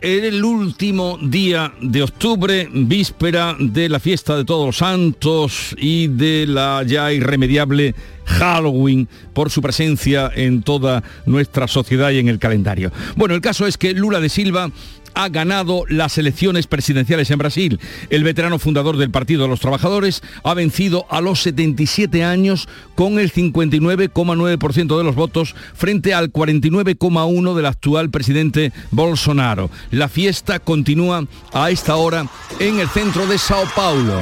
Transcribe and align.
el 0.00 0.44
último 0.44 1.18
día 1.20 1.72
de 1.80 2.02
octubre, 2.02 2.68
víspera 2.70 3.56
de 3.58 3.88
la 3.88 4.00
fiesta 4.00 4.36
de 4.36 4.44
todos 4.44 4.66
los 4.66 4.76
santos 4.76 5.74
y 5.78 6.08
de 6.08 6.46
la 6.46 6.82
ya 6.86 7.12
irremediable 7.12 7.94
Halloween 8.26 9.08
por 9.32 9.50
su 9.50 9.62
presencia 9.62 10.30
en 10.34 10.62
toda 10.62 11.02
nuestra 11.24 11.68
sociedad 11.68 12.10
y 12.10 12.18
en 12.18 12.28
el 12.28 12.38
calendario. 12.38 12.92
Bueno, 13.14 13.34
el 13.34 13.40
caso 13.40 13.66
es 13.66 13.78
que 13.78 13.94
Lula 13.94 14.20
de 14.20 14.28
Silva 14.28 14.70
ha 15.16 15.30
ganado 15.30 15.84
las 15.88 16.18
elecciones 16.18 16.66
presidenciales 16.66 17.30
en 17.30 17.38
Brasil. 17.38 17.80
El 18.10 18.22
veterano 18.22 18.58
fundador 18.58 18.98
del 18.98 19.10
Partido 19.10 19.42
de 19.42 19.48
los 19.48 19.60
Trabajadores 19.60 20.22
ha 20.44 20.54
vencido 20.54 21.06
a 21.10 21.20
los 21.20 21.40
77 21.42 22.22
años 22.22 22.68
con 22.94 23.18
el 23.18 23.32
59,9% 23.32 24.98
de 24.98 25.04
los 25.04 25.14
votos 25.14 25.56
frente 25.74 26.14
al 26.14 26.30
49,1% 26.30 27.54
del 27.54 27.66
actual 27.66 28.10
presidente 28.10 28.72
Bolsonaro. 28.90 29.70
La 29.90 30.08
fiesta 30.08 30.58
continúa 30.60 31.26
a 31.52 31.70
esta 31.70 31.96
hora 31.96 32.26
en 32.60 32.78
el 32.78 32.88
centro 32.88 33.26
de 33.26 33.38
Sao 33.38 33.64
Paulo. 33.74 34.20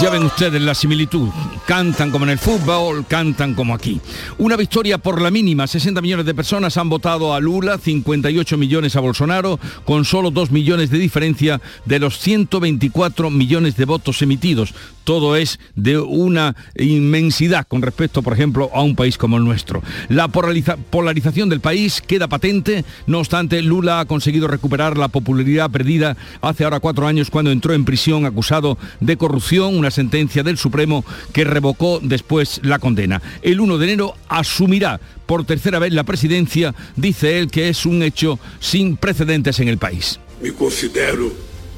Ya 0.00 0.10
ven 0.10 0.22
ustedes 0.22 0.62
la 0.62 0.76
similitud. 0.76 1.28
Cantan 1.66 2.12
como 2.12 2.24
en 2.24 2.30
el 2.30 2.38
fútbol, 2.38 3.04
cantan 3.06 3.54
como 3.54 3.74
aquí. 3.74 4.00
Una 4.38 4.54
victoria 4.54 4.98
por 4.98 5.20
la 5.20 5.32
mínima. 5.32 5.66
60 5.66 6.00
millones 6.00 6.24
de 6.24 6.34
personas 6.34 6.76
han 6.76 6.88
votado 6.88 7.34
a 7.34 7.40
Lula, 7.40 7.78
58 7.78 8.56
millones 8.56 8.94
a 8.94 9.00
Bolsonaro, 9.00 9.58
con 9.84 10.04
solo 10.04 10.30
2 10.30 10.52
millones 10.52 10.90
de 10.90 10.98
diferencia 10.98 11.60
de 11.84 11.98
los 11.98 12.16
124 12.20 13.28
millones 13.30 13.76
de 13.76 13.86
votos 13.86 14.22
emitidos. 14.22 14.72
Todo 15.08 15.36
es 15.36 15.58
de 15.74 15.98
una 15.98 16.54
inmensidad 16.76 17.66
con 17.66 17.80
respecto, 17.80 18.20
por 18.20 18.34
ejemplo, 18.34 18.68
a 18.74 18.82
un 18.82 18.94
país 18.94 19.16
como 19.16 19.38
el 19.38 19.44
nuestro. 19.44 19.82
La 20.10 20.28
polarización 20.28 21.48
del 21.48 21.60
país 21.60 22.02
queda 22.06 22.28
patente. 22.28 22.84
No 23.06 23.20
obstante, 23.20 23.62
Lula 23.62 24.00
ha 24.00 24.04
conseguido 24.04 24.48
recuperar 24.48 24.98
la 24.98 25.08
popularidad 25.08 25.70
perdida 25.70 26.14
hace 26.42 26.64
ahora 26.64 26.80
cuatro 26.80 27.06
años 27.06 27.30
cuando 27.30 27.50
entró 27.50 27.72
en 27.72 27.86
prisión 27.86 28.26
acusado 28.26 28.76
de 29.00 29.16
corrupción 29.16 29.90
sentencia 29.90 30.42
del 30.42 30.58
Supremo 30.58 31.06
que 31.32 31.44
revocó 31.44 32.00
después 32.02 32.60
la 32.62 32.78
condena. 32.78 33.22
El 33.40 33.60
1 33.62 33.78
de 33.78 33.84
enero 33.86 34.14
asumirá 34.28 35.00
por 35.24 35.46
tercera 35.46 35.78
vez 35.78 35.94
la 35.94 36.04
presidencia, 36.04 36.74
dice 36.96 37.38
él 37.38 37.50
que 37.50 37.70
es 37.70 37.86
un 37.86 38.02
hecho 38.02 38.38
sin 38.60 38.98
precedentes 38.98 39.58
en 39.60 39.68
el 39.68 39.78
país. 39.78 40.20
Me 40.42 40.52
considero 40.52 41.32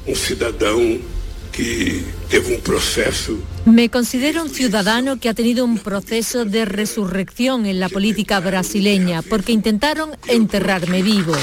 un 0.05 0.15
ciudadano 0.17 1.20
que 1.51 2.03
tuvo 2.29 2.55
un 2.55 2.61
proceso 2.61 3.37
me 3.65 3.89
considero 3.89 4.41
un 4.41 4.49
ciudadano 4.49 5.19
que 5.19 5.29
ha 5.29 5.35
tenido 5.35 5.63
un 5.65 5.77
proceso 5.77 6.45
de 6.45 6.65
resurrección 6.65 7.67
en 7.67 7.79
la 7.79 7.89
política 7.89 8.39
brasileña 8.39 9.21
porque 9.21 9.51
intentaron 9.51 10.11
enterrarme 10.27 11.03
vivo. 11.03 11.33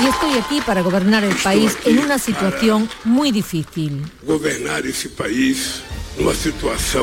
Y 0.00 0.06
estoy 0.06 0.38
aquí 0.38 0.60
para 0.64 0.82
gobernar 0.82 1.24
el 1.24 1.34
país 1.34 1.76
en 1.84 1.98
una 1.98 2.20
situación 2.20 2.88
muy 3.02 3.32
difícil. 3.32 4.04
Gobernar 4.22 4.86
ese 4.86 5.08
país 5.08 5.82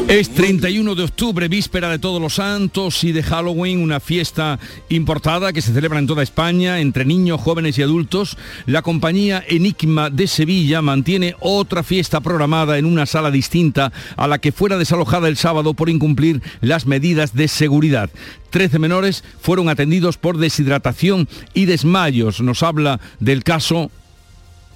es 0.10 0.30
31 0.30 0.94
de 0.94 1.04
octubre, 1.04 1.48
víspera 1.48 1.90
de 1.90 2.00
Todos 2.00 2.22
los 2.22 2.36
Santos 2.36 3.04
y 3.06 3.14
de 3.14 3.24
Halloween, 3.24 3.80
una 3.80 4.02
fiesta 4.02 4.59
importada 4.90 5.53
que 5.53 5.62
se 5.62 5.74
celebra 5.74 6.00
en 6.00 6.08
toda 6.08 6.22
España 6.22 6.80
entre 6.80 7.06
niños, 7.06 7.40
jóvenes 7.40 7.78
y 7.78 7.81
adultos. 7.81 8.38
La 8.66 8.81
compañía 8.81 9.44
Enigma 9.48 10.09
de 10.09 10.28
Sevilla 10.28 10.81
mantiene 10.81 11.36
otra 11.40 11.81
fiesta 11.84 12.20
programada 12.20 12.78
en 12.78 12.86
una 12.86 13.06
sala 13.06 13.31
distinta 13.31 13.94
a 14.18 14.28
la 14.28 14.40
que 14.40 14.52
fuera 14.52 14.78
desalojada 14.78 15.30
el 15.30 15.38
sábado 15.38 15.74
por 15.74 15.90
incumplir 15.90 16.42
las 16.59 16.86
medidas 16.86 17.34
de 17.34 17.48
seguridad. 17.48 18.09
Trece 18.50 18.80
menores 18.80 19.24
fueron 19.40 19.70
atendidos 19.70 20.18
por 20.18 20.38
deshidratación 20.38 21.30
y 21.54 21.66
desmayos. 21.66 22.42
Nos 22.42 22.64
habla 22.64 23.00
del 23.20 23.44
caso 23.44 23.92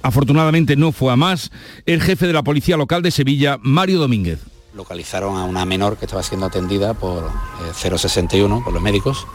afortunadamente 0.01 0.75
no 0.75 0.91
fue 0.91 1.11
a 1.11 1.15
más, 1.15 1.51
el 1.85 2.01
jefe 2.01 2.27
de 2.27 2.33
la 2.33 2.43
Policía 2.43 2.77
Local 2.77 3.01
de 3.01 3.11
Sevilla, 3.11 3.57
Mario 3.61 3.99
Domínguez. 3.99 4.39
Localizaron 4.73 5.37
a 5.37 5.43
una 5.43 5.65
menor 5.65 5.97
que 5.97 6.05
estaba 6.05 6.23
siendo 6.23 6.45
atendida 6.45 6.93
por 6.93 7.29
061, 7.73 8.57
eh, 8.57 8.61
por 8.63 8.73
los 8.73 8.81
médicos, 8.81 9.27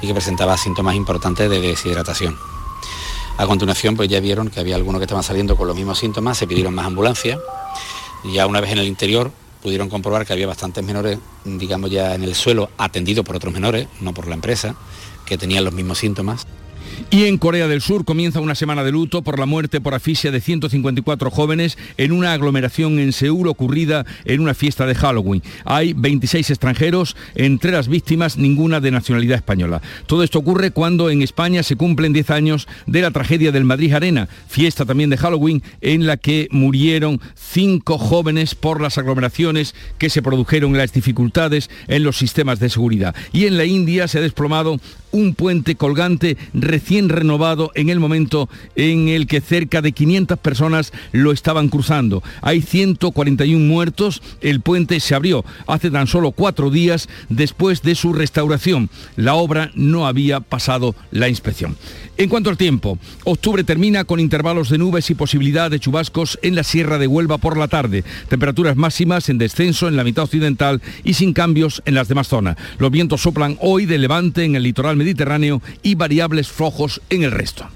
y 0.00 0.06
que 0.06 0.14
presentaba 0.14 0.56
síntomas 0.56 0.94
importantes 0.96 1.48
de 1.48 1.60
deshidratación. 1.60 2.36
A 3.38 3.46
continuación, 3.46 3.96
pues 3.96 4.08
ya 4.08 4.20
vieron 4.20 4.48
que 4.48 4.60
había 4.60 4.76
algunos 4.76 4.98
que 4.98 5.04
estaban 5.04 5.24
saliendo 5.24 5.56
con 5.56 5.66
los 5.66 5.76
mismos 5.76 5.98
síntomas, 5.98 6.38
se 6.38 6.46
pidieron 6.46 6.74
más 6.74 6.86
ambulancias, 6.86 7.38
y 8.24 8.32
ya 8.32 8.46
una 8.46 8.60
vez 8.60 8.72
en 8.72 8.78
el 8.78 8.86
interior 8.86 9.30
pudieron 9.62 9.88
comprobar 9.88 10.26
que 10.26 10.32
había 10.32 10.46
bastantes 10.46 10.84
menores, 10.84 11.18
digamos 11.44 11.90
ya 11.90 12.14
en 12.14 12.24
el 12.24 12.34
suelo, 12.34 12.70
atendidos 12.76 13.24
por 13.24 13.36
otros 13.36 13.54
menores, 13.54 13.86
no 14.00 14.12
por 14.12 14.26
la 14.26 14.34
empresa, 14.34 14.74
que 15.24 15.38
tenían 15.38 15.64
los 15.64 15.72
mismos 15.72 15.98
síntomas. 15.98 16.46
Y 17.10 17.24
en 17.24 17.36
Corea 17.36 17.68
del 17.68 17.82
Sur 17.82 18.04
comienza 18.04 18.40
una 18.40 18.54
semana 18.54 18.84
de 18.84 18.92
luto 18.92 19.20
por 19.20 19.38
la 19.38 19.44
muerte 19.44 19.80
por 19.80 19.92
asfixia 19.92 20.30
de 20.30 20.40
154 20.40 21.30
jóvenes 21.30 21.76
en 21.98 22.12
una 22.12 22.32
aglomeración 22.32 22.98
en 22.98 23.12
Seúl 23.12 23.48
ocurrida 23.48 24.06
en 24.24 24.40
una 24.40 24.54
fiesta 24.54 24.86
de 24.86 24.94
Halloween. 24.94 25.42
Hay 25.64 25.92
26 25.92 26.48
extranjeros, 26.50 27.14
entre 27.34 27.72
las 27.72 27.88
víctimas 27.88 28.38
ninguna 28.38 28.80
de 28.80 28.90
nacionalidad 28.90 29.36
española. 29.36 29.82
Todo 30.06 30.22
esto 30.22 30.38
ocurre 30.38 30.70
cuando 30.70 31.10
en 31.10 31.20
España 31.20 31.62
se 31.62 31.76
cumplen 31.76 32.12
10 32.12 32.30
años 32.30 32.68
de 32.86 33.02
la 33.02 33.10
tragedia 33.10 33.52
del 33.52 33.64
Madrid 33.64 33.92
Arena, 33.92 34.28
fiesta 34.48 34.86
también 34.86 35.10
de 35.10 35.18
Halloween 35.18 35.62
en 35.80 36.06
la 36.06 36.16
que 36.16 36.48
murieron 36.50 37.20
cinco 37.34 37.98
jóvenes 37.98 38.54
por 38.54 38.80
las 38.80 38.96
aglomeraciones 38.96 39.74
que 39.98 40.08
se 40.08 40.22
produjeron, 40.22 40.76
las 40.76 40.92
dificultades 40.92 41.68
en 41.88 42.04
los 42.04 42.16
sistemas 42.16 42.58
de 42.58 42.70
seguridad. 42.70 43.14
Y 43.32 43.46
en 43.46 43.58
la 43.58 43.64
India 43.64 44.08
se 44.08 44.18
ha 44.18 44.22
desplomado 44.22 44.78
un 45.10 45.34
puente 45.34 45.74
colgante 45.74 46.36
recién 46.54 46.91
renovado 47.00 47.72
en 47.74 47.88
el 47.88 48.00
momento 48.00 48.48
en 48.76 49.08
el 49.08 49.26
que 49.26 49.40
cerca 49.40 49.82
de 49.82 49.92
500 49.92 50.38
personas 50.38 50.92
lo 51.12 51.32
estaban 51.32 51.68
cruzando. 51.68 52.22
Hay 52.40 52.60
141 52.60 53.66
muertos, 53.66 54.22
el 54.40 54.60
puente 54.60 55.00
se 55.00 55.14
abrió 55.14 55.44
hace 55.66 55.90
tan 55.90 56.06
solo 56.06 56.32
cuatro 56.32 56.70
días 56.70 57.08
después 57.28 57.82
de 57.82 57.94
su 57.94 58.12
restauración. 58.12 58.90
La 59.16 59.34
obra 59.34 59.70
no 59.74 60.06
había 60.06 60.40
pasado 60.40 60.94
la 61.10 61.28
inspección. 61.28 61.76
En 62.18 62.28
cuanto 62.28 62.50
al 62.50 62.58
tiempo, 62.58 62.98
octubre 63.24 63.64
termina 63.64 64.04
con 64.04 64.20
intervalos 64.20 64.68
de 64.68 64.78
nubes 64.78 65.10
y 65.10 65.14
posibilidad 65.14 65.70
de 65.70 65.80
chubascos 65.80 66.38
en 66.42 66.54
la 66.54 66.62
Sierra 66.62 66.98
de 66.98 67.06
Huelva 67.06 67.38
por 67.38 67.56
la 67.56 67.68
tarde. 67.68 68.04
Temperaturas 68.28 68.76
máximas 68.76 69.28
en 69.28 69.38
descenso 69.38 69.88
en 69.88 69.96
la 69.96 70.04
mitad 70.04 70.24
occidental 70.24 70.82
y 71.04 71.14
sin 71.14 71.32
cambios 71.32 71.82
en 71.86 71.94
las 71.94 72.08
demás 72.08 72.28
zonas. 72.28 72.56
Los 72.78 72.90
vientos 72.90 73.22
soplan 73.22 73.56
hoy 73.60 73.86
de 73.86 73.98
levante 73.98 74.44
en 74.44 74.56
el 74.56 74.62
litoral 74.62 74.96
Mediterráneo 74.96 75.62
y 75.82 75.94
variables 75.94 76.48
flojos 76.72 77.00
en 77.10 77.22
el 77.22 77.30
resto. 77.30 77.66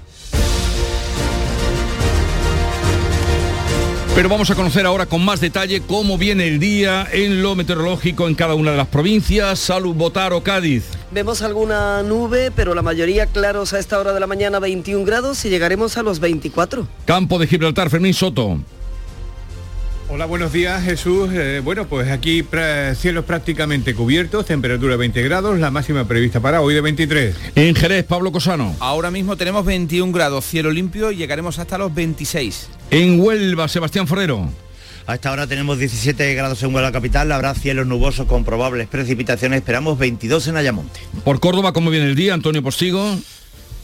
Pero 4.15 4.29
vamos 4.29 4.49
a 4.49 4.55
conocer 4.55 4.87
ahora 4.87 5.05
con 5.05 5.23
más 5.23 5.39
detalle 5.39 5.81
cómo 5.81 6.17
viene 6.17 6.47
el 6.47 6.59
día 6.59 7.07
en 7.11 7.43
lo 7.43 7.55
meteorológico 7.55 8.27
en 8.27 8.33
cada 8.33 8.55
una 8.55 8.71
de 8.71 8.77
las 8.77 8.87
provincias. 8.87 9.59
Salud, 9.59 9.93
Botaro, 9.93 10.41
Cádiz. 10.41 10.85
Vemos 11.11 11.43
alguna 11.43 12.01
nube, 12.01 12.51
pero 12.55 12.73
la 12.73 12.81
mayoría 12.81 13.27
claros 13.27 13.73
a 13.73 13.79
esta 13.79 13.99
hora 13.99 14.13
de 14.13 14.19
la 14.19 14.25
mañana 14.25 14.57
21 14.59 15.05
grados 15.05 15.45
y 15.45 15.49
llegaremos 15.49 15.97
a 15.97 16.03
los 16.03 16.19
24. 16.19 16.87
Campo 17.05 17.37
de 17.37 17.45
Gibraltar, 17.45 17.91
Fermín 17.91 18.15
Soto. 18.15 18.57
Hola, 20.09 20.25
buenos 20.25 20.53
días 20.53 20.85
Jesús. 20.85 21.29
Eh, 21.33 21.61
bueno, 21.61 21.85
pues 21.85 22.09
aquí 22.09 22.41
cielos 22.95 23.25
prácticamente 23.25 23.93
cubiertos, 23.93 24.45
temperatura 24.45 24.95
20 24.95 25.21
grados, 25.23 25.59
la 25.59 25.69
máxima 25.69 26.07
prevista 26.07 26.39
para 26.39 26.61
hoy 26.61 26.73
de 26.73 26.79
23. 26.79 27.35
En 27.55 27.75
Jerez, 27.75 28.05
Pablo 28.05 28.31
Cosano. 28.31 28.73
Ahora 28.79 29.11
mismo 29.11 29.35
tenemos 29.35 29.65
21 29.65 30.13
grados, 30.13 30.45
cielo 30.45 30.71
limpio 30.71 31.11
y 31.11 31.17
llegaremos 31.17 31.59
hasta 31.59 31.77
los 31.77 31.93
26. 31.93 32.69
En 32.91 33.19
Huelva, 33.19 33.67
Sebastián 33.67 34.07
Forero. 34.07 34.49
A 35.07 35.15
esta 35.15 35.29
hora 35.31 35.45
tenemos 35.45 35.77
17 35.77 36.33
grados 36.35 36.63
en 36.63 36.73
Huelva 36.73 36.93
capital, 36.93 37.29
habrá 37.33 37.53
cielos 37.53 37.85
nubosos 37.85 38.27
con 38.27 38.45
probables 38.45 38.87
precipitaciones, 38.87 39.59
esperamos 39.59 39.99
22 39.99 40.47
en 40.47 40.57
Ayamonte. 40.57 41.01
Por 41.25 41.41
Córdoba, 41.41 41.73
¿cómo 41.73 41.89
viene 41.89 42.05
el 42.05 42.15
día, 42.15 42.33
Antonio 42.33 42.63
Postigo? 42.63 43.17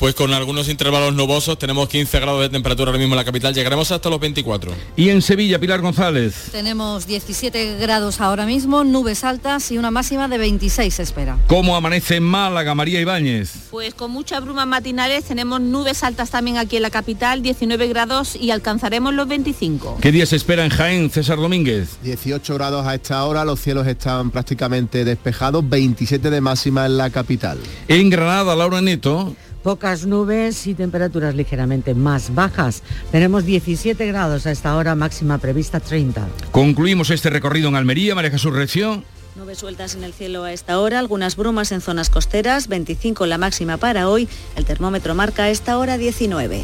Pues 0.04 0.16
con 0.16 0.34
algunos 0.34 0.68
intervalos 0.68 1.14
nubosos, 1.14 1.58
tenemos 1.58 1.88
15 1.88 2.20
grados 2.20 2.42
de 2.42 2.50
temperatura 2.50 2.90
ahora 2.90 3.00
mismo 3.00 3.14
en 3.14 3.20
la 3.20 3.24
capital, 3.24 3.54
llegaremos 3.54 3.90
hasta 3.90 4.10
los 4.10 4.20
24. 4.20 4.74
Y 4.98 5.08
en 5.08 5.22
Sevilla, 5.22 5.60
Pilar 5.60 5.80
González. 5.80 6.50
Tenemos 6.52 7.08
17 7.08 7.78
grados 7.78 8.20
ahora 8.20 8.46
mismo, 8.46 8.84
nubes 8.84 9.24
altas 9.24 9.72
y 9.72 9.78
una 9.78 9.92
máxima 9.92 10.28
de 10.28 10.38
26 10.40 10.94
se 10.94 11.04
espera. 11.04 11.38
¿Cómo 11.48 11.74
amanece 11.78 12.18
en 12.18 12.24
Málaga, 12.24 12.76
María 12.76 13.00
Ibáñez? 13.00 13.54
Pues 13.72 13.94
con 13.94 14.12
muchas 14.12 14.44
brumas 14.44 14.68
matinales, 14.68 15.24
tenemos 15.24 15.62
nubes 15.62 16.04
altas 16.04 16.32
también 16.32 16.58
aquí 16.58 16.76
en 16.76 16.82
la 16.82 16.90
capital, 16.90 17.42
19 17.42 17.88
grados 17.88 18.36
y 18.36 18.52
alcanzaremos 18.52 19.14
los 19.14 19.30
25. 19.30 20.00
¿Qué 20.02 20.12
día 20.12 20.26
se 20.26 20.36
espera 20.36 20.66
en 20.66 20.70
Jaén, 20.70 21.12
César 21.12 21.38
Domínguez? 21.38 21.98
18 22.04 22.56
grados 22.56 22.86
a 22.86 22.94
esta 22.94 23.24
hora, 23.24 23.46
los 23.46 23.62
cielos 23.62 23.88
están 23.88 24.32
prácticamente 24.32 25.06
despejados, 25.06 25.64
27 25.70 26.30
de 26.30 26.42
máxima 26.42 26.88
en 26.88 26.98
la 26.98 27.10
capital. 27.10 27.58
En 27.88 28.10
Granada, 28.10 28.54
Laura 28.54 28.82
Neto. 28.82 29.34
Pocas 29.63 30.06
nubes 30.06 30.68
y 30.68 30.74
temperaturas 30.74 31.36
ligeramente 31.36 31.94
más 31.95 32.36
bajas. 32.36 32.83
Tenemos 33.12 33.45
17 33.45 34.06
grados 34.07 34.45
a 34.45 34.51
esta 34.51 34.75
hora, 34.75 34.94
máxima 34.94 35.38
prevista 35.38 35.80
30. 35.80 36.27
Concluimos 36.51 37.10
este 37.10 37.30
recorrido 37.30 37.69
en 37.69 37.75
Almería, 37.75 38.13
María 38.13 38.30
Jesús 38.30 38.54
Recio. 38.54 39.01
Nubes 39.38 39.60
sueltas 39.60 39.95
en 39.95 40.04
el 40.04 40.13
cielo 40.13 40.44
a 40.44 40.51
esta 40.51 40.80
hora, 40.80 41.00
algunas 41.00 41.38
brumas 41.38 41.71
en 41.71 41.80
zonas 41.81 42.10
costeras, 42.10 42.68
25 42.68 43.25
la 43.25 43.38
máxima 43.38 43.77
para 43.77 44.10
hoy, 44.10 44.27
el 44.57 44.65
termómetro 44.65 45.15
marca 45.15 45.44
a 45.44 45.50
esta 45.50 45.77
hora 45.77 45.98
19. 45.98 46.63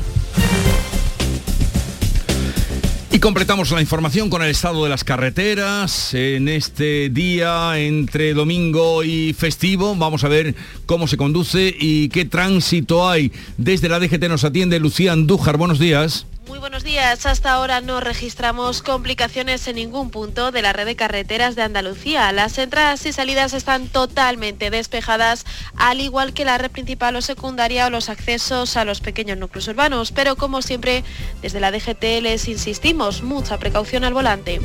Y 3.20 3.22
completamos 3.22 3.70
la 3.72 3.82
información 3.82 4.30
con 4.30 4.42
el 4.44 4.50
estado 4.50 4.82
de 4.86 4.90
las 4.90 5.04
carreteras 5.04 6.14
en 6.14 6.48
este 6.48 7.10
día 7.10 7.78
entre 7.78 8.34
domingo 8.34 9.04
y 9.04 9.34
festivo. 9.34 9.94
Vamos 9.94 10.24
a 10.24 10.30
ver 10.30 10.56
cómo 10.86 11.06
se 11.06 11.18
conduce 11.18 11.76
y 11.78 12.08
qué 12.08 12.24
tránsito 12.24 13.10
hay. 13.10 13.34
Desde 13.58 13.90
la 13.90 14.00
DGT 14.00 14.30
nos 14.30 14.46
atiende 14.46 14.80
Lucía 14.80 15.12
Andújar. 15.12 15.58
Buenos 15.58 15.80
días. 15.80 16.28
Muy 16.50 16.58
buenos 16.58 16.84
días. 16.84 17.28
Hasta 17.28 17.54
ahora 17.54 17.80
no 17.80 18.00
registramos 18.00 18.82
complicaciones 18.82 19.68
en 19.68 19.76
ningún 19.76 20.10
punto 20.10 20.52
de 20.52 20.64
la 20.64 20.74
red 20.74 20.88
de 20.88 20.96
carreteras 20.96 21.56
de 21.56 21.62
Andalucía. 21.62 22.32
Las 22.32 22.58
entradas 22.58 23.06
y 23.06 23.14
salidas 23.14 23.54
están 23.54 23.88
totalmente 23.88 24.72
despejadas, 24.72 25.46
al 25.76 26.02
igual 26.02 26.34
que 26.34 26.46
la 26.46 26.58
red 26.58 26.72
principal 26.72 27.16
o 27.16 27.22
secundaria 27.22 27.86
o 27.86 27.92
los 27.92 28.10
accesos 28.10 28.78
a 28.78 28.84
los 28.84 29.00
pequeños 29.00 29.38
núcleos 29.38 29.68
urbanos. 29.68 30.12
Pero 30.12 30.38
como 30.38 30.64
siempre, 30.64 31.04
desde 31.44 31.60
la 31.60 31.72
DGT 31.72 32.20
les 32.24 32.48
insistimos, 32.48 33.22
mucha 33.22 33.60
precaución 33.60 34.04
al 34.04 34.16
volante. 34.16 34.60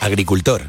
Agricultor 0.00 0.68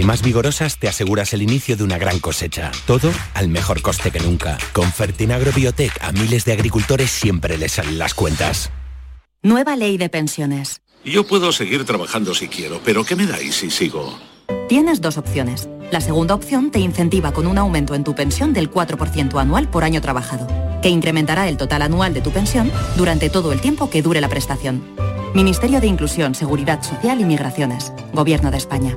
y 0.00 0.04
más 0.04 0.22
vigorosas 0.22 0.78
te 0.78 0.88
aseguras 0.88 1.34
el 1.34 1.42
inicio 1.42 1.76
de 1.76 1.84
una 1.84 1.98
gran 1.98 2.18
cosecha. 2.20 2.72
Todo 2.86 3.12
al 3.34 3.48
mejor 3.48 3.82
coste 3.82 4.10
que 4.10 4.20
nunca. 4.20 4.56
Con 4.72 4.90
Fertinagro 4.90 5.52
Biotech 5.52 5.92
a 6.00 6.12
miles 6.12 6.44
de 6.44 6.52
agricultores 6.52 7.10
siempre 7.10 7.58
les 7.58 7.72
salen 7.72 7.98
las 7.98 8.14
cuentas. 8.14 8.70
Nueva 9.42 9.76
ley 9.76 9.98
de 9.98 10.08
pensiones. 10.08 10.80
Yo 11.04 11.26
puedo 11.26 11.52
seguir 11.52 11.84
trabajando 11.84 12.34
si 12.34 12.48
quiero, 12.48 12.80
pero 12.84 13.04
¿qué 13.04 13.14
me 13.14 13.26
dais 13.26 13.54
si 13.56 13.70
sigo? 13.70 14.18
Tienes 14.68 15.00
dos 15.00 15.18
opciones. 15.18 15.68
La 15.90 16.00
segunda 16.00 16.34
opción 16.34 16.70
te 16.70 16.78
incentiva 16.78 17.32
con 17.32 17.46
un 17.46 17.58
aumento 17.58 17.94
en 17.94 18.04
tu 18.04 18.14
pensión 18.14 18.52
del 18.52 18.70
4% 18.70 19.40
anual 19.40 19.68
por 19.68 19.84
año 19.84 20.00
trabajado, 20.00 20.46
que 20.82 20.88
incrementará 20.88 21.48
el 21.48 21.56
total 21.56 21.82
anual 21.82 22.14
de 22.14 22.20
tu 22.20 22.30
pensión 22.30 22.70
durante 22.96 23.28
todo 23.28 23.52
el 23.52 23.60
tiempo 23.60 23.90
que 23.90 24.02
dure 24.02 24.20
la 24.20 24.28
prestación. 24.28 24.82
Ministerio 25.34 25.80
de 25.80 25.88
Inclusión, 25.88 26.34
Seguridad 26.34 26.82
Social 26.82 27.20
y 27.20 27.24
Migraciones. 27.24 27.92
Gobierno 28.12 28.50
de 28.50 28.56
España. 28.56 28.96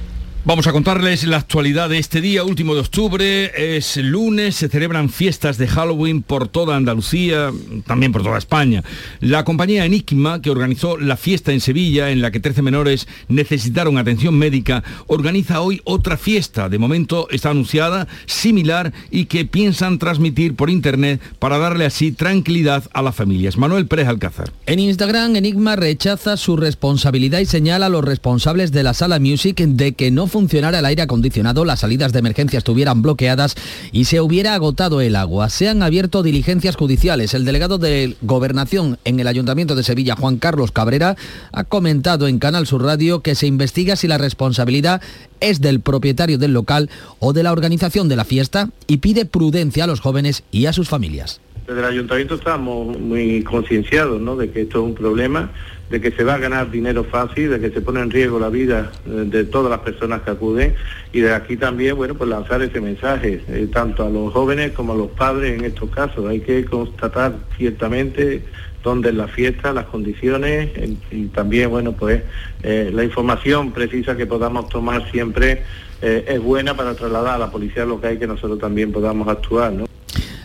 Vamos 0.43 0.65
a 0.65 0.71
contarles 0.71 1.23
la 1.25 1.37
actualidad 1.37 1.87
de 1.87 1.99
este 1.99 2.19
día, 2.19 2.43
último 2.43 2.73
de 2.73 2.79
octubre. 2.79 3.75
Es 3.77 3.95
lunes, 3.97 4.55
se 4.55 4.69
celebran 4.69 5.09
fiestas 5.09 5.59
de 5.59 5.67
Halloween 5.67 6.23
por 6.23 6.47
toda 6.47 6.75
Andalucía, 6.75 7.51
también 7.85 8.11
por 8.11 8.23
toda 8.23 8.39
España. 8.39 8.83
La 9.19 9.43
compañía 9.43 9.85
Enigma, 9.85 10.41
que 10.41 10.49
organizó 10.49 10.97
la 10.97 11.15
fiesta 11.15 11.51
en 11.51 11.61
Sevilla, 11.61 12.09
en 12.09 12.23
la 12.23 12.31
que 12.31 12.39
13 12.39 12.63
menores 12.63 13.07
necesitaron 13.27 13.99
atención 13.99 14.33
médica, 14.33 14.83
organiza 15.05 15.61
hoy 15.61 15.79
otra 15.83 16.17
fiesta. 16.17 16.69
De 16.69 16.79
momento 16.79 17.27
está 17.29 17.51
anunciada, 17.51 18.07
similar, 18.25 18.93
y 19.11 19.25
que 19.25 19.45
piensan 19.45 19.99
transmitir 19.99 20.55
por 20.55 20.71
internet 20.71 21.21
para 21.37 21.59
darle 21.59 21.85
así 21.85 22.13
tranquilidad 22.13 22.85
a 22.93 23.03
las 23.03 23.13
familias. 23.13 23.57
Manuel 23.57 23.85
Pérez 23.85 24.07
Alcázar. 24.07 24.51
En 24.65 24.79
Instagram, 24.79 25.35
Enigma 25.35 25.75
rechaza 25.75 26.35
su 26.35 26.57
responsabilidad 26.57 27.41
y 27.41 27.45
señala 27.45 27.85
a 27.85 27.89
los 27.89 28.03
responsables 28.03 28.71
de 28.71 28.81
la 28.81 28.95
sala 28.95 29.19
Music 29.19 29.57
de 29.59 29.93
que 29.93 30.09
no 30.09 30.30
funcionara 30.31 30.79
el 30.79 30.85
aire 30.85 31.03
acondicionado, 31.03 31.65
las 31.65 31.81
salidas 31.81 32.13
de 32.13 32.19
emergencia 32.19 32.57
estuvieran 32.57 33.01
bloqueadas 33.03 33.55
y 33.91 34.05
se 34.05 34.21
hubiera 34.21 34.55
agotado 34.55 35.01
el 35.01 35.15
agua. 35.15 35.49
Se 35.49 35.69
han 35.69 35.83
abierto 35.83 36.23
diligencias 36.23 36.75
judiciales. 36.75 37.35
El 37.35 37.45
delegado 37.45 37.77
de 37.77 38.15
Gobernación 38.21 38.97
en 39.05 39.19
el 39.19 39.27
Ayuntamiento 39.27 39.75
de 39.75 39.83
Sevilla, 39.83 40.15
Juan 40.15 40.37
Carlos 40.37 40.71
Cabrera, 40.71 41.15
ha 41.51 41.63
comentado 41.65 42.27
en 42.27 42.39
Canal 42.39 42.65
Sur 42.65 42.83
Radio 42.83 43.21
que 43.21 43.35
se 43.35 43.45
investiga 43.45 43.95
si 43.95 44.07
la 44.07 44.17
responsabilidad 44.17 45.01
es 45.39 45.61
del 45.61 45.81
propietario 45.81 46.37
del 46.37 46.53
local 46.53 46.89
o 47.19 47.33
de 47.33 47.43
la 47.43 47.51
organización 47.51 48.09
de 48.09 48.15
la 48.15 48.25
fiesta 48.25 48.69
y 48.87 48.97
pide 48.97 49.25
prudencia 49.25 49.83
a 49.83 49.87
los 49.87 49.99
jóvenes 49.99 50.43
y 50.51 50.65
a 50.65 50.73
sus 50.73 50.89
familias. 50.89 51.41
Desde 51.67 51.79
el 51.79 51.85
ayuntamiento 51.85 52.35
estamos 52.35 52.97
muy 52.97 53.43
concienciados 53.43 54.19
¿no? 54.19 54.35
de 54.35 54.49
que 54.49 54.61
esto 54.61 54.79
es 54.79 54.85
un 54.85 54.95
problema 54.95 55.51
de 55.91 55.99
que 55.99 56.11
se 56.11 56.23
va 56.23 56.35
a 56.35 56.37
ganar 56.37 56.71
dinero 56.71 57.03
fácil, 57.03 57.49
de 57.49 57.59
que 57.59 57.69
se 57.69 57.81
pone 57.81 57.99
en 57.99 58.09
riesgo 58.09 58.39
la 58.39 58.47
vida 58.47 58.91
eh, 59.05 59.25
de 59.25 59.43
todas 59.43 59.69
las 59.69 59.81
personas 59.81 60.21
que 60.21 60.31
acuden 60.31 60.73
y 61.11 61.19
de 61.19 61.33
aquí 61.33 61.57
también, 61.57 61.97
bueno, 61.97 62.15
pues 62.15 62.29
lanzar 62.29 62.61
ese 62.61 62.79
mensaje, 62.79 63.43
eh, 63.49 63.67
tanto 63.71 64.05
a 64.05 64.09
los 64.09 64.31
jóvenes 64.31 64.71
como 64.71 64.93
a 64.93 64.95
los 64.95 65.09
padres 65.09 65.59
en 65.59 65.65
estos 65.65 65.89
casos. 65.89 66.25
Hay 66.29 66.39
que 66.39 66.63
constatar 66.63 67.33
ciertamente 67.57 68.45
dónde 68.81 69.09
es 69.09 69.15
la 69.15 69.27
fiesta, 69.27 69.73
las 69.73 69.85
condiciones 69.85 70.69
y 71.11 71.25
también, 71.25 71.69
bueno, 71.69 71.91
pues 71.91 72.23
eh, 72.63 72.89
la 72.93 73.03
información 73.03 73.73
precisa 73.73 74.15
que 74.15 74.25
podamos 74.25 74.69
tomar 74.69 75.11
siempre 75.11 75.63
es 76.01 76.41
buena 76.41 76.75
para 76.75 76.95
trasladar 76.95 77.35
a 77.35 77.37
la 77.37 77.51
policía 77.51 77.85
lo 77.85 78.01
que 78.01 78.07
hay 78.07 78.17
que 78.17 78.25
nosotros 78.25 78.57
también 78.57 78.91
podamos 78.91 79.27
actuar, 79.27 79.71
¿no? 79.71 79.85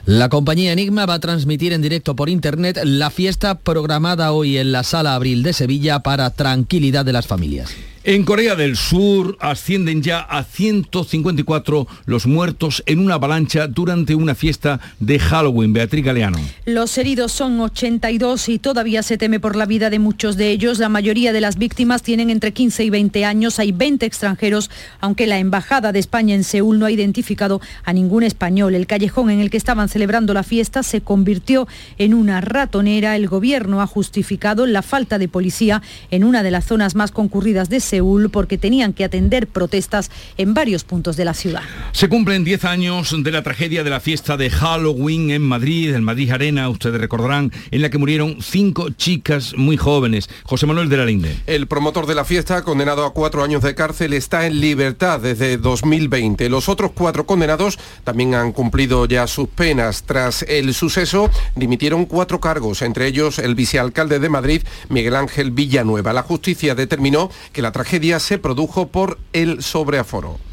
La 0.06 0.28
compañía 0.28 0.70
Enigma 0.70 1.04
va 1.04 1.14
a 1.14 1.18
transmitir 1.18 1.72
en 1.72 1.82
directo 1.82 2.14
por 2.14 2.28
internet 2.28 2.78
la 2.84 3.10
fiesta 3.10 3.58
programada 3.58 4.30
hoy 4.30 4.56
en 4.56 4.70
la 4.70 4.84
Sala 4.84 5.16
Abril 5.16 5.42
de 5.42 5.52
Sevilla 5.52 5.98
para 5.98 6.30
tranquilidad 6.30 7.04
de 7.04 7.12
las 7.12 7.26
familias. 7.26 7.74
En 8.08 8.22
Corea 8.22 8.54
del 8.54 8.76
Sur 8.76 9.36
ascienden 9.40 10.00
ya 10.00 10.20
a 10.20 10.44
154 10.44 11.88
los 12.04 12.28
muertos 12.28 12.84
en 12.86 13.00
una 13.00 13.14
avalancha 13.14 13.66
durante 13.66 14.14
una 14.14 14.36
fiesta 14.36 14.78
de 15.00 15.18
Halloween. 15.18 15.72
Beatriz 15.72 16.04
Galeano. 16.04 16.38
Los 16.66 16.96
heridos 16.98 17.32
son 17.32 17.60
82 17.60 18.48
y 18.48 18.60
todavía 18.60 19.02
se 19.02 19.18
teme 19.18 19.40
por 19.40 19.56
la 19.56 19.66
vida 19.66 19.90
de 19.90 19.98
muchos 19.98 20.36
de 20.36 20.52
ellos. 20.52 20.78
La 20.78 20.88
mayoría 20.88 21.32
de 21.32 21.40
las 21.40 21.58
víctimas 21.58 22.04
tienen 22.04 22.30
entre 22.30 22.52
15 22.52 22.84
y 22.84 22.90
20 22.90 23.24
años. 23.24 23.58
Hay 23.58 23.72
20 23.72 24.06
extranjeros, 24.06 24.70
aunque 25.00 25.26
la 25.26 25.40
Embajada 25.40 25.90
de 25.90 25.98
España 25.98 26.36
en 26.36 26.44
Seúl 26.44 26.78
no 26.78 26.86
ha 26.86 26.92
identificado 26.92 27.60
a 27.82 27.92
ningún 27.92 28.22
español. 28.22 28.76
El 28.76 28.86
callejón 28.86 29.30
en 29.30 29.40
el 29.40 29.50
que 29.50 29.56
estaban 29.56 29.88
celebrando 29.88 30.32
la 30.32 30.44
fiesta 30.44 30.84
se 30.84 31.00
convirtió 31.00 31.66
en 31.98 32.14
una 32.14 32.40
ratonera. 32.40 33.16
El 33.16 33.26
gobierno 33.26 33.82
ha 33.82 33.88
justificado 33.88 34.64
la 34.64 34.82
falta 34.82 35.18
de 35.18 35.26
policía 35.26 35.82
en 36.12 36.22
una 36.22 36.44
de 36.44 36.52
las 36.52 36.66
zonas 36.66 36.94
más 36.94 37.10
concurridas 37.10 37.68
de 37.68 37.80
Seúl 37.80 37.95
porque 38.30 38.58
tenían 38.58 38.92
que 38.92 39.04
atender 39.04 39.46
protestas 39.46 40.10
en 40.36 40.54
varios 40.54 40.84
puntos 40.84 41.16
de 41.16 41.24
la 41.24 41.34
ciudad. 41.34 41.62
Se 41.92 42.08
cumplen 42.08 42.44
10 42.44 42.64
años 42.64 43.14
de 43.16 43.30
la 43.30 43.42
tragedia 43.42 43.84
de 43.84 43.90
la 43.90 44.00
fiesta 44.00 44.36
de 44.36 44.50
Halloween 44.50 45.30
en 45.30 45.42
Madrid, 45.42 45.94
en 45.94 46.04
Madrid 46.04 46.30
Arena, 46.30 46.68
ustedes 46.68 47.00
recordarán, 47.00 47.52
en 47.70 47.82
la 47.82 47.90
que 47.90 47.98
murieron 47.98 48.38
cinco 48.40 48.90
chicas 48.90 49.54
muy 49.56 49.76
jóvenes. 49.76 50.28
José 50.44 50.66
Manuel 50.66 50.88
de 50.88 50.96
la 50.96 51.04
Linde. 51.04 51.36
El 51.46 51.66
promotor 51.66 52.06
de 52.06 52.14
la 52.14 52.24
fiesta, 52.24 52.62
condenado 52.62 53.04
a 53.04 53.12
cuatro 53.12 53.42
años 53.42 53.62
de 53.62 53.74
cárcel, 53.74 54.12
está 54.12 54.46
en 54.46 54.60
libertad 54.60 55.20
desde 55.20 55.56
2020. 55.56 56.48
Los 56.48 56.68
otros 56.68 56.92
cuatro 56.94 57.26
condenados 57.26 57.78
también 58.04 58.34
han 58.34 58.52
cumplido 58.52 59.06
ya 59.06 59.26
sus 59.26 59.48
penas. 59.48 60.04
Tras 60.04 60.42
el 60.42 60.74
suceso, 60.74 61.30
dimitieron 61.54 62.06
cuatro 62.06 62.40
cargos, 62.40 62.82
entre 62.82 63.06
ellos 63.06 63.38
el 63.38 63.54
vicealcalde 63.54 64.18
de 64.18 64.28
Madrid, 64.28 64.62
Miguel 64.88 65.16
Ángel 65.16 65.50
Villanueva. 65.50 66.12
La 66.12 66.22
justicia 66.22 66.74
determinó 66.74 67.30
que 67.52 67.62
la 67.62 67.72
tragedia 67.72 67.85
tragedia 67.86 68.18
se 68.18 68.38
produjo 68.38 68.88
por 68.88 69.16
el 69.32 69.62
sobreaforo. 69.62 70.45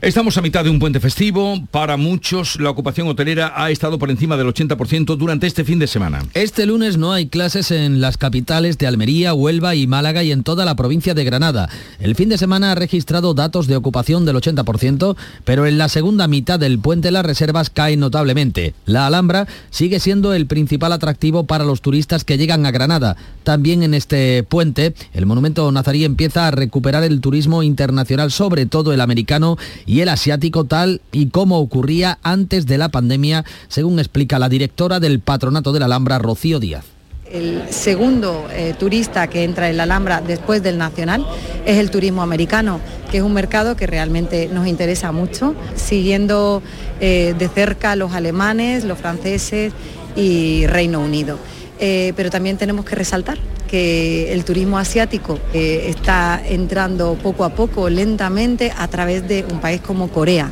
Estamos 0.00 0.38
a 0.38 0.42
mitad 0.42 0.62
de 0.62 0.70
un 0.70 0.78
puente 0.78 1.00
festivo. 1.00 1.60
Para 1.72 1.96
muchos, 1.96 2.60
la 2.60 2.70
ocupación 2.70 3.08
hotelera 3.08 3.52
ha 3.56 3.72
estado 3.72 3.98
por 3.98 4.12
encima 4.12 4.36
del 4.36 4.46
80% 4.46 5.16
durante 5.16 5.48
este 5.48 5.64
fin 5.64 5.80
de 5.80 5.88
semana. 5.88 6.24
Este 6.34 6.66
lunes 6.66 6.96
no 6.96 7.12
hay 7.12 7.26
clases 7.26 7.72
en 7.72 8.00
las 8.00 8.16
capitales 8.16 8.78
de 8.78 8.86
Almería, 8.86 9.34
Huelva 9.34 9.74
y 9.74 9.88
Málaga 9.88 10.22
y 10.22 10.30
en 10.30 10.44
toda 10.44 10.64
la 10.64 10.76
provincia 10.76 11.14
de 11.14 11.24
Granada. 11.24 11.68
El 11.98 12.14
fin 12.14 12.28
de 12.28 12.38
semana 12.38 12.70
ha 12.70 12.74
registrado 12.76 13.34
datos 13.34 13.66
de 13.66 13.74
ocupación 13.74 14.24
del 14.24 14.36
80%, 14.36 15.16
pero 15.44 15.66
en 15.66 15.78
la 15.78 15.88
segunda 15.88 16.28
mitad 16.28 16.60
del 16.60 16.78
puente 16.78 17.10
las 17.10 17.26
reservas 17.26 17.68
caen 17.68 17.98
notablemente. 17.98 18.74
La 18.86 19.04
Alhambra 19.04 19.48
sigue 19.70 19.98
siendo 19.98 20.32
el 20.32 20.46
principal 20.46 20.92
atractivo 20.92 21.44
para 21.44 21.64
los 21.64 21.82
turistas 21.82 22.22
que 22.22 22.38
llegan 22.38 22.66
a 22.66 22.70
Granada. 22.70 23.16
También 23.42 23.82
en 23.82 23.94
este 23.94 24.44
puente, 24.44 24.94
el 25.12 25.26
monumento 25.26 25.72
nazarí 25.72 26.04
empieza 26.04 26.46
a 26.46 26.52
recuperar 26.52 27.02
el 27.02 27.20
turismo 27.20 27.64
internacional, 27.64 28.30
sobre 28.30 28.66
todo 28.66 28.92
el 28.92 29.00
americano 29.00 29.58
y 29.88 30.02
el 30.02 30.10
asiático 30.10 30.64
tal 30.64 31.00
y 31.10 31.30
como 31.30 31.58
ocurría 31.58 32.18
antes 32.22 32.66
de 32.66 32.78
la 32.78 32.90
pandemia, 32.90 33.44
según 33.68 33.98
explica 33.98 34.38
la 34.38 34.50
directora 34.50 35.00
del 35.00 35.18
Patronato 35.18 35.72
de 35.72 35.80
la 35.80 35.86
Alhambra, 35.86 36.18
Rocío 36.18 36.60
Díaz. 36.60 36.84
El 37.32 37.62
segundo 37.70 38.46
eh, 38.52 38.74
turista 38.78 39.26
que 39.26 39.44
entra 39.44 39.68
en 39.68 39.78
la 39.78 39.82
Alhambra 39.82 40.22
después 40.26 40.62
del 40.62 40.78
nacional 40.78 41.26
es 41.66 41.78
el 41.78 41.90
turismo 41.90 42.22
americano, 42.22 42.80
que 43.10 43.18
es 43.18 43.22
un 43.22 43.32
mercado 43.32 43.76
que 43.76 43.86
realmente 43.86 44.48
nos 44.52 44.66
interesa 44.66 45.10
mucho, 45.10 45.54
siguiendo 45.74 46.62
eh, 47.00 47.34
de 47.38 47.48
cerca 47.48 47.96
los 47.96 48.12
alemanes, 48.12 48.84
los 48.84 48.98
franceses 48.98 49.72
y 50.16 50.66
Reino 50.66 51.00
Unido. 51.00 51.38
Eh, 51.80 52.12
pero 52.16 52.30
también 52.30 52.56
tenemos 52.56 52.84
que 52.84 52.96
resaltar 52.96 53.38
que 53.68 54.32
el 54.32 54.44
turismo 54.44 54.78
asiático 54.78 55.38
eh, 55.52 55.84
está 55.88 56.40
entrando 56.44 57.14
poco 57.22 57.44
a 57.44 57.50
poco, 57.50 57.88
lentamente, 57.88 58.72
a 58.76 58.88
través 58.88 59.28
de 59.28 59.44
un 59.50 59.60
país 59.60 59.80
como 59.80 60.08
Corea. 60.08 60.50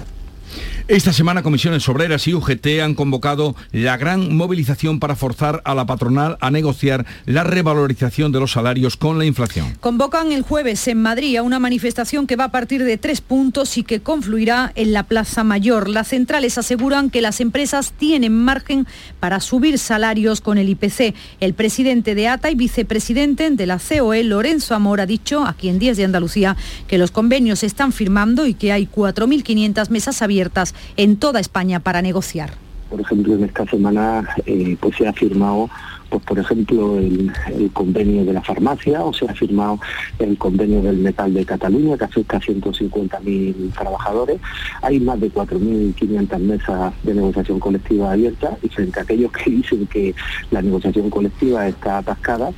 Esta 0.88 1.12
semana 1.12 1.42
comisiones 1.42 1.88
obreras 1.88 2.28
y 2.28 2.34
UGT 2.34 2.80
han 2.80 2.94
convocado 2.94 3.56
la 3.72 3.96
gran 3.96 4.36
movilización 4.36 5.00
para 5.00 5.16
forzar 5.16 5.60
a 5.64 5.74
la 5.74 5.84
patronal 5.84 6.38
a 6.40 6.52
negociar 6.52 7.04
la 7.24 7.42
revalorización 7.42 8.30
de 8.30 8.38
los 8.38 8.52
salarios 8.52 8.96
con 8.96 9.18
la 9.18 9.24
inflación. 9.24 9.76
Convocan 9.80 10.30
el 10.30 10.42
jueves 10.42 10.86
en 10.86 11.02
Madrid 11.02 11.38
a 11.38 11.42
una 11.42 11.58
manifestación 11.58 12.28
que 12.28 12.36
va 12.36 12.44
a 12.44 12.52
partir 12.52 12.84
de 12.84 12.98
tres 12.98 13.20
puntos 13.20 13.78
y 13.78 13.82
que 13.82 13.98
confluirá 13.98 14.70
en 14.76 14.92
la 14.92 15.02
Plaza 15.02 15.42
Mayor. 15.42 15.88
Las 15.88 16.06
centrales 16.06 16.56
aseguran 16.56 17.10
que 17.10 17.20
las 17.20 17.40
empresas 17.40 17.90
tienen 17.90 18.38
margen 18.44 18.86
para 19.18 19.40
subir 19.40 19.80
salarios 19.80 20.40
con 20.40 20.56
el 20.56 20.68
IPC. 20.68 21.16
El 21.40 21.54
presidente 21.54 22.14
de 22.14 22.28
ATA 22.28 22.52
y 22.52 22.54
vicepresidente 22.54 23.50
de 23.50 23.66
la 23.66 23.80
COE, 23.80 24.22
Lorenzo 24.22 24.76
Amor, 24.76 25.00
ha 25.00 25.06
dicho 25.06 25.44
aquí 25.44 25.68
en 25.68 25.80
Días 25.80 25.96
de 25.96 26.04
Andalucía 26.04 26.56
que 26.86 26.96
los 26.96 27.10
convenios 27.10 27.58
se 27.58 27.66
están 27.66 27.92
firmando 27.92 28.46
y 28.46 28.54
que 28.54 28.70
hay 28.70 28.86
4.500 28.86 29.90
mesas 29.90 30.22
abiertas 30.22 30.75
en 30.96 31.16
toda 31.16 31.40
España 31.40 31.80
para 31.80 32.02
negociar. 32.02 32.50
Por 32.90 33.00
ejemplo, 33.00 33.34
en 33.34 33.44
esta 33.44 33.66
semana 33.66 34.28
eh, 34.46 34.76
pues 34.80 34.96
se 34.96 35.08
ha 35.08 35.12
firmado 35.12 35.68
pues 36.08 36.22
por 36.22 36.38
ejemplo 36.38 36.98
el, 36.98 37.32
convenio 37.72 38.24
de 38.24 38.32
la 38.32 38.42
farmacia 38.42 39.04
o 39.04 39.12
se 39.12 39.26
ha 39.26 39.34
firmado 39.34 39.80
el 40.18 40.38
convenio 40.38 40.82
del 40.82 40.98
metal 40.98 41.32
de 41.34 41.44
Cataluña 41.44 41.96
que 41.98 42.04
afecta 42.04 42.36
a 42.36 42.40
150.000 42.40 43.72
trabajadores. 43.74 44.38
Hay 44.82 45.00
más 45.00 45.20
de 45.20 45.30
4.500 45.32 46.38
mesas 46.38 46.94
de 47.02 47.14
negociación 47.14 47.58
colectiva 47.58 48.12
abiertas 48.12 48.58
y 48.62 48.68
frente 48.68 49.00
a 49.00 49.02
aquellos 49.02 49.32
que 49.32 49.50
dicen 49.50 49.86
que 49.86 50.14
la 50.50 50.62
negociación 50.62 51.10
colectiva 51.10 51.66
está 51.66 51.98
atascada, 51.98 52.52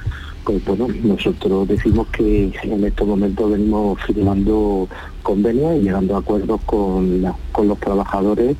pues 0.48 0.64
bueno, 0.64 0.88
nosotros 1.02 1.68
decimos 1.68 2.06
que 2.08 2.50
en 2.62 2.84
estos 2.84 3.06
momentos 3.06 3.50
venimos 3.50 4.00
firmando 4.02 4.88
convenios 5.22 5.76
y 5.76 5.80
llegando 5.80 6.16
a 6.16 6.20
acuerdos 6.20 6.60
con, 6.64 7.22
con 7.52 7.68
los 7.68 7.78
trabajadores 7.78 8.56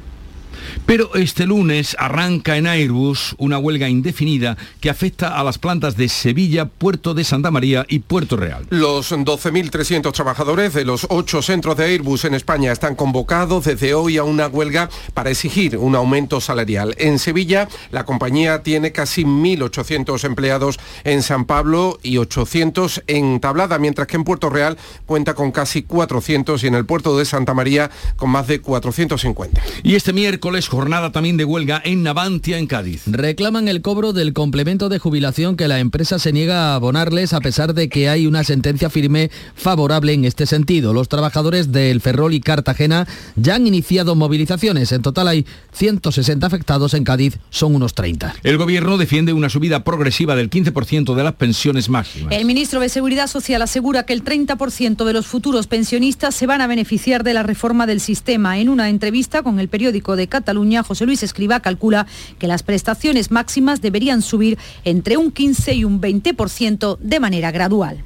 pero 0.86 1.14
este 1.14 1.46
lunes 1.46 1.96
arranca 1.98 2.56
en 2.56 2.66
Airbus 2.66 3.34
una 3.38 3.58
huelga 3.58 3.88
indefinida 3.88 4.56
que 4.80 4.90
afecta 4.90 5.38
a 5.38 5.44
las 5.44 5.58
plantas 5.58 5.96
de 5.96 6.08
Sevilla, 6.08 6.66
Puerto 6.66 7.14
de 7.14 7.24
Santa 7.24 7.50
María 7.50 7.84
y 7.88 8.00
Puerto 8.00 8.36
Real. 8.36 8.66
Los 8.70 9.12
12.300 9.12 10.12
trabajadores 10.12 10.74
de 10.74 10.84
los 10.84 11.06
ocho 11.10 11.42
centros 11.42 11.76
de 11.76 11.84
Airbus 11.84 12.24
en 12.24 12.34
España 12.34 12.72
están 12.72 12.94
convocados 12.94 13.64
desde 13.64 13.94
hoy 13.94 14.18
a 14.18 14.24
una 14.24 14.46
huelga 14.46 14.88
para 15.14 15.30
exigir 15.30 15.76
un 15.76 15.94
aumento 15.94 16.40
salarial. 16.40 16.94
En 16.98 17.18
Sevilla, 17.18 17.68
la 17.90 18.04
compañía 18.04 18.62
tiene 18.62 18.92
casi 18.92 19.24
1.800 19.24 20.24
empleados 20.24 20.78
en 21.04 21.22
San 21.22 21.44
Pablo 21.44 21.98
y 22.02 22.18
800 22.18 23.04
en 23.06 23.40
Tablada, 23.40 23.78
mientras 23.78 24.06
que 24.06 24.16
en 24.16 24.24
Puerto 24.24 24.50
Real 24.50 24.76
cuenta 25.06 25.34
con 25.34 25.52
casi 25.52 25.82
400 25.82 26.62
y 26.62 26.66
en 26.66 26.74
el 26.74 26.86
puerto 26.86 27.16
de 27.16 27.24
Santa 27.24 27.54
María 27.54 27.90
con 28.16 28.30
más 28.30 28.46
de 28.46 28.60
450. 28.60 29.62
Y 29.82 29.94
este 29.94 30.12
miércoles 30.12 30.57
jornada 30.66 31.12
también 31.12 31.36
de 31.36 31.44
huelga 31.44 31.80
en 31.84 32.02
Navantia, 32.02 32.58
en 32.58 32.66
Cádiz. 32.66 33.02
Reclaman 33.06 33.68
el 33.68 33.82
cobro 33.82 34.12
del 34.12 34.32
complemento 34.32 34.88
de 34.88 34.98
jubilación 34.98 35.56
que 35.56 35.68
la 35.68 35.78
empresa 35.78 36.18
se 36.18 36.32
niega 36.32 36.72
a 36.72 36.74
abonarles 36.74 37.32
a 37.32 37.40
pesar 37.40 37.74
de 37.74 37.88
que 37.88 38.08
hay 38.08 38.26
una 38.26 38.42
sentencia 38.42 38.90
firme 38.90 39.30
favorable 39.54 40.12
en 40.12 40.24
este 40.24 40.46
sentido. 40.46 40.92
Los 40.92 41.08
trabajadores 41.08 41.70
del 41.70 42.00
Ferrol 42.00 42.34
y 42.34 42.40
Cartagena 42.40 43.06
ya 43.36 43.54
han 43.54 43.66
iniciado 43.66 44.14
movilizaciones. 44.14 44.90
En 44.92 45.02
total 45.02 45.28
hay 45.28 45.46
160 45.72 46.46
afectados 46.46 46.94
en 46.94 47.04
Cádiz, 47.04 47.38
son 47.50 47.74
unos 47.74 47.94
30. 47.94 48.34
El 48.42 48.56
gobierno 48.56 48.96
defiende 48.96 49.32
una 49.32 49.50
subida 49.50 49.84
progresiva 49.84 50.34
del 50.34 50.50
15% 50.50 51.14
de 51.14 51.24
las 51.24 51.34
pensiones 51.34 51.88
máximas. 51.88 52.34
El 52.34 52.44
ministro 52.46 52.80
de 52.80 52.88
Seguridad 52.88 53.26
Social 53.26 53.62
asegura 53.62 54.04
que 54.04 54.14
el 54.14 54.24
30% 54.24 55.04
de 55.04 55.12
los 55.12 55.26
futuros 55.26 55.66
pensionistas 55.66 56.34
se 56.34 56.46
van 56.46 56.60
a 56.60 56.66
beneficiar 56.66 57.24
de 57.24 57.34
la 57.34 57.42
reforma 57.42 57.86
del 57.86 58.00
sistema. 58.00 58.58
En 58.58 58.68
una 58.68 58.88
entrevista 58.88 59.42
con 59.42 59.60
el 59.60 59.68
periódico 59.68 60.16
de 60.16 60.26
Cataluña, 60.26 60.37
Cataluña, 60.38 60.82
José 60.82 61.04
Luis 61.04 61.22
Escriba 61.22 61.60
calcula 61.60 62.06
que 62.38 62.46
las 62.46 62.62
prestaciones 62.62 63.30
máximas 63.30 63.80
deberían 63.80 64.22
subir 64.22 64.56
entre 64.84 65.16
un 65.16 65.32
15 65.32 65.74
y 65.74 65.84
un 65.84 66.00
20% 66.00 66.98
de 66.98 67.20
manera 67.20 67.50
gradual. 67.50 68.04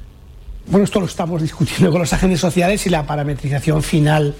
Bueno, 0.67 0.85
esto 0.85 0.99
lo 0.99 1.05
estamos 1.05 1.41
discutiendo 1.41 1.91
con 1.91 2.01
los 2.01 2.11
agentes 2.11 2.39
sociales 2.39 2.85
y 2.87 2.89
la 2.89 3.05
parametrización 3.05 3.83
final 3.83 4.33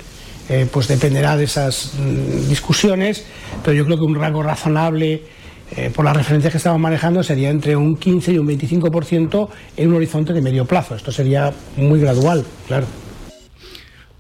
eh, 0.50 0.68
pues 0.72 0.88
dependerá 0.88 1.38
de 1.38 1.44
esas 1.44 1.94
mm, 2.00 2.50
discusiones, 2.50 3.24
pero 3.64 3.76
yo 3.76 3.86
creo 3.86 3.98
que 3.98 4.04
un 4.04 4.16
rango 4.16 4.42
razonable 4.42 5.22
eh, 5.76 5.92
por 5.94 6.04
las 6.04 6.16
referencias 6.16 6.52
que 6.52 6.58
estamos 6.58 6.80
manejando 6.80 7.24
sería 7.24 7.50
entre 7.50 7.76
un 7.76 7.96
15 7.96 8.34
y 8.34 8.38
un 8.38 8.48
25% 8.48 9.50
en 9.78 9.90
un 9.90 9.96
horizonte 9.96 10.34
de 10.34 10.42
medio 10.42 10.66
plazo. 10.66 10.96
Esto 10.96 11.12
sería 11.12 11.54
muy 11.78 12.00
gradual, 12.00 12.44
claro. 12.68 12.86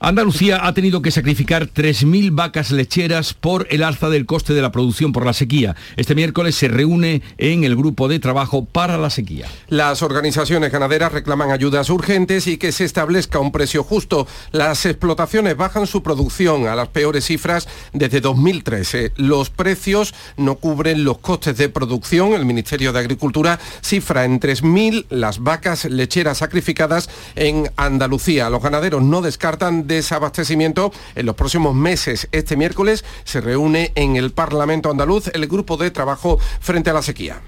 Andalucía 0.05 0.67
ha 0.67 0.74
tenido 0.74 1.01
que 1.01 1.12
sacrificar 1.12 1.69
3.000 1.69 2.36
vacas 2.36 2.72
lecheras 2.72 3.33
por 3.33 3.67
el 3.69 3.83
alza 3.83 4.10
del 4.10 4.25
coste 4.25 4.53
de 4.53 4.62
la 4.62 4.69
producción 4.69 5.13
por 5.13 5.25
la 5.25 5.31
sequía. 5.31 5.77
Este 5.95 6.13
miércoles 6.13 6.55
se 6.55 6.67
reúne 6.67 7.22
en 7.38 7.63
el 7.63 7.77
grupo 7.77 8.10
de 8.10 8.19
trabajo 8.19 8.65
para 8.65 8.98
la 8.98 9.10
sequía. 9.10 9.48
Las 9.69 10.01
organizaciones 10.01 10.74
ganaderas 10.74 11.13
reclaman 11.13 11.51
ayudas 11.51 11.89
urgentes 11.89 12.48
y 12.48 12.57
que 12.57 12.74
se 12.74 12.83
establezca 12.83 13.39
un 13.39 13.53
precio 13.53 13.81
justo. 13.86 14.27
Las 14.51 14.86
explotaciones 14.86 15.55
bajan 15.55 15.88
su 15.88 16.03
producción 16.03 16.67
a 16.67 16.75
las 16.75 16.89
peores 16.89 17.24
cifras 17.24 17.69
desde 17.93 18.19
2013. 18.19 19.13
Los 19.15 19.51
precios 19.51 20.13
no 20.36 20.55
cubren 20.55 21.05
los 21.05 21.19
costes 21.19 21.55
de 21.55 21.69
producción. 21.69 22.33
El 22.33 22.43
Ministerio 22.43 22.91
de 22.91 23.00
Agricultura 23.00 23.57
cifra 23.79 24.25
en 24.25 24.41
3.000 24.41 25.05
las 25.12 25.39
vacas 25.39 25.86
lecheras 25.86 26.39
sacrificadas 26.39 27.10
en 27.36 27.72
Andalucía. 27.77 28.50
Los 28.50 28.62
ganaderos 28.62 29.01
no 29.01 29.22
descartan 29.22 29.88
desabastecimiento 29.96 30.92
en 31.16 31.26
los 31.26 31.36
próximos 31.36 31.76
meses. 31.76 32.28
Este 32.32 32.58
miércoles 32.58 33.06
se 33.24 33.42
reúne 33.42 33.92
en 33.96 34.16
el 34.16 34.32
Parlamento 34.32 34.90
andaluz 34.90 35.28
el 35.34 35.48
grupo 35.48 35.78
de 35.78 35.92
trabajo 35.92 36.40
frente 36.60 36.90
a 36.90 36.94
la 36.94 37.02
sequía. 37.02 37.42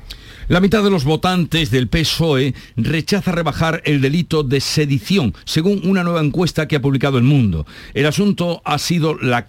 La 0.47 0.59
mitad 0.59 0.83
de 0.83 0.91
los 0.91 1.05
votantes 1.05 1.71
del 1.71 1.87
PSOE 1.87 2.53
rechaza 2.77 3.31
rebajar 3.31 3.81
el 3.83 3.99
delito 3.99 4.43
de 4.43 4.61
sedición, 4.61 5.33
según 5.43 5.81
una 5.85 6.03
nueva 6.03 6.21
encuesta 6.21 6.67
que 6.67 6.75
ha 6.75 6.81
publicado 6.83 7.17
El 7.17 7.23
Mundo. 7.23 7.65
El 7.95 8.05
asunto 8.05 8.61
ha 8.63 8.77
sido 8.77 9.15
la, 9.15 9.43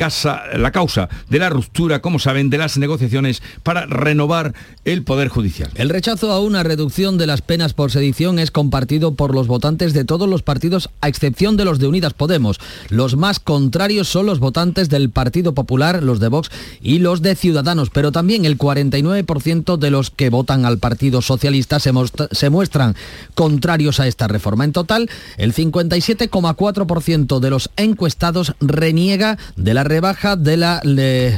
la 0.56 0.72
causa 0.72 1.08
de 1.28 1.38
la 1.38 1.50
ruptura, 1.50 2.00
como 2.00 2.18
saben, 2.18 2.48
de 2.48 2.56
las 2.56 2.78
negociaciones 2.78 3.42
para 3.62 3.84
renovar 3.84 4.54
el 4.86 5.02
Poder 5.02 5.28
Judicial. 5.28 5.70
El 5.74 5.90
rechazo 5.90 6.32
a 6.32 6.40
una 6.40 6.62
reducción 6.62 7.18
de 7.18 7.26
las 7.26 7.42
penas 7.42 7.74
por 7.74 7.90
sedición 7.90 8.38
es 8.38 8.50
compartido 8.50 9.16
por 9.16 9.34
los 9.34 9.48
votantes 9.48 9.92
de 9.92 10.06
todos 10.06 10.30
los 10.30 10.42
partidos, 10.42 10.88
a 11.02 11.08
excepción 11.08 11.58
de 11.58 11.66
los 11.66 11.78
de 11.78 11.88
Unidas 11.88 12.14
Podemos. 12.14 12.58
Los 12.88 13.16
más 13.16 13.38
contrarios 13.38 14.08
son 14.08 14.24
los 14.24 14.38
votantes 14.38 14.88
del 14.88 15.10
Partido 15.10 15.52
Popular, 15.52 16.02
los 16.02 16.20
de 16.20 16.28
Vox 16.28 16.50
y 16.80 17.00
los 17.00 17.20
de 17.20 17.36
Ciudadanos, 17.36 17.90
pero 17.90 18.12
también 18.12 18.46
el 18.46 18.56
49% 18.56 19.76
de 19.76 19.90
los 19.90 20.10
que 20.10 20.30
votan 20.30 20.64
al 20.64 20.78
Partido 20.78 20.85
Socialista 21.22 21.80
se, 21.80 22.50
muestran 22.50 22.94
contrarios 23.34 24.00
a 24.00 24.06
esta 24.06 24.28
reforma. 24.28 24.64
En 24.64 24.72
total, 24.72 25.10
el 25.36 25.54
57,4% 25.54 27.40
de 27.40 27.50
los 27.50 27.70
encuestados 27.76 28.54
reniega 28.60 29.38
de 29.56 29.74
la 29.74 29.84
rebaja 29.84 30.36
de 30.36 30.56
la 30.56 30.80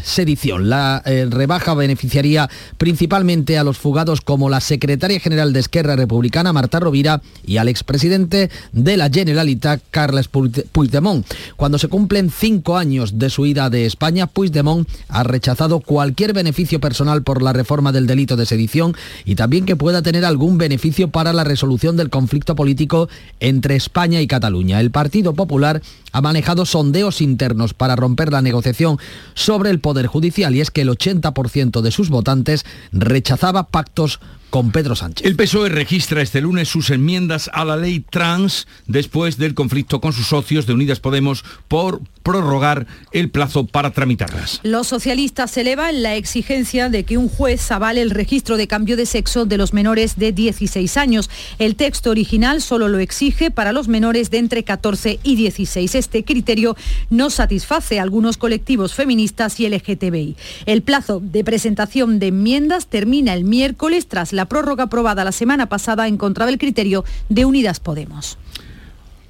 sedición. 0.05 0.69
La 0.69 1.02
eh, 1.05 1.26
rebaja 1.31 1.75
beneficiaría 1.75 2.49
principalmente 2.76 3.59
a 3.59 3.64
los 3.64 3.78
fugados 3.78 4.21
como 4.21 4.50
la 4.50 4.61
secretaria 4.61 5.21
general 5.21 5.52
de 5.52 5.61
Esquerra 5.61 5.97
Republicana, 5.97 6.52
Marta 6.52 6.81
Rovira, 6.81 7.23
y 7.47 7.57
al 7.57 7.69
expresidente 7.69 8.50
de 8.73 8.97
la 8.97 9.11
Generalitat, 9.11 9.81
Carles 9.90 10.28
Puigdemont. 10.28 11.26
Cuando 11.57 11.78
se 11.78 11.88
cumplen 11.88 12.31
cinco 12.31 12.76
años 12.76 13.19
de 13.19 13.31
su 13.31 13.47
ida 13.47 13.71
de 13.71 13.87
España, 13.87 14.26
Puigdemont 14.26 14.88
ha 15.09 15.23
rechazado 15.23 15.81
cualquier 15.81 16.33
beneficio 16.33 16.81
personal 16.81 17.23
por 17.23 17.43
la 17.43 17.52
reforma 17.52 17.93
del 17.93 18.07
delito 18.07 18.37
de 18.37 18.47
sedición 18.47 18.97
y 19.25 19.35
también 19.38 19.66
que 19.66 19.76
pueda 19.76 20.02
tener 20.02 20.25
algún 20.25 20.59
beneficio 20.59 21.11
para 21.11 21.33
la 21.33 21.45
resolución 21.45 21.97
del 21.97 22.11
conflicto 22.11 22.57
político 22.57 23.09
entre 23.38 23.76
España 23.76 24.21
y 24.21 24.26
Cataluña. 24.26 24.80
El 24.80 24.90
Partido 24.90 25.33
Popular 25.33 25.80
ha 26.12 26.21
manejado 26.21 26.67
sondeos 26.67 27.21
internos 27.21 27.75
para 27.75 27.97
romper 27.97 28.33
la 28.33 28.43
negociación 28.43 28.99
sobre 29.35 29.71
el 29.71 29.81
Poder 29.81 30.07
Judicial 30.07 30.55
y 30.55 30.61
es 30.61 30.71
que 30.71 30.83
el 30.83 30.91
80% 30.91 31.81
de 31.81 31.91
sus 31.91 32.09
votantes 32.09 32.65
rechazaba 32.93 33.69
pactos 33.69 34.21
con 34.50 34.73
Pedro 34.73 34.97
Sánchez. 34.97 35.27
El 35.27 35.37
PSOE 35.37 35.69
registra 35.69 36.23
este 36.23 36.41
lunes 36.41 36.69
sus 36.69 36.91
enmiendas 36.91 37.50
a 37.53 37.65
la 37.65 37.77
ley 37.77 38.00
trans 38.00 38.67
después 38.87 39.37
del 39.37 39.55
conflicto 39.55 40.00
con 40.00 40.12
sus 40.12 40.27
socios 40.27 40.67
de 40.67 40.73
Unidas 40.73 41.00
Podemos 41.00 41.45
por 41.69 42.00
prorrogar 42.23 42.87
el 43.12 43.31
plazo 43.31 43.67
para 43.67 43.91
tramitarlas. 43.91 44.61
Los 44.62 44.87
socialistas 44.87 45.57
elevan 45.57 46.03
la 46.03 46.17
exigencia 46.17 46.88
de 46.88 47.05
que 47.05 47.17
un 47.17 47.29
juez 47.29 47.71
avale 47.71 48.03
el 48.03 48.11
registro 48.11 48.57
de 48.57 48.69
cambio 48.69 48.97
de 48.97 49.07
sexo 49.07 49.47
de 49.47 49.57
los 49.57 49.73
menores 49.73 50.17
de 50.17 50.33
16 50.33 50.97
años. 50.97 51.31
El 51.59 51.77
texto 51.77 52.11
original 52.11 52.61
solo 52.61 52.88
lo 52.88 52.99
exige 52.99 53.50
para 53.50 53.73
los 53.73 53.88
menores 53.88 54.31
de 54.31 54.38
entre 54.38 54.62
14 54.62 55.21
y 55.23 55.37
16. 55.37 55.95
Este 55.99 56.25
criterio 56.25 56.76
no 57.11 57.31
satisface 57.31 57.99
a 57.99 58.02
algunos 58.02 58.37
colectivos 58.37 58.95
feministas 58.95 59.61
y 59.61 59.69
LGTBI. 59.69 60.37
El 60.67 60.83
plazo 60.83 61.21
de 61.21 61.45
presentación 61.45 62.19
de 62.19 62.28
enmiendas 62.28 62.87
termina 62.87 63.35
el 63.35 63.45
miércoles 63.45 64.07
tras 64.09 64.33
la 64.33 64.47
prórroga 64.47 64.85
aprobada 64.85 65.25
la 65.25 65.33
semana 65.33 65.69
pasada 65.69 66.09
en 66.09 66.17
contra 66.17 66.47
del 66.47 66.59
criterio 66.59 67.05
de 67.28 67.45
Unidas 67.45 67.81
Podemos. 67.81 68.38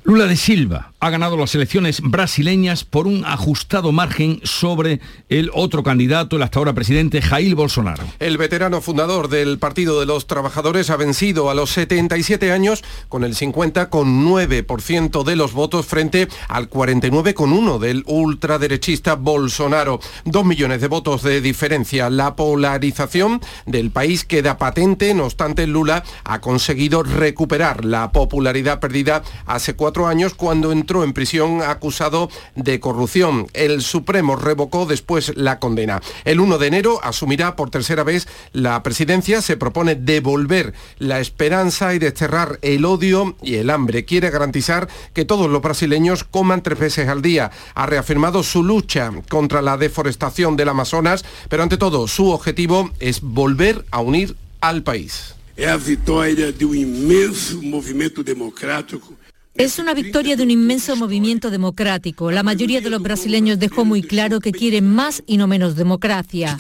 Lula 0.05 0.27
de 0.27 0.37
Silva 0.37 0.93
ha 1.01 1.11
ganado 1.11 1.37
las 1.37 1.55
elecciones 1.55 2.01
brasileñas 2.01 2.85
por 2.85 3.07
un 3.07 3.25
ajustado 3.25 3.93
margen 3.93 4.41
sobre 4.43 5.01
el 5.29 5.51
otro 5.55 5.85
candidato, 5.85 6.37
el 6.37 6.43
hasta 6.43 6.59
ahora 6.59 6.73
presidente 6.73 7.23
Jair 7.23 7.55
Bolsonaro. 7.55 8.03
El 8.19 8.37
veterano 8.37 8.81
fundador 8.81 9.29
del 9.29 9.59
Partido 9.59 10.01
de 10.01 10.07
los 10.07 10.27
Trabajadores 10.27 10.91
ha 10.91 10.97
vencido 10.97 11.51
a 11.51 11.55
los 11.55 11.71
77 11.71 12.51
años 12.51 12.83
con 13.09 13.23
el 13.23 13.37
50,9% 13.37 15.23
de 15.23 15.37
los 15.37 15.53
votos 15.53 15.87
frente 15.87 16.27
al 16.49 16.69
49,1% 16.69 17.79
del 17.79 18.03
ultraderechista 18.07 19.15
Bolsonaro. 19.15 20.01
Dos 20.25 20.45
millones 20.45 20.81
de 20.81 20.89
votos 20.89 21.23
de 21.23 21.41
diferencia. 21.41 22.11
La 22.11 22.35
polarización 22.35 23.41
del 23.67 23.93
país 23.93 24.25
queda 24.25 24.59
patente, 24.59 25.15
no 25.15 25.27
obstante 25.27 25.67
Lula 25.69 26.03
ha 26.25 26.41
conseguido 26.41 27.05
recuperar 27.05 27.85
la 27.85 28.11
popularidad 28.11 28.81
perdida 28.81 29.23
hace 29.47 29.75
cuatro 29.75 30.09
años 30.09 30.35
cuando 30.35 30.73
entró 30.73 30.88
en 30.89 31.13
prisión 31.13 31.63
acusado 31.63 32.31
de 32.55 32.81
corrupción. 32.81 33.47
El 33.53 33.83
Supremo 33.83 34.37
revocó 34.37 34.87
después 34.87 35.37
la 35.37 35.59
condena. 35.59 36.01
El 36.25 36.41
1 36.41 36.59
de 36.59 36.67
enero 36.67 37.01
asumirá 37.03 37.57
por 37.57 37.71
tercera 37.71 38.05
vez 38.05 38.27
la 38.53 38.83
presidencia. 38.83 39.43
Se 39.43 39.57
propone 39.57 39.95
devolver 39.95 40.73
la 40.99 41.21
esperanza 41.21 41.95
y 41.95 41.99
desterrar 41.99 42.59
el 42.63 42.85
odio 42.85 43.37
y 43.43 43.57
el 43.57 43.71
hambre. 43.71 44.05
Quiere 44.05 44.31
garantizar 44.31 44.89
que 45.13 45.25
todos 45.25 45.51
los 45.51 45.63
brasileños 45.63 46.25
coman 46.25 46.63
tres 46.63 46.79
veces 46.79 47.09
al 47.09 47.23
día. 47.23 47.51
Ha 47.75 47.87
reafirmado 47.87 48.43
su 48.43 48.65
lucha 48.65 49.13
contra 49.29 49.63
la 49.63 49.77
deforestación 49.77 50.57
del 50.57 50.71
Amazonas, 50.71 51.25
pero 51.49 51.63
ante 51.63 51.77
todo 51.77 52.09
su 52.09 52.31
objetivo 52.31 52.91
es 52.99 53.21
volver 53.21 53.85
a 53.91 54.01
unir 54.01 54.37
al 54.61 54.83
país. 54.83 55.35
Es 55.57 55.67
la 55.67 55.77
victoria 55.77 56.53
de 56.53 56.65
un 56.65 56.77
inmenso 56.77 57.61
movimiento 57.61 58.23
democrático 58.23 59.18
es 59.59 59.79
una 59.81 59.93
victoria 59.93 60.37
de 60.37 60.45
un 60.45 60.51
inmenso 60.53 60.95
movimiento 60.95 61.51
democrático. 61.51 62.31
La 62.31 62.45
mayoría 62.45 62.81
de 62.81 62.91
los 62.91 63.03
brasileños 63.03 63.59
dejó 63.59 63.85
muy 63.85 64.03
claro 64.03 64.39
que 64.41 64.53
quieren 64.53 64.89
más 64.89 65.23
y 65.27 65.37
no 65.37 65.49
menos 65.49 65.75
democracia. 65.75 66.57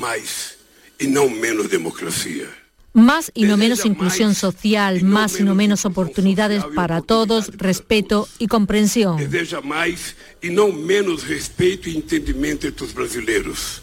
más 0.00 0.58
y 0.98 1.06
no 1.06 1.28
menos 1.28 1.70
democracia. 1.70 2.46
Más 2.92 3.30
y 3.34 3.44
no 3.44 3.56
menos 3.56 3.86
inclusión 3.86 4.34
social, 4.34 5.04
más 5.04 5.38
y 5.38 5.44
no 5.44 5.54
menos 5.54 5.84
oportunidades 5.84 6.64
para 6.74 7.00
todos, 7.02 7.56
respeto 7.56 8.28
y 8.40 8.48
comprensión. 8.48 9.16
más 9.62 10.16
y 10.42 10.50
no 10.50 10.68
menos 10.68 11.28
respeto 11.28 11.88
y 11.88 11.94
entendimiento 11.94 12.68
de 12.68 12.74
los 12.76 12.92
brasileños. 12.92 13.82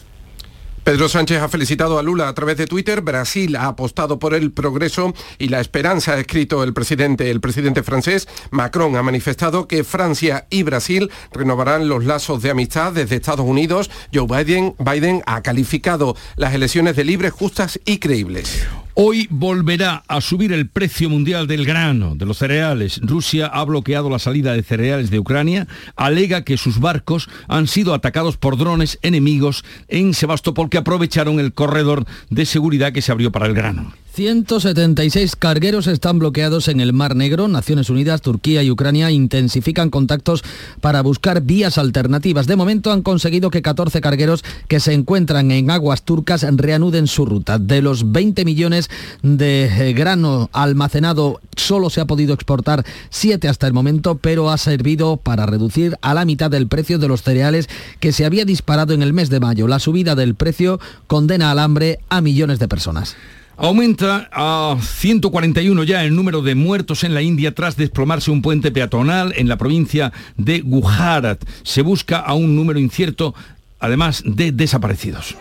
Pedro 0.88 1.10
Sánchez 1.10 1.41
ha 1.41 1.50
felicitado 1.50 2.00
a 2.00 2.01
Lula 2.01 2.29
a 2.29 2.34
través 2.34 2.56
de 2.56 2.65
Twitter. 2.65 3.01
Brasil 3.01 3.58
ha 3.58 3.67
apostado 3.67 4.19
por 4.19 4.34
el 4.34 4.54
progreso 4.54 5.13
y 5.38 5.50
la 5.50 5.60
esperanza, 5.60 6.13
ha 6.13 6.17
escrito 6.17 6.63
el 6.63 6.73
presidente, 6.73 7.30
el 7.30 7.41
presidente 7.41 7.84
francés. 7.84 8.30
Macron 8.52 8.95
ha 8.95 9.04
manifestado 9.04 9.67
que 9.67 9.84
Francia 9.84 10.47
y 10.50 10.63
Brasil 10.63 11.12
renovarán 11.34 11.89
los 11.89 12.06
lazos 12.06 12.41
de 12.41 12.52
amistad 12.52 12.93
desde 12.93 13.17
Estados 13.17 13.45
Unidos. 13.45 13.91
Joe 14.13 14.28
Biden, 14.28 14.76
Biden 14.80 15.23
ha 15.26 15.41
calificado 15.41 16.15
las 16.38 16.54
elecciones 16.54 16.95
de 16.95 17.04
libres, 17.04 17.34
justas 17.34 17.82
y 17.84 17.97
creíbles. 17.97 18.65
Hoy 18.99 19.27
volverá 19.29 20.03
a 20.07 20.21
subir 20.21 20.51
el 20.51 20.69
precio 20.69 21.07
mundial 21.07 21.45
del 21.45 21.67
grano, 21.67 22.15
de 22.15 22.25
los 22.25 22.39
cereales. 22.39 22.99
Rusia 23.03 23.45
ha 23.45 23.63
bloqueado 23.63 24.10
la 24.10 24.17
salida 24.17 24.53
de 24.53 24.63
cereales 24.63 25.12
de 25.12 25.19
Ucrania, 25.19 25.67
alega 25.95 26.43
que 26.43 26.57
sus 26.57 26.79
barcos 26.79 27.29
han 27.47 27.67
sido 27.67 27.93
atacados 27.93 28.38
por 28.38 28.57
drones 28.57 28.97
enemigos 29.03 29.63
en 29.88 30.15
Sebastopol 30.15 30.71
que 30.71 30.79
aprovecharon 30.79 31.39
el 31.39 31.53
corredor 31.53 32.07
de 32.31 32.47
seguridad 32.47 32.91
que 32.91 33.03
se 33.03 33.12
abrió 33.12 33.31
para 33.31 33.45
el 33.45 33.53
grano. 33.53 33.93
176 34.17 35.36
cargueros 35.36 35.86
están 35.86 36.17
bloqueados 36.17 36.69
en 36.69 36.82
el 36.82 36.91
Mar 36.91 37.15
Negro. 37.15 37.47
Naciones 37.47 37.91
Unidas, 37.91 38.23
Turquía 38.23 38.63
y 38.63 38.71
Ucrania 38.71 39.12
intensifican 39.12 39.91
contactos 39.91 40.43
para 40.82 41.03
buscar 41.03 41.43
vías 41.43 41.77
alternativas. 41.77 42.47
De 42.47 42.56
momento 42.56 42.91
han 42.91 43.03
conseguido 43.03 43.51
que 43.51 43.62
14 43.62 44.01
cargueros 44.01 44.43
que 44.67 44.80
se 44.80 44.93
encuentran 44.93 45.51
en 45.51 45.69
aguas 45.69 46.01
turcas 46.01 46.43
reanuden 46.49 47.06
su 47.06 47.27
ruta. 47.27 47.60
De 47.60 47.84
los 47.84 48.12
20 48.12 48.43
millones 48.43 48.89
de 49.21 49.65
eh, 49.65 49.93
grano 49.93 50.49
almacenado, 50.51 51.39
solo 51.56 51.91
se 51.91 52.01
ha 52.01 52.06
podido 52.06 52.34
exportar 52.34 52.84
7 53.12 53.47
hasta 53.47 53.67
el 53.67 53.73
momento, 53.73 54.17
pero 54.17 54.49
ha 54.49 54.58
servido 54.58 55.17
para 55.17 55.45
reducir 55.45 55.95
a 56.01 56.15
la 56.15 56.25
mitad 56.25 56.51
el 56.56 56.67
precio 56.67 56.97
de 56.97 57.08
los 57.08 57.21
cereales 57.21 57.69
que 57.99 58.12
se 58.12 58.25
había 58.25 58.45
disparado 58.45 58.95
en 58.95 59.03
el 59.03 59.13
mes 59.13 59.30
de 59.30 59.39
mayo. 59.39 59.67
La 59.67 59.77
subida 59.77 60.15
del 60.15 60.34
precio 60.34 60.80
condena 61.06 61.51
al 61.51 61.60
hambre 61.60 61.99
a 62.10 62.21
millones 62.21 62.58
de 62.58 62.67
personas. 62.67 63.15
Aumenta 63.60 64.30
a 64.32 64.78
141 64.80 65.84
ya 65.84 66.04
el 66.04 66.15
número 66.15 66.43
de 66.43 66.54
muertos 66.54 67.04
en 67.04 67.15
la 67.15 67.24
India 67.24 67.56
tras 67.56 67.76
desplomarse 67.76 68.30
un 68.30 68.43
puente 68.43 68.72
peatonal 68.72 69.34
en 69.36 69.50
la 69.50 69.58
provincia 69.58 70.13
de 70.38 70.60
Gujarat. 70.60 71.43
Se 71.63 71.82
busca 71.82 72.20
a 72.20 72.36
un 72.36 72.56
número 72.56 72.80
incierto, 72.80 73.34
además 73.80 74.22
de 74.24 74.52
desaparecidos. 74.52 75.36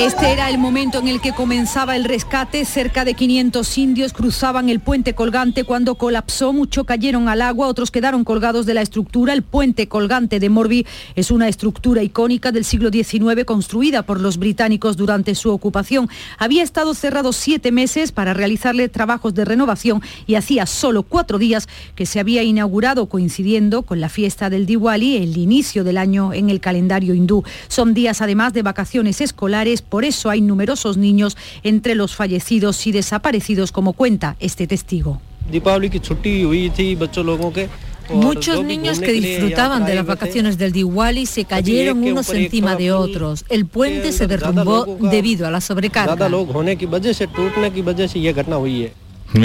Este 0.00 0.32
era 0.32 0.48
el 0.48 0.56
momento 0.56 0.98
en 0.98 1.08
el 1.08 1.20
que 1.20 1.34
comenzaba 1.34 1.94
el 1.94 2.04
rescate. 2.04 2.64
Cerca 2.64 3.04
de 3.04 3.12
500 3.12 3.76
indios 3.76 4.14
cruzaban 4.14 4.70
el 4.70 4.80
puente 4.80 5.14
colgante 5.14 5.64
cuando 5.64 5.96
colapsó. 5.96 6.54
Muchos 6.54 6.86
cayeron 6.86 7.28
al 7.28 7.42
agua, 7.42 7.66
otros 7.66 7.90
quedaron 7.90 8.24
colgados 8.24 8.64
de 8.64 8.72
la 8.72 8.80
estructura. 8.80 9.34
El 9.34 9.42
puente 9.42 9.88
colgante 9.88 10.40
de 10.40 10.48
Morbi 10.48 10.86
es 11.16 11.30
una 11.30 11.48
estructura 11.48 12.02
icónica 12.02 12.50
del 12.50 12.64
siglo 12.64 12.88
XIX 12.88 13.44
construida 13.44 14.02
por 14.02 14.20
los 14.20 14.38
británicos 14.38 14.96
durante 14.96 15.34
su 15.34 15.50
ocupación. 15.50 16.08
Había 16.38 16.62
estado 16.62 16.94
cerrado 16.94 17.34
siete 17.34 17.70
meses 17.70 18.10
para 18.10 18.32
realizarle 18.32 18.88
trabajos 18.88 19.34
de 19.34 19.44
renovación 19.44 20.00
y 20.26 20.36
hacía 20.36 20.64
solo 20.64 21.02
cuatro 21.02 21.36
días 21.36 21.68
que 21.94 22.06
se 22.06 22.20
había 22.20 22.42
inaugurado 22.42 23.04
coincidiendo 23.10 23.82
con 23.82 24.00
la 24.00 24.08
fiesta 24.08 24.48
del 24.48 24.64
Diwali, 24.64 25.18
el 25.18 25.36
inicio 25.36 25.84
del 25.84 25.98
año 25.98 26.32
en 26.32 26.48
el 26.48 26.60
calendario 26.60 27.12
hindú. 27.12 27.44
Son 27.68 27.92
días 27.92 28.22
además 28.22 28.54
de 28.54 28.62
vacaciones 28.62 29.20
escolares 29.20 29.82
por 29.90 30.06
eso 30.06 30.30
hay 30.30 30.40
numerosos 30.40 30.96
niños 30.96 31.36
entre 31.62 31.94
los 31.94 32.16
fallecidos 32.16 32.86
y 32.86 32.92
desaparecidos, 32.92 33.72
como 33.72 33.92
cuenta 33.92 34.36
este 34.40 34.66
testigo. 34.66 35.20
Muchos 38.12 38.64
niños 38.64 38.98
que 38.98 39.12
disfrutaban 39.12 39.84
de 39.84 39.94
las 39.94 40.06
vacaciones 40.06 40.58
del 40.58 40.72
Diwali 40.72 41.26
se 41.26 41.44
cayeron 41.44 42.02
unos 42.02 42.30
encima 42.30 42.76
de 42.76 42.92
otros. 42.92 43.44
El 43.48 43.66
puente 43.66 44.12
se 44.12 44.26
derrumbó 44.26 44.98
debido 45.00 45.46
a 45.46 45.50
la 45.50 45.60
sobrecarga. 45.60 46.16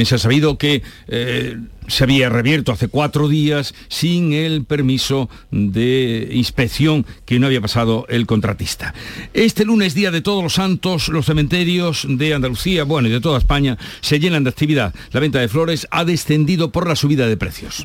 Se 0.06 0.16
ha 0.16 0.18
sabido 0.18 0.58
que 0.58 0.82
eh, 1.08 1.58
se 1.88 2.04
había 2.04 2.30
revierto 2.30 2.72
hace 2.72 2.88
cuatro 2.88 3.28
días 3.28 3.74
sin 3.88 4.34
el 4.34 4.66
permiso 4.66 5.30
de 5.52 6.30
inspección 6.32 7.06
que 7.26 7.40
no 7.40 7.48
había 7.48 7.62
pasado 7.62 8.06
el 8.10 8.26
contratista. 8.26 8.94
Este 9.34 9.66
lunes, 9.66 9.94
día 9.94 10.12
de 10.12 10.22
todos 10.22 10.44
los 10.44 10.54
santos, 10.54 11.10
los 11.10 11.26
cementerios 11.26 12.06
de 12.10 12.34
Andalucía, 12.34 12.84
bueno, 12.84 13.08
y 13.08 13.12
de 13.12 13.22
toda 13.22 13.38
España, 13.38 13.78
se 14.02 14.20
llenan 14.20 14.44
de 14.44 14.50
actividad. 14.50 14.94
La 15.12 15.20
venta 15.20 15.40
de 15.40 15.48
flores 15.48 15.88
ha 15.92 16.06
descendido 16.06 16.72
por 16.72 16.88
la 16.88 16.96
subida 16.96 17.28
de 17.28 17.38
precios. 17.38 17.84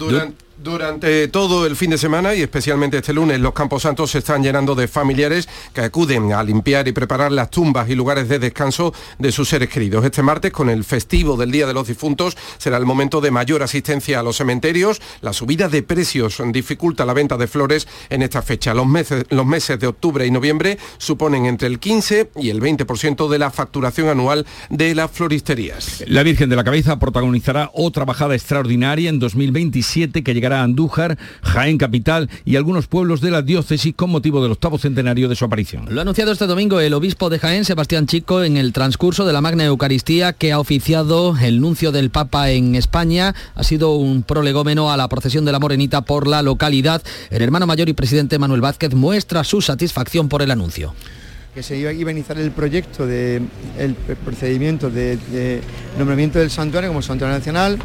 Todo 1.33 1.66
el 1.66 1.75
fin 1.75 1.90
de 1.90 1.99
semana 1.99 2.35
y 2.35 2.42
especialmente 2.42 2.99
este 2.99 3.14
lunes, 3.14 3.40
los 3.40 3.55
Campos 3.55 3.83
Santos 3.83 4.11
se 4.11 4.18
están 4.18 4.42
llenando 4.42 4.75
de 4.75 4.88
familiares 4.88 5.49
que 5.73 5.81
acuden 5.81 6.33
a 6.35 6.42
limpiar 6.42 6.87
y 6.87 6.92
preparar 6.92 7.33
las 7.33 7.51
tumbas 7.51 7.88
y 7.88 7.94
lugares 7.94 8.29
de 8.29 8.38
descanso 8.38 8.92
de 9.18 9.33
sus 9.33 9.49
seres 9.49 9.70
queridos. 9.70 10.05
Este 10.05 10.23
martes, 10.23 10.53
con 10.53 10.68
el 10.68 10.85
festivo 10.85 11.37
del 11.37 11.51
Día 11.51 11.66
de 11.66 11.73
los 11.73 11.88
Difuntos, 11.88 12.37
será 12.59 12.77
el 12.77 12.85
momento 12.85 13.23
de 13.23 13.31
mayor 13.31 13.62
asistencia 13.62 14.20
a 14.20 14.23
los 14.23 14.37
cementerios. 14.37 15.01
La 15.23 15.33
subida 15.33 15.68
de 15.68 15.83
precios 15.83 16.42
dificulta 16.53 17.07
la 17.07 17.14
venta 17.14 17.38
de 17.38 17.46
flores 17.46 17.88
en 18.11 18.20
esta 18.20 18.42
fecha. 18.42 18.75
Los 18.75 18.87
meses, 18.87 19.25
los 19.31 19.46
meses 19.46 19.79
de 19.81 19.87
octubre 19.87 20.27
y 20.27 20.31
noviembre 20.31 20.79
suponen 20.99 21.46
entre 21.46 21.68
el 21.68 21.79
15 21.79 22.33
y 22.37 22.51
el 22.51 22.61
20% 22.61 23.29
de 23.29 23.38
la 23.38 23.51
facturación 23.51 24.09
anual 24.09 24.46
de 24.68 24.94
las 24.94 25.11
floristerías. 25.11 26.05
La 26.07 26.23
Virgen 26.23 26.51
de 26.51 26.57
la 26.57 26.64
Cabeza 26.64 26.99
protagonizará 26.99 27.70
otra 27.73 28.05
bajada 28.05 28.35
extraordinaria 28.35 29.09
en 29.09 29.18
2027 29.18 30.23
que 30.23 30.35
llegará 30.35 30.50
Andújar, 30.53 31.19
Jaén 31.43 31.79
Capital 31.79 32.29
y 32.45 32.57
algunos 32.57 32.87
pueblos 32.87 33.21
de 33.21 33.31
la 33.31 33.43
diócesis 33.43 33.95
con 33.95 34.11
motivo 34.11 34.43
del 34.43 34.53
octavo 34.53 34.79
centenario 34.79 35.29
de 35.29 35.37
su 35.37 35.45
aparición. 35.45 35.87
Lo 35.89 36.01
ha 36.01 36.03
anunciado 36.03 36.33
este 36.33 36.47
domingo 36.47 36.81
el 36.81 36.95
obispo 36.95 37.31
de 37.31 37.39
Jaén, 37.39 37.65
Sebastián 37.65 38.07
Chico, 38.07 38.43
en 38.43 38.57
el 38.57 38.73
transcurso 38.73 39.25
de 39.27 39.33
la 39.33 39.41
Magna 39.41 39.65
Eucaristía 39.65 40.33
que 40.33 40.53
ha 40.53 40.59
oficiado 40.59 41.37
el 41.41 41.61
nuncio 41.61 41.93
del 41.93 42.11
Papa 42.11 42.51
en 42.51 42.75
España. 42.75 43.35
Ha 43.55 43.65
sido 43.65 43.95
un 43.95 44.23
prolegómeno 44.23 44.93
a 44.93 44.97
la 44.97 45.09
procesión 45.09 45.45
de 45.45 45.53
la 45.53 45.59
Morenita 45.59 46.03
por 46.03 46.27
la 46.27 46.43
localidad. 46.43 47.03
El 47.31 47.43
hermano 47.43 47.67
mayor 47.67 47.89
y 47.89 47.93
presidente 47.93 48.39
Manuel 48.39 48.61
Vázquez 48.61 48.95
muestra 48.95 49.45
su 49.45 49.61
satisfacción 49.61 50.29
por 50.29 50.43
el 50.43 50.51
anuncio 50.51 50.95
que 51.55 51.63
se 51.63 51.77
iba 51.77 51.91
a 51.91 51.93
iniciar 51.93 52.39
el 52.39 52.51
proyecto 52.53 53.07
del 53.07 53.49
procedimiento 54.25 54.91
de, 54.91 55.17
de 55.17 55.61
nombramiento 55.99 56.39
del 56.39 56.51
santuario 56.51 56.91
como 56.91 57.03
santuario 57.03 57.37
nacional 57.37 57.79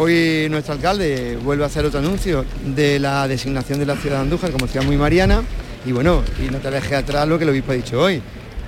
Hoy 0.00 0.46
nuestro 0.48 0.74
alcalde 0.74 1.36
vuelve 1.42 1.64
a 1.64 1.66
hacer 1.66 1.84
otro 1.84 1.98
anuncio 1.98 2.44
de 2.64 3.00
la 3.00 3.26
designación 3.26 3.80
de 3.80 3.86
la 3.86 3.96
ciudad 3.96 4.18
de 4.18 4.22
Andújar 4.22 4.52
como 4.52 4.68
ciudad 4.68 4.86
muy 4.86 4.96
mariana 4.96 5.42
y 5.84 5.90
bueno, 5.90 6.22
y 6.40 6.48
no 6.52 6.58
te 6.58 6.70
dejes 6.70 6.92
atrás 6.92 7.26
lo 7.26 7.36
que 7.36 7.42
el 7.42 7.50
obispo 7.50 7.72
ha 7.72 7.74
dicho 7.74 8.00
hoy, 8.00 8.22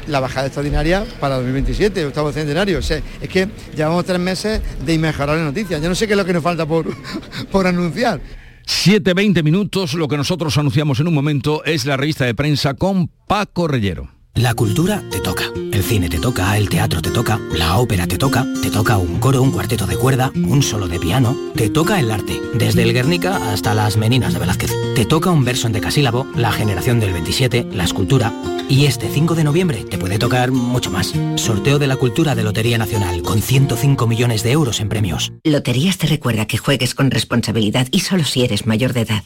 la 0.09 0.19
bajada 0.19 0.47
extraordinaria 0.47 1.05
para 1.21 1.37
2027, 1.37 2.05
octavo 2.07 2.33
centenario. 2.33 2.79
O 2.79 2.81
es 2.81 3.03
que 3.31 3.49
llevamos 3.77 4.05
tres 4.05 4.19
meses 4.19 4.61
de 4.85 4.99
mejorar 4.99 5.37
las 5.37 5.47
noticias. 5.47 5.81
Yo 5.81 5.89
no 5.89 5.95
sé 5.95 6.09
qué 6.09 6.15
es 6.15 6.17
lo 6.17 6.25
que 6.25 6.33
nos 6.33 6.43
falta 6.43 6.67
por, 6.67 6.87
por 7.53 7.65
anunciar. 7.65 8.21
7-20 8.67 9.45
minutos, 9.45 9.95
lo 9.95 10.09
que 10.09 10.17
nosotros 10.17 10.59
anunciamos 10.59 10.99
en 10.99 11.07
un 11.07 11.15
momento 11.15 11.63
es 11.65 11.85
la 11.87 11.97
revista 11.97 12.25
de 12.25 12.35
prensa 12.35 12.75
con 12.75 13.07
Paco 13.29 13.69
Reyero. 13.69 14.20
La 14.35 14.55
cultura 14.55 15.03
te 15.11 15.21
toca, 15.21 15.51
el 15.55 15.83
cine 15.83 16.09
te 16.09 16.19
toca, 16.19 16.57
el 16.57 16.69
teatro 16.69 17.03
te 17.03 17.11
toca, 17.11 17.39
la 17.53 17.77
ópera 17.79 18.07
te 18.07 18.17
toca, 18.17 18.47
te 18.63 18.71
toca 18.71 18.97
un 18.97 19.19
coro, 19.19 19.43
un 19.43 19.51
cuarteto 19.51 19.87
de 19.87 19.97
cuerda, 19.97 20.33
un 20.35 20.63
solo 20.63 20.89
de 20.89 20.99
piano, 20.99 21.37
te 21.55 21.69
toca 21.69 22.01
el 22.01 22.11
arte, 22.11 22.41
desde 22.55 22.85
el 22.85 22.93
Guernica 22.93 23.53
hasta 23.53 23.75
las 23.75 23.97
Meninas 23.97 24.33
de 24.33 24.39
Velázquez. 24.39 24.73
Te 24.95 25.05
toca 25.05 25.31
un 25.31 25.45
verso 25.45 25.67
en 25.67 25.75
decasílabo, 25.75 26.27
la 26.37 26.53
generación 26.53 27.01
del 27.01 27.13
27, 27.13 27.69
la 27.73 27.85
escultura, 27.85 28.33
y 28.69 28.87
este 28.87 29.09
5 29.09 29.35
de 29.35 29.45
noviembre 29.45 29.85
te 29.85 29.99
puede 29.99 30.19
tocar 30.19 30.53
mucho 30.53 30.91
más. 30.91 31.13
Sorteo 31.37 31.79
de 31.79 31.89
la 31.89 31.97
cultura 31.97 32.35
de 32.35 32.45
Lotería 32.45 32.79
Nacional 32.79 33.23
con 33.23 33.43
105 33.43 34.07
millones 34.07 34.43
de 34.43 34.53
euros 34.53 34.81
en 34.81 34.89
premios. 34.89 35.33
Loterías 35.45 35.99
te 35.99 36.07
recuerda 36.07 36.47
que 36.47 36.57
juegues 36.57 36.95
con 36.95 37.11
responsabilidad 37.11 37.89
y 37.91 38.01
solo 38.01 38.25
si 38.25 38.45
eres 38.45 38.65
mayor 38.65 38.93
de 38.93 39.03
edad. 39.03 39.25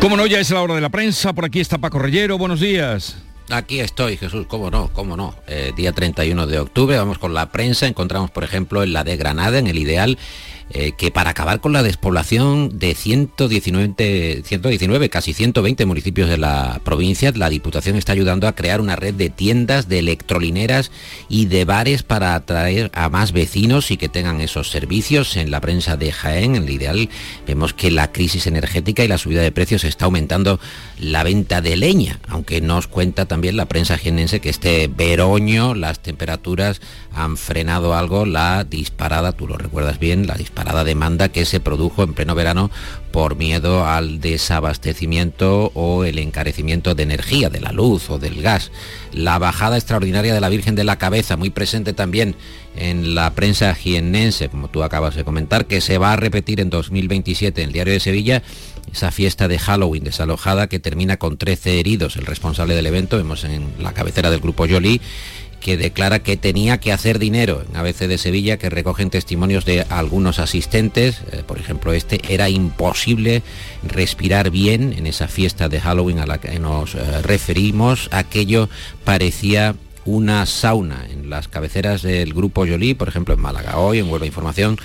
Como 0.00 0.16
no, 0.16 0.26
ya 0.26 0.40
es 0.40 0.50
la 0.50 0.62
hora 0.62 0.74
de 0.74 0.80
la 0.80 0.88
prensa. 0.88 1.34
Por 1.34 1.44
aquí 1.44 1.60
está 1.60 1.76
Paco 1.76 1.98
Reyero. 1.98 2.38
Buenos 2.38 2.60
días. 2.60 3.16
Aquí 3.50 3.80
estoy, 3.80 4.16
Jesús, 4.16 4.46
cómo 4.46 4.70
no, 4.70 4.90
cómo 4.92 5.16
no. 5.16 5.34
Eh, 5.48 5.72
día 5.76 5.92
31 5.92 6.46
de 6.46 6.60
octubre, 6.60 6.96
vamos 6.96 7.18
con 7.18 7.34
la 7.34 7.50
prensa, 7.50 7.88
encontramos, 7.88 8.30
por 8.30 8.44
ejemplo, 8.44 8.84
en 8.84 8.92
la 8.92 9.02
de 9.02 9.16
Granada, 9.16 9.58
en 9.58 9.66
el 9.66 9.76
Ideal, 9.76 10.18
eh, 10.72 10.92
que 10.92 11.10
para 11.10 11.30
acabar 11.30 11.60
con 11.60 11.72
la 11.72 11.82
despoblación 11.82 12.78
de 12.78 12.94
119, 12.94 14.42
119, 14.44 15.08
casi 15.08 15.34
120 15.34 15.84
municipios 15.84 16.28
de 16.28 16.38
la 16.38 16.80
provincia, 16.84 17.32
la 17.34 17.50
Diputación 17.50 17.96
está 17.96 18.12
ayudando 18.12 18.46
a 18.46 18.54
crear 18.54 18.80
una 18.80 18.94
red 18.94 19.14
de 19.14 19.30
tiendas, 19.30 19.88
de 19.88 19.98
electrolineras 19.98 20.92
y 21.28 21.46
de 21.46 21.64
bares 21.64 22.04
para 22.04 22.36
atraer 22.36 22.92
a 22.94 23.08
más 23.08 23.32
vecinos 23.32 23.90
y 23.90 23.96
que 23.96 24.08
tengan 24.08 24.40
esos 24.40 24.70
servicios. 24.70 25.36
En 25.36 25.50
la 25.50 25.60
prensa 25.60 25.96
de 25.96 26.12
Jaén, 26.12 26.54
en 26.54 26.62
el 26.62 26.70
ideal, 26.70 27.08
vemos 27.48 27.74
que 27.74 27.90
la 27.90 28.12
crisis 28.12 28.46
energética 28.46 29.02
y 29.02 29.08
la 29.08 29.18
subida 29.18 29.42
de 29.42 29.50
precios 29.50 29.82
está 29.82 30.04
aumentando 30.04 30.60
la 31.00 31.24
venta 31.24 31.60
de 31.60 31.76
leña, 31.76 32.20
aunque 32.28 32.60
nos 32.60 32.86
cuenta 32.86 33.26
también 33.26 33.39
la 33.40 33.66
prensa 33.66 33.98
jienense 33.98 34.40
que 34.40 34.50
este 34.50 34.88
veroño 34.88 35.74
las 35.74 36.00
temperaturas 36.00 36.80
han 37.12 37.36
frenado 37.36 37.94
algo 37.94 38.24
la 38.26 38.64
disparada, 38.64 39.32
tú 39.32 39.48
lo 39.48 39.56
recuerdas 39.56 39.98
bien, 39.98 40.26
la 40.26 40.34
disparada 40.34 40.60
parada 40.60 40.84
demanda 40.84 41.30
que 41.30 41.46
se 41.46 41.58
produjo 41.58 42.02
en 42.02 42.12
pleno 42.12 42.34
verano 42.34 42.70
por 43.12 43.34
miedo 43.34 43.86
al 43.86 44.20
desabastecimiento 44.20 45.72
o 45.74 46.04
el 46.04 46.18
encarecimiento 46.18 46.94
de 46.94 47.02
energía, 47.02 47.48
de 47.48 47.60
la 47.60 47.72
luz 47.72 48.10
o 48.10 48.18
del 48.18 48.42
gas. 48.42 48.70
La 49.12 49.38
bajada 49.38 49.78
extraordinaria 49.78 50.34
de 50.34 50.40
la 50.40 50.50
Virgen 50.50 50.74
de 50.74 50.84
la 50.84 50.98
Cabeza, 50.98 51.38
muy 51.38 51.48
presente 51.48 51.94
también 51.94 52.36
en 52.76 53.14
la 53.14 53.34
prensa 53.34 53.74
jiennense, 53.74 54.50
como 54.50 54.68
tú 54.68 54.82
acabas 54.82 55.14
de 55.14 55.24
comentar, 55.24 55.66
que 55.66 55.80
se 55.80 55.96
va 55.96 56.12
a 56.12 56.16
repetir 56.16 56.60
en 56.60 56.68
2027 56.68 57.62
en 57.62 57.68
el 57.68 57.72
Diario 57.72 57.94
de 57.94 58.00
Sevilla, 58.00 58.42
esa 58.92 59.10
fiesta 59.10 59.48
de 59.48 59.58
Halloween 59.58 60.04
desalojada 60.04 60.68
que 60.68 60.78
termina 60.78 61.16
con 61.16 61.36
13 61.36 61.80
heridos. 61.80 62.16
El 62.16 62.26
responsable 62.26 62.74
del 62.74 62.86
evento, 62.86 63.16
vemos 63.16 63.44
en 63.44 63.72
la 63.78 63.92
cabecera 63.92 64.30
del 64.30 64.40
grupo 64.40 64.66
Jolie, 64.68 65.00
que 65.60 65.76
declara 65.76 66.20
que 66.20 66.36
tenía 66.36 66.80
que 66.80 66.92
hacer 66.92 67.18
dinero 67.18 67.62
en 67.68 67.76
ABC 67.76 68.08
de 68.08 68.18
Sevilla, 68.18 68.56
que 68.56 68.70
recogen 68.70 69.10
testimonios 69.10 69.64
de 69.64 69.82
algunos 69.90 70.38
asistentes. 70.38 71.22
Eh, 71.32 71.42
por 71.46 71.58
ejemplo, 71.58 71.92
este 71.92 72.20
era 72.28 72.48
imposible 72.48 73.42
respirar 73.82 74.50
bien 74.50 74.94
en 74.96 75.06
esa 75.06 75.28
fiesta 75.28 75.68
de 75.68 75.80
Halloween 75.80 76.18
a 76.18 76.26
la 76.26 76.38
que 76.38 76.58
nos 76.58 76.94
eh, 76.94 77.22
referimos. 77.22 78.08
Aquello 78.10 78.68
parecía 79.04 79.76
una 80.04 80.46
sauna 80.46 81.06
en 81.10 81.30
las 81.30 81.48
cabeceras 81.48 82.02
del 82.02 82.32
grupo 82.32 82.64
Yolí, 82.64 82.94
por 82.94 83.08
ejemplo 83.08 83.34
en 83.34 83.40
Málaga. 83.40 83.78
Hoy 83.78 83.98
en 83.98 84.10
Huelva 84.10 84.26
Información 84.26 84.78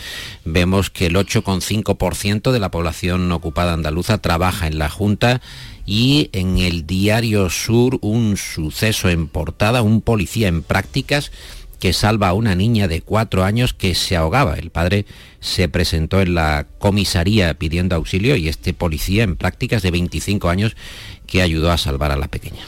vemos 0.43 0.89
que 0.89 1.08
el 1.08 1.15
8,5% 1.15 2.51
de 2.51 2.60
la 2.60 2.71
población 2.71 3.32
ocupada 3.32 3.73
andaluza 3.73 4.17
trabaja 4.17 4.67
en 4.67 4.78
la 4.78 4.89
Junta 4.89 5.41
y 5.86 6.30
en 6.34 6.58
el 6.58 6.86
Diario 6.88 7.49
Sur 7.49 7.99
un 8.01 8.38
suceso 8.38 9.10
en 9.10 9.28
portada, 9.28 9.82
un 9.82 10.01
policía 10.01 10.47
en 10.47 10.63
prácticas 10.63 11.32
que 11.80 11.93
salva 11.93 12.30
a 12.30 12.34
una 12.34 12.56
niña 12.56 12.88
de 12.88 13.01
cuatro 13.01 13.43
años 13.43 13.73
que 13.73 13.95
se 13.95 14.15
ahogaba. 14.15 14.56
El 14.56 14.71
padre 14.71 15.06
se 15.39 15.69
presentó 15.69 16.21
en 16.21 16.34
la 16.34 16.65
comisaría 16.80 17.54
pidiendo 17.54 17.95
auxilio 17.95 18.36
y 18.36 18.47
este 18.47 18.73
policía 18.73 19.23
en 19.23 19.36
prácticas 19.36 19.84
de 19.84 19.91
25 19.91 20.49
años 20.49 20.75
que 21.28 21.41
ayudó 21.41 21.71
a 21.71 21.78
salvar 21.78 22.12
a 22.12 22.17
la 22.17 22.28
pequeña. 22.28 22.62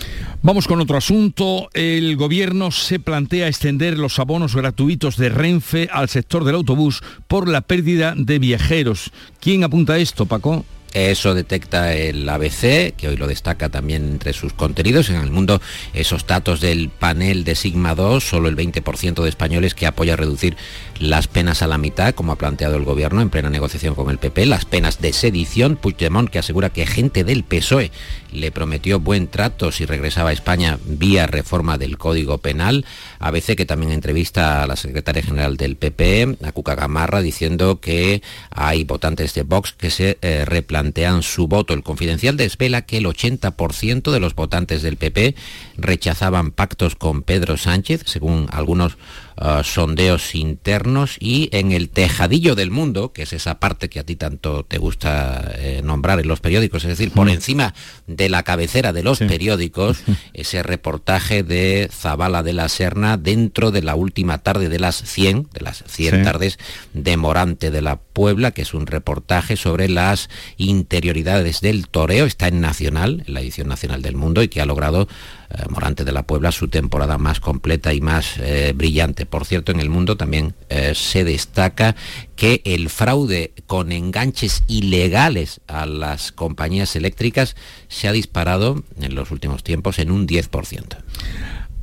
Vamos 0.43 0.67
con 0.67 0.79
otro 0.79 0.97
asunto. 0.97 1.69
El 1.73 2.15
gobierno 2.15 2.71
se 2.71 2.99
plantea 2.99 3.47
extender 3.47 3.97
los 3.97 4.19
abonos 4.19 4.55
gratuitos 4.55 5.17
de 5.17 5.29
Renfe 5.29 5.89
al 5.91 6.09
sector 6.09 6.43
del 6.43 6.55
autobús 6.55 7.01
por 7.27 7.47
la 7.49 7.61
pérdida 7.61 8.13
de 8.15 8.37
viajeros. 8.37 9.11
¿Quién 9.39 9.63
apunta 9.63 9.97
esto, 9.97 10.27
Paco? 10.27 10.63
Eso 10.93 11.35
detecta 11.35 11.93
el 11.93 12.27
ABC, 12.27 12.95
que 12.95 13.07
hoy 13.09 13.17
lo 13.17 13.27
destaca 13.27 13.69
también 13.69 14.05
entre 14.05 14.33
sus 14.33 14.53
contenidos. 14.53 15.09
En 15.09 15.17
el 15.17 15.31
mundo, 15.31 15.61
esos 15.93 16.25
datos 16.25 16.61
del 16.61 16.89
panel 16.89 17.43
de 17.43 17.55
Sigma 17.55 17.93
2, 17.93 18.23
solo 18.23 18.47
el 18.47 18.55
20% 18.55 19.21
de 19.21 19.29
españoles 19.29 19.75
que 19.75 19.85
apoya 19.85 20.15
reducir 20.15 20.55
las 20.99 21.27
penas 21.27 21.61
a 21.61 21.67
la 21.67 21.77
mitad, 21.77 22.15
como 22.15 22.31
ha 22.31 22.37
planteado 22.37 22.77
el 22.77 22.83
gobierno 22.83 23.21
en 23.21 23.29
plena 23.29 23.49
negociación 23.49 23.95
con 23.95 24.09
el 24.09 24.17
PP, 24.17 24.45
las 24.45 24.65
penas 24.65 25.01
de 25.01 25.13
sedición. 25.13 25.75
Puigdemont, 25.75 26.29
que 26.29 26.39
asegura 26.39 26.69
que 26.69 26.87
gente 26.87 27.23
del 27.23 27.43
PSOE 27.43 27.91
le 28.31 28.51
prometió 28.51 28.99
buen 28.99 29.27
trato 29.27 29.71
si 29.71 29.85
regresaba 29.85 30.29
a 30.29 30.33
España 30.33 30.79
vía 30.85 31.27
reforma 31.27 31.77
del 31.77 31.97
Código 31.97 32.37
Penal. 32.37 32.85
ABC, 33.19 33.55
que 33.55 33.65
también 33.65 33.91
entrevista 33.91 34.63
a 34.63 34.67
la 34.67 34.75
secretaria 34.75 35.23
general 35.23 35.57
del 35.57 35.75
PP, 35.75 36.37
a 36.43 36.51
Cuca 36.51 36.75
Gamarra, 36.75 37.21
diciendo 37.21 37.79
que 37.79 38.21
hay 38.51 38.83
votantes 38.83 39.33
de 39.33 39.43
Vox 39.43 39.73
que 39.73 39.89
se 39.89 40.17
eh, 40.21 40.45
replantean 40.45 41.23
su 41.23 41.47
voto. 41.47 41.73
El 41.73 41.83
confidencial 41.83 42.37
desvela 42.37 42.83
que 42.83 42.97
el 42.97 43.05
80% 43.05 44.11
de 44.11 44.19
los 44.19 44.35
votantes 44.35 44.81
del 44.81 44.97
PP 44.97 45.35
rechazaban 45.77 46.51
pactos 46.51 46.95
con 46.95 47.23
Pedro 47.23 47.57
Sánchez, 47.57 48.03
según 48.05 48.47
algunos 48.51 48.97
uh, 49.41 49.63
sondeos 49.63 50.35
internos 50.35 51.17
y 51.19 51.49
en 51.51 51.71
el 51.71 51.89
tejadillo 51.89 52.55
del 52.55 52.71
mundo, 52.71 53.13
que 53.13 53.23
es 53.23 53.33
esa 53.33 53.59
parte 53.59 53.89
que 53.89 53.99
a 53.99 54.03
ti 54.03 54.15
tanto 54.15 54.63
te 54.63 54.77
gusta 54.77 55.51
eh, 55.55 55.81
nombrar 55.83 56.19
en 56.19 56.27
los 56.27 56.39
periódicos, 56.39 56.83
es 56.83 56.89
decir, 56.89 57.11
por 57.11 57.29
encima 57.29 57.73
de 58.07 58.29
la 58.29 58.43
cabecera 58.43 58.93
de 58.93 59.03
los 59.03 59.19
periódicos, 59.19 59.99
ese 60.33 60.63
reportaje 60.63 61.43
de 61.43 61.89
Zabala 61.91 62.43
de 62.43 62.53
la 62.53 62.69
Serna 62.69 63.17
dentro 63.17 63.71
de 63.71 63.81
la 63.81 63.95
última 63.95 64.39
tarde 64.39 64.69
de 64.69 64.79
las 64.79 64.95
100, 64.95 65.49
de 65.53 65.61
las 65.61 65.83
100 65.87 66.23
tardes 66.23 66.59
de 66.93 67.17
Morante 67.17 67.71
de 67.71 67.81
la 67.81 67.99
Puebla, 68.17 68.49
que 68.49 68.63
es 68.63 68.73
un 68.73 68.87
reportaje 68.87 69.57
sobre 69.57 69.87
las 69.89 70.27
interioridades 70.57 71.61
del 71.61 71.87
toreo, 71.87 72.25
está 72.25 72.47
en 72.47 72.61
Nacional, 72.61 73.23
en 73.27 73.31
la 73.35 73.41
edición 73.41 73.67
nacional 73.67 74.01
del 74.01 74.15
mundo, 74.15 74.41
y 74.41 74.47
que 74.47 74.59
ha 74.59 74.65
logrado 74.65 75.07
eh, 75.51 75.61
Morante 75.69 76.03
de 76.03 76.11
la 76.11 76.23
Puebla 76.23 76.51
su 76.51 76.67
temporada 76.67 77.19
más 77.19 77.39
completa 77.39 77.93
y 77.93 78.01
más 78.01 78.39
eh, 78.39 78.73
brillante. 78.75 79.27
Por 79.27 79.45
cierto, 79.45 79.71
en 79.71 79.79
el 79.79 79.91
mundo 79.91 80.17
también 80.17 80.55
eh, 80.69 80.93
se 80.95 81.25
destaca 81.25 81.95
que 82.35 82.63
el 82.65 82.89
fraude 82.89 83.53
con 83.67 83.91
enganches 83.91 84.63
ilegales 84.67 85.61
a 85.67 85.85
las 85.85 86.31
compañías 86.31 86.95
eléctricas 86.95 87.55
se 87.87 88.07
ha 88.07 88.13
disparado 88.13 88.83
en 88.99 89.13
los 89.13 89.29
últimos 89.29 89.63
tiempos 89.63 89.99
en 89.99 90.09
un 90.09 90.25
10%. 90.27 90.97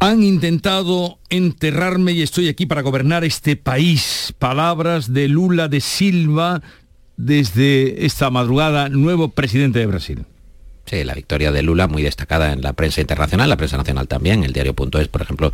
Han 0.05 0.23
intentado 0.23 1.19
enterrarme 1.31 2.13
y 2.13 2.21
estoy 2.21 2.49
aquí 2.49 2.67
para 2.67 2.83
gobernar 2.83 3.25
este 3.25 3.57
país. 3.57 4.35
Palabras 4.39 5.15
de 5.15 5.29
Lula 5.29 5.69
de 5.69 5.81
Silva 5.81 6.61
desde 7.17 8.05
esta 8.05 8.29
madrugada, 8.29 8.91
nuevo 8.91 9.31
presidente 9.31 9.79
de 9.79 9.87
Brasil. 9.87 10.27
Sí, 10.87 11.03
la 11.03 11.15
victoria 11.15 11.51
de 11.51 11.63
Lula 11.63 11.87
muy 11.87 12.03
destacada 12.03 12.53
en 12.53 12.61
la 12.61 12.75
prensa 12.75 13.01
internacional, 13.01 13.49
la 13.49 13.57
prensa 13.57 13.79
nacional 13.79 14.07
también. 14.07 14.45
El 14.45 14.53
diario.es, 14.53 15.09
por 15.09 15.23
ejemplo, 15.23 15.51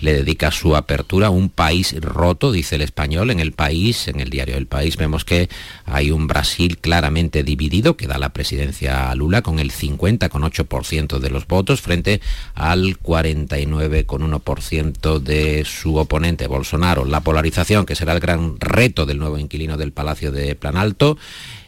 le 0.00 0.12
dedica 0.12 0.50
su 0.50 0.76
apertura 0.76 1.30
un 1.30 1.48
país 1.48 1.98
roto, 2.00 2.52
dice 2.52 2.74
el 2.74 2.82
español. 2.82 3.30
En 3.30 3.40
el 3.40 3.52
país, 3.52 4.08
en 4.08 4.20
el 4.20 4.28
diario 4.28 4.58
El 4.58 4.66
País, 4.66 4.98
vemos 4.98 5.24
que 5.24 5.48
hay 5.86 6.10
un 6.10 6.26
Brasil 6.26 6.76
claramente 6.76 7.44
dividido, 7.44 7.96
que 7.96 8.06
da 8.06 8.18
la 8.18 8.34
presidencia 8.34 9.10
a 9.10 9.14
Lula 9.14 9.40
con 9.40 9.58
el 9.58 9.72
50,8% 9.72 11.18
de 11.18 11.30
los 11.30 11.46
votos 11.46 11.80
frente 11.80 12.20
al 12.54 13.00
49,1% 13.00 15.18
de 15.18 15.64
su 15.64 15.96
oponente, 15.96 16.46
Bolsonaro. 16.46 17.06
La 17.06 17.20
polarización, 17.20 17.86
que 17.86 17.94
será 17.94 18.12
el 18.12 18.20
gran 18.20 18.60
reto 18.60 19.06
del 19.06 19.18
nuevo 19.18 19.38
inquilino 19.38 19.78
del 19.78 19.92
Palacio 19.92 20.30
de 20.30 20.54
Planalto 20.56 21.16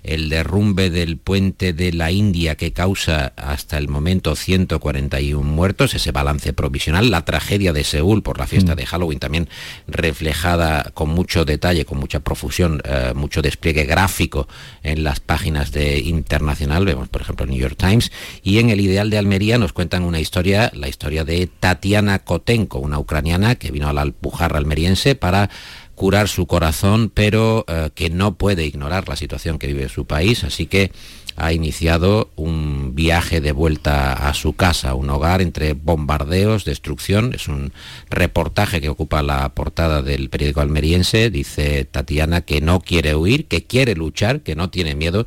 el 0.07 0.29
derrumbe 0.29 0.88
del 0.88 1.19
puente 1.19 1.73
de 1.73 1.92
la 1.92 2.12
India 2.12 2.55
que 2.55 2.73
causa 2.73 3.33
hasta 3.37 3.77
el 3.77 3.88
momento 3.88 4.37
141 4.37 5.42
muertos, 5.42 5.95
ese 5.95 6.12
balance 6.12 6.53
provisional, 6.53 7.11
la 7.11 7.25
tragedia 7.25 7.73
de 7.73 7.85
Seúl 7.85 8.23
por 8.23 8.38
la 8.38 8.47
fiesta 8.47 8.75
mm. 8.75 8.77
de 8.77 8.87
Halloween 8.87 9.19
también 9.19 9.49
reflejada 9.88 10.90
con 10.95 11.11
mucho 11.11 11.45
detalle, 11.45 11.85
con 11.85 11.99
mucha 11.99 12.21
profusión, 12.21 12.81
eh, 12.85 13.12
mucho 13.14 13.42
despliegue 13.42 13.85
gráfico 13.85 14.47
en 14.83 15.03
las 15.03 15.21
páginas 15.21 15.73
de 15.73 15.99
Internacional, 15.99 16.85
vemos 16.85 17.09
por 17.09 17.23
ejemplo 17.23 17.45
el 17.45 17.51
New 17.51 17.61
York 17.61 17.77
Times, 17.77 18.12
y 18.42 18.59
en 18.59 18.71
el 18.71 18.81
Ideal 18.81 19.11
de 19.11 19.19
Almería 19.19 19.59
nos 19.59 19.73
cuentan 19.73 20.05
una 20.05 20.21
historia, 20.21 20.71
la 20.75 20.88
historia 20.88 21.25
de 21.25 21.49
Tatiana 21.49 22.21
Kotenko, 22.21 22.79
una 22.79 22.99
ucraniana 22.99 23.57
que 23.57 23.73
vino 23.73 23.88
a 23.88 23.92
la 23.92 24.03
Alpujarra 24.03 24.59
almeriense 24.59 25.16
para 25.16 25.51
curar 25.96 26.28
su 26.28 26.46
corazón, 26.46 27.11
pero 27.12 27.64
eh, 27.66 27.90
que 27.94 28.11
no 28.11 28.37
puede 28.37 28.64
ignorar 28.64 29.09
la 29.09 29.16
situación 29.16 29.59
que 29.59 29.66
vive 29.66 29.88
su 29.88 30.06
país, 30.06 30.44
así 30.44 30.66
que 30.66 30.92
ha 31.37 31.52
iniciado 31.52 32.30
un 32.37 32.94
viaje 32.94 33.40
de 33.40 33.52
vuelta 33.52 34.12
a 34.12 34.32
su 34.32 34.54
casa, 34.54 34.94
un 34.94 35.11
hogar 35.11 35.42
entre 35.42 35.74
bombardeos, 35.74 36.64
destrucción. 36.64 37.35
Es 37.35 37.48
un 37.48 37.72
reportaje 38.09 38.80
que 38.80 38.88
ocupa 38.88 39.22
la 39.22 39.50
portada 39.50 40.00
del 40.00 40.30
periódico 40.30 40.62
almeriense. 40.62 41.30
Dice 41.30 41.85
Tatiana 41.85 42.40
que 42.40 42.62
no 42.62 42.80
quiere 42.80 43.14
huir, 43.14 43.46
que 43.46 43.64
quiere 43.64 43.94
luchar, 43.94 44.40
que 44.40 44.56
no 44.56 44.70
tiene 44.70 44.94
miedo 44.94 45.26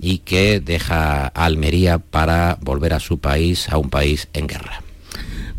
y 0.00 0.18
que 0.18 0.60
deja 0.60 1.26
Almería 1.26 1.98
para 1.98 2.56
volver 2.60 2.94
a 2.94 3.00
su 3.00 3.18
país, 3.18 3.68
a 3.68 3.76
un 3.76 3.90
país 3.90 4.28
en 4.32 4.46
guerra. 4.46 4.82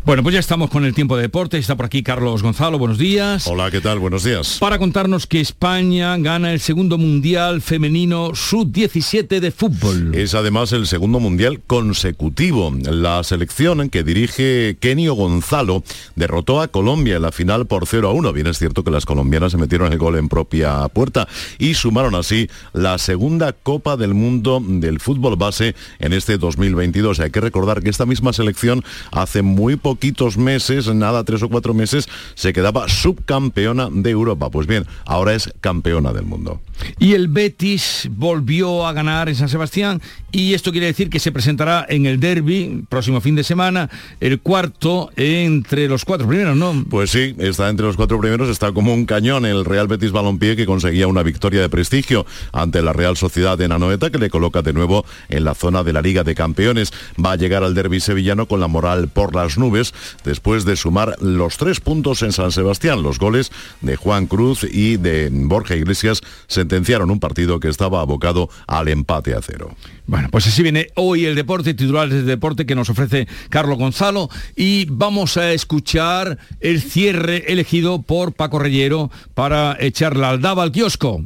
Bueno, 0.04 0.24
pues 0.24 0.32
ya 0.32 0.40
estamos 0.40 0.68
con 0.68 0.84
el 0.84 0.94
tiempo 0.94 1.14
de 1.14 1.22
deporte. 1.22 1.58
Está 1.58 1.76
por 1.76 1.86
aquí 1.86 2.02
Carlos 2.02 2.42
Gonzalo. 2.42 2.76
Buenos 2.76 2.98
días. 2.98 3.46
Hola, 3.46 3.70
¿qué 3.70 3.80
tal? 3.80 4.00
Buenos 4.00 4.24
días. 4.24 4.56
Para 4.58 4.80
contarnos 4.80 5.28
que 5.28 5.40
España 5.40 6.16
gana 6.16 6.52
el 6.52 6.58
segundo 6.58 6.98
mundial 6.98 7.62
femenino 7.62 8.34
sub-17 8.34 9.38
de 9.38 9.52
fútbol. 9.52 10.12
Es 10.12 10.34
además 10.34 10.72
el 10.72 10.88
segundo 10.88 11.20
mundial 11.20 11.60
consecutivo. 11.64 12.74
La 12.82 13.22
selección 13.22 13.90
que 13.90 14.02
dirige 14.02 14.76
Kenio 14.80 15.14
Gonzalo 15.14 15.84
derrotó 16.16 16.60
a 16.60 16.66
Colombia 16.66 17.14
en 17.14 17.22
la 17.22 17.30
final 17.30 17.66
por 17.66 17.86
0 17.86 18.08
a 18.08 18.12
1. 18.12 18.32
Bien 18.32 18.48
es 18.48 18.58
cierto 18.58 18.82
que 18.82 18.90
las 18.90 19.06
colombianas 19.06 19.52
se 19.52 19.58
metieron 19.58 19.92
el 19.92 19.98
gol 19.98 20.16
en 20.16 20.28
propia 20.28 20.88
puerta 20.88 21.28
y 21.60 21.74
sumaron 21.74 22.16
así 22.16 22.50
la 22.72 22.98
segunda 22.98 23.52
Copa 23.52 23.96
del 23.96 24.14
Mundo 24.14 24.60
del 24.60 24.98
fútbol 24.98 25.36
base 25.36 25.76
en 26.00 26.12
este 26.12 26.38
2022. 26.38 27.20
Hay 27.20 27.30
que 27.30 27.40
recordar 27.40 27.84
que 27.84 27.90
esta 27.90 28.04
misma 28.04 28.32
selección 28.32 28.82
hace 29.12 29.42
muy 29.42 29.76
poco 29.76 29.91
poquitos 29.92 30.38
meses, 30.38 30.88
nada, 30.94 31.22
tres 31.22 31.42
o 31.42 31.50
cuatro 31.50 31.74
meses, 31.74 32.08
se 32.34 32.54
quedaba 32.54 32.88
subcampeona 32.88 33.90
de 33.92 34.08
Europa. 34.08 34.48
Pues 34.48 34.66
bien, 34.66 34.86
ahora 35.04 35.34
es 35.34 35.52
campeona 35.60 36.14
del 36.14 36.24
mundo. 36.24 36.62
Y 36.98 37.12
el 37.12 37.28
Betis 37.28 38.08
volvió 38.10 38.86
a 38.86 38.94
ganar 38.94 39.28
en 39.28 39.34
San 39.34 39.50
Sebastián 39.50 40.00
y 40.32 40.54
esto 40.54 40.72
quiere 40.72 40.86
decir 40.86 41.10
que 41.10 41.20
se 41.20 41.30
presentará 41.30 41.84
en 41.86 42.06
el 42.06 42.18
derby 42.20 42.84
próximo 42.88 43.20
fin 43.20 43.34
de 43.34 43.44
semana, 43.44 43.90
el 44.20 44.40
cuarto 44.40 45.10
entre 45.16 45.88
los 45.88 46.06
cuatro 46.06 46.26
primeros, 46.26 46.56
¿no? 46.56 46.84
Pues 46.88 47.10
sí, 47.10 47.34
está 47.38 47.68
entre 47.68 47.84
los 47.84 47.96
cuatro 47.96 48.18
primeros, 48.18 48.48
está 48.48 48.72
como 48.72 48.94
un 48.94 49.04
cañón 49.04 49.44
el 49.44 49.66
Real 49.66 49.88
Betis 49.88 50.10
Balompié 50.10 50.56
que 50.56 50.64
conseguía 50.64 51.06
una 51.06 51.22
victoria 51.22 51.60
de 51.60 51.68
prestigio 51.68 52.24
ante 52.52 52.80
la 52.80 52.94
Real 52.94 53.18
Sociedad 53.18 53.58
de 53.58 53.68
Nanoeta 53.68 54.08
que 54.08 54.18
le 54.18 54.30
coloca 54.30 54.62
de 54.62 54.72
nuevo 54.72 55.04
en 55.28 55.44
la 55.44 55.54
zona 55.54 55.84
de 55.84 55.92
la 55.92 56.00
Liga 56.00 56.24
de 56.24 56.34
Campeones. 56.34 56.92
Va 57.22 57.32
a 57.32 57.36
llegar 57.36 57.62
al 57.62 57.74
derby 57.74 58.00
sevillano 58.00 58.46
con 58.46 58.58
la 58.58 58.68
moral 58.68 59.08
por 59.08 59.34
las 59.34 59.58
nubes 59.58 59.81
después 60.24 60.64
de 60.64 60.76
sumar 60.76 61.16
los 61.20 61.56
tres 61.56 61.80
puntos 61.80 62.22
en 62.22 62.32
San 62.32 62.52
Sebastián. 62.52 63.02
Los 63.02 63.18
goles 63.18 63.50
de 63.80 63.96
Juan 63.96 64.26
Cruz 64.26 64.64
y 64.64 64.96
de 64.96 65.28
Borja 65.32 65.74
Iglesias 65.74 66.20
sentenciaron 66.46 67.10
un 67.10 67.20
partido 67.20 67.58
que 67.60 67.68
estaba 67.68 68.00
abocado 68.00 68.48
al 68.66 68.88
empate 68.88 69.34
a 69.34 69.42
cero. 69.42 69.74
Bueno, 70.06 70.28
pues 70.30 70.46
así 70.46 70.62
viene 70.62 70.88
hoy 70.94 71.24
el 71.24 71.34
deporte, 71.34 71.74
titulares 71.74 72.12
de 72.12 72.22
deporte 72.22 72.66
que 72.66 72.74
nos 72.74 72.90
ofrece 72.90 73.28
Carlos 73.48 73.78
Gonzalo 73.78 74.28
y 74.56 74.86
vamos 74.90 75.36
a 75.36 75.52
escuchar 75.52 76.38
el 76.60 76.82
cierre 76.82 77.44
elegido 77.52 78.02
por 78.02 78.32
Paco 78.32 78.58
Reyero 78.58 79.10
para 79.34 79.76
echar 79.80 80.16
la 80.16 80.30
aldaba 80.30 80.62
al 80.62 80.72
kiosco. 80.72 81.22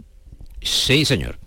Sí, 0.60 1.04
señor. 1.04 1.38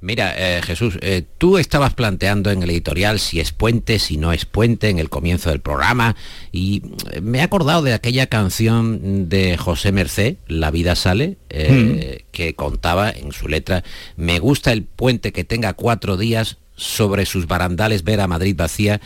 Mira, 0.00 0.34
eh, 0.36 0.62
Jesús, 0.62 0.98
eh, 1.00 1.22
tú 1.38 1.58
estabas 1.58 1.94
planteando 1.94 2.50
en 2.50 2.62
el 2.62 2.70
editorial 2.70 3.18
si 3.18 3.40
es 3.40 3.52
puente, 3.52 3.98
si 3.98 4.16
no 4.16 4.32
es 4.32 4.44
puente 4.44 4.88
en 4.88 4.98
el 4.98 5.08
comienzo 5.08 5.50
del 5.50 5.60
programa 5.60 6.16
y 6.52 6.82
eh, 7.12 7.20
me 7.20 7.38
he 7.38 7.42
acordado 7.42 7.82
de 7.82 7.94
aquella 7.94 8.26
canción 8.26 9.28
de 9.28 9.56
José 9.56 9.92
Mercé, 9.92 10.36
La 10.48 10.70
vida 10.70 10.96
sale, 10.96 11.38
mm. 11.50 12.30
que 12.30 12.54
contaba 12.54 13.10
en 13.10 13.32
su 13.32 13.48
letra, 13.48 13.84
me 14.16 14.38
gusta 14.38 14.72
el 14.72 14.84
puente 14.84 15.32
que 15.32 15.44
tenga 15.44 15.72
cuatro 15.72 16.16
días 16.16 16.58
sobre 16.76 17.24
sus 17.26 17.46
barandales 17.46 18.04
ver 18.04 18.20
a 18.20 18.28
Madrid 18.28 18.54
vacía. 18.56 19.00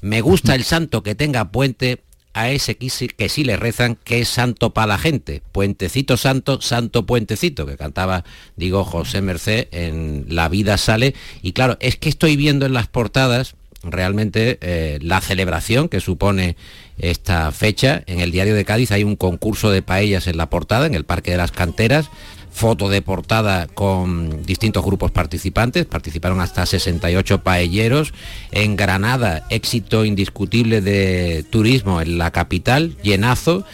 Me 0.00 0.20
gusta 0.20 0.54
el 0.54 0.64
santo 0.64 1.02
que 1.02 1.14
tenga 1.14 1.52
puente 1.52 2.00
a 2.34 2.50
ese 2.50 2.76
que 2.76 3.28
sí, 3.28 3.44
le 3.44 3.56
rezan, 3.56 3.96
que 4.04 4.20
es 4.20 4.28
santo 4.28 4.70
para 4.70 4.86
la 4.86 4.98
gente. 4.98 5.42
Puentecito 5.52 6.16
santo, 6.16 6.60
santo 6.60 7.04
puentecito, 7.04 7.66
que 7.66 7.76
cantaba, 7.76 8.24
digo, 8.56 8.84
José 8.84 9.20
Merced 9.20 9.68
en 9.70 10.26
La 10.28 10.48
vida 10.48 10.78
sale. 10.78 11.14
Y 11.42 11.52
claro, 11.52 11.76
es 11.80 11.96
que 11.96 12.08
estoy 12.08 12.36
viendo 12.36 12.66
en 12.66 12.72
las 12.72 12.88
portadas 12.88 13.54
realmente 13.84 14.58
eh, 14.60 14.98
la 15.02 15.20
celebración 15.20 15.88
que 15.88 16.00
supone 16.00 16.56
esta 16.98 17.50
fecha. 17.52 18.02
En 18.06 18.20
el 18.20 18.30
diario 18.30 18.54
de 18.54 18.64
Cádiz 18.64 18.92
hay 18.92 19.04
un 19.04 19.16
concurso 19.16 19.70
de 19.70 19.82
paellas 19.82 20.26
en 20.26 20.36
la 20.36 20.48
portada, 20.48 20.86
en 20.86 20.94
el 20.94 21.04
Parque 21.04 21.32
de 21.32 21.36
las 21.36 21.52
Canteras 21.52 22.08
foto 22.52 22.88
de 22.88 23.02
portada 23.02 23.66
con 23.66 24.42
distintos 24.44 24.84
grupos 24.84 25.10
participantes, 25.10 25.86
participaron 25.86 26.40
hasta 26.40 26.66
68 26.66 27.42
paelleros. 27.42 28.12
En 28.50 28.76
Granada, 28.76 29.46
éxito 29.50 30.04
indiscutible 30.04 30.80
de 30.80 31.44
turismo 31.50 32.00
en 32.00 32.18
la 32.18 32.30
capital, 32.30 32.96
llenazo. 33.02 33.64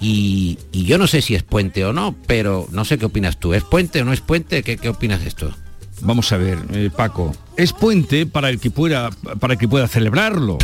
Y, 0.00 0.58
yo 0.72 0.98
no 0.98 1.06
sé 1.06 1.22
si 1.22 1.36
es 1.36 1.44
puente 1.44 1.84
o 1.84 1.92
no, 1.92 2.16
pero 2.26 2.66
no 2.72 2.84
sé 2.84 2.98
qué 2.98 3.04
opinas 3.04 3.38
tú. 3.38 3.54
¿Es 3.54 3.62
puente 3.62 4.00
o 4.00 4.04
no 4.04 4.12
es 4.12 4.20
puente? 4.20 4.64
¿Qué, 4.64 4.76
qué 4.76 4.88
opinas 4.88 5.20
de 5.20 5.28
esto? 5.28 5.54
Vamos 6.02 6.32
a 6.32 6.36
ver, 6.36 6.58
eh, 6.72 6.90
Paco, 6.94 7.32
es 7.56 7.72
puente 7.72 8.26
para 8.26 8.48
el 8.48 8.58
que 8.58 8.70
pueda, 8.70 9.10
para 9.38 9.54
el 9.54 9.58
que 9.58 9.68
pueda 9.68 9.86
celebrarlo 9.86 10.58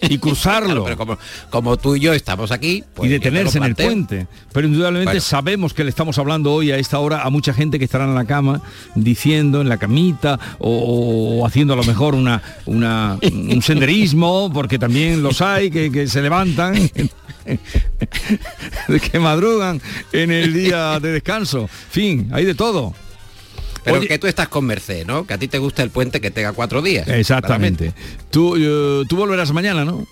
y 0.00 0.16
cruzarlo. 0.16 0.84
pero 0.84 0.96
como, 0.96 1.18
como, 1.50 1.76
tú 1.76 1.96
y 1.96 2.00
yo 2.00 2.14
estamos 2.14 2.50
aquí 2.50 2.82
pues 2.94 3.10
y 3.10 3.12
detenerse 3.12 3.58
en 3.58 3.64
el 3.64 3.74
puente. 3.74 4.26
Pero 4.52 4.66
indudablemente 4.66 5.20
sabemos 5.20 5.74
que 5.74 5.84
le 5.84 5.90
estamos 5.90 6.18
hablando 6.18 6.52
hoy 6.52 6.70
a 6.70 6.78
esta 6.78 6.98
hora 6.98 7.22
a 7.22 7.30
mucha 7.30 7.52
gente 7.52 7.78
que 7.78 7.84
estará 7.84 8.04
en 8.04 8.14
la 8.14 8.24
cama 8.24 8.62
diciendo 8.94 9.60
en 9.60 9.68
la 9.68 9.76
camita 9.76 10.40
o, 10.58 11.46
haciendo 11.46 11.74
a 11.74 11.76
lo 11.76 11.84
mejor 11.84 12.14
una, 12.14 12.42
una, 12.64 13.18
un 13.22 13.60
senderismo, 13.60 14.50
porque 14.52 14.78
también 14.78 15.22
los 15.22 15.42
hay 15.42 15.70
que, 15.70 15.92
que 15.92 16.06
se 16.06 16.22
levantan 16.22 16.74
que 19.12 19.18
madrugan 19.18 19.80
en 20.12 20.30
el 20.30 20.54
día 20.54 20.98
de 21.00 21.12
descanso. 21.12 21.68
Fin, 21.90 22.30
hay 22.32 22.46
de 22.46 22.54
todo. 22.54 22.94
Pero 23.84 24.00
que 24.00 24.18
tú 24.18 24.26
estás 24.26 24.48
con 24.48 24.64
Merced, 24.64 25.06
¿no? 25.06 25.26
Que 25.26 25.34
a 25.34 25.38
ti 25.38 25.48
te 25.48 25.58
gusta 25.58 25.82
el 25.82 25.90
puente 25.90 26.20
que 26.20 26.30
tenga 26.30 26.52
cuatro 26.52 26.82
días. 26.82 27.08
Exactamente. 27.08 27.92
Tú, 28.30 28.56
eh, 28.56 29.04
tú 29.08 29.16
volverás 29.16 29.52
mañana, 29.52 29.84
¿no? 29.84 30.06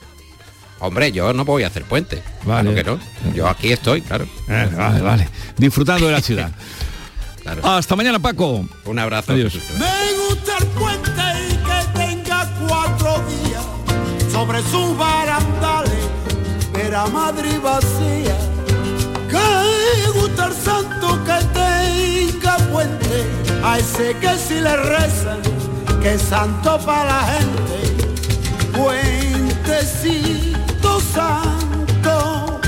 Hombre, 0.81 1.11
yo 1.13 1.33
no 1.33 1.45
voy 1.45 1.65
a 1.65 1.67
hacer 1.67 1.85
puente. 1.85 2.23
Vale. 2.45 2.75
que 2.75 2.85
no. 2.85 2.99
Yo 3.35 3.49
aquí 3.49 3.73
estoy, 3.73 4.01
claro. 4.03 4.27
Eh, 4.49 4.71
vale, 4.77 5.01
vale. 5.01 5.29
Disfrutando 5.57 6.07
de 6.07 6.13
la 6.13 6.21
ciudad. 6.21 6.53
Hasta 7.63 7.97
mañana, 7.97 8.19
Paco. 8.19 8.67
Un 8.85 8.99
abrazo. 8.99 9.33
Adiós. 9.33 9.55
Me 9.79 10.29
gusta 10.29 10.59
el 10.59 10.67
puente 10.69 11.23
y 11.51 11.57
que 11.57 11.99
tenga 11.99 12.49
cuatro 12.67 13.25
días 13.29 13.65
sobre 14.31 14.63
sus 14.63 14.97
barandales, 14.97 15.93
era 16.75 17.07
Madrid 17.07 17.59
vacía. 17.63 18.37
Que 19.29 20.19
gusta 20.19 20.47
el 20.47 20.55
santo 20.55 21.25
que 21.25 21.45
tenga 21.53 21.68
puente, 23.61 23.67
a 23.67 23.79
ese 23.79 24.15
que 24.19 24.39
si 24.39 24.61
le 24.61 24.77
rezan, 24.77 25.41
que 26.01 26.15
es 26.15 26.23
santo 26.23 26.79
para 26.85 27.05
la 27.05 27.23
gente. 27.33 27.97
Puentecito 28.77 30.21
santo, 31.01 32.61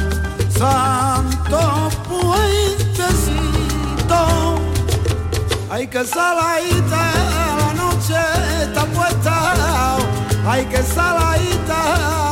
santo 0.58 1.90
puentecito. 2.08 3.50
Ay, 5.70 5.86
que 5.86 6.04
saladita 6.04 7.12
la 7.60 7.72
noche 7.74 8.18
está 8.62 8.84
puesta. 8.86 9.96
Ay, 10.46 10.66
que 10.66 10.82
saladita 10.82 12.29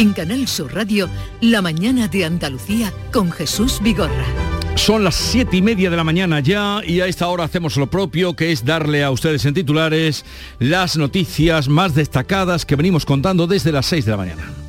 En 0.00 0.14
Canal 0.14 0.48
Sur 0.48 0.74
Radio, 0.74 1.10
La 1.42 1.60
mañana 1.60 2.08
de 2.08 2.24
Andalucía 2.24 2.90
con 3.12 3.30
Jesús 3.30 3.80
Vigorra. 3.82 4.24
Son 4.74 5.04
las 5.04 5.14
siete 5.14 5.58
y 5.58 5.60
media 5.60 5.90
de 5.90 5.96
la 5.98 6.04
mañana 6.04 6.40
ya 6.40 6.80
y 6.82 7.02
a 7.02 7.06
esta 7.06 7.28
hora 7.28 7.44
hacemos 7.44 7.76
lo 7.76 7.86
propio, 7.86 8.34
que 8.34 8.50
es 8.50 8.64
darle 8.64 9.04
a 9.04 9.10
ustedes 9.10 9.44
en 9.44 9.52
titulares 9.52 10.24
las 10.58 10.96
noticias 10.96 11.68
más 11.68 11.94
destacadas 11.94 12.64
que 12.64 12.76
venimos 12.76 13.04
contando 13.04 13.46
desde 13.46 13.72
las 13.72 13.84
6 13.84 14.06
de 14.06 14.10
la 14.10 14.16
mañana. 14.16 14.59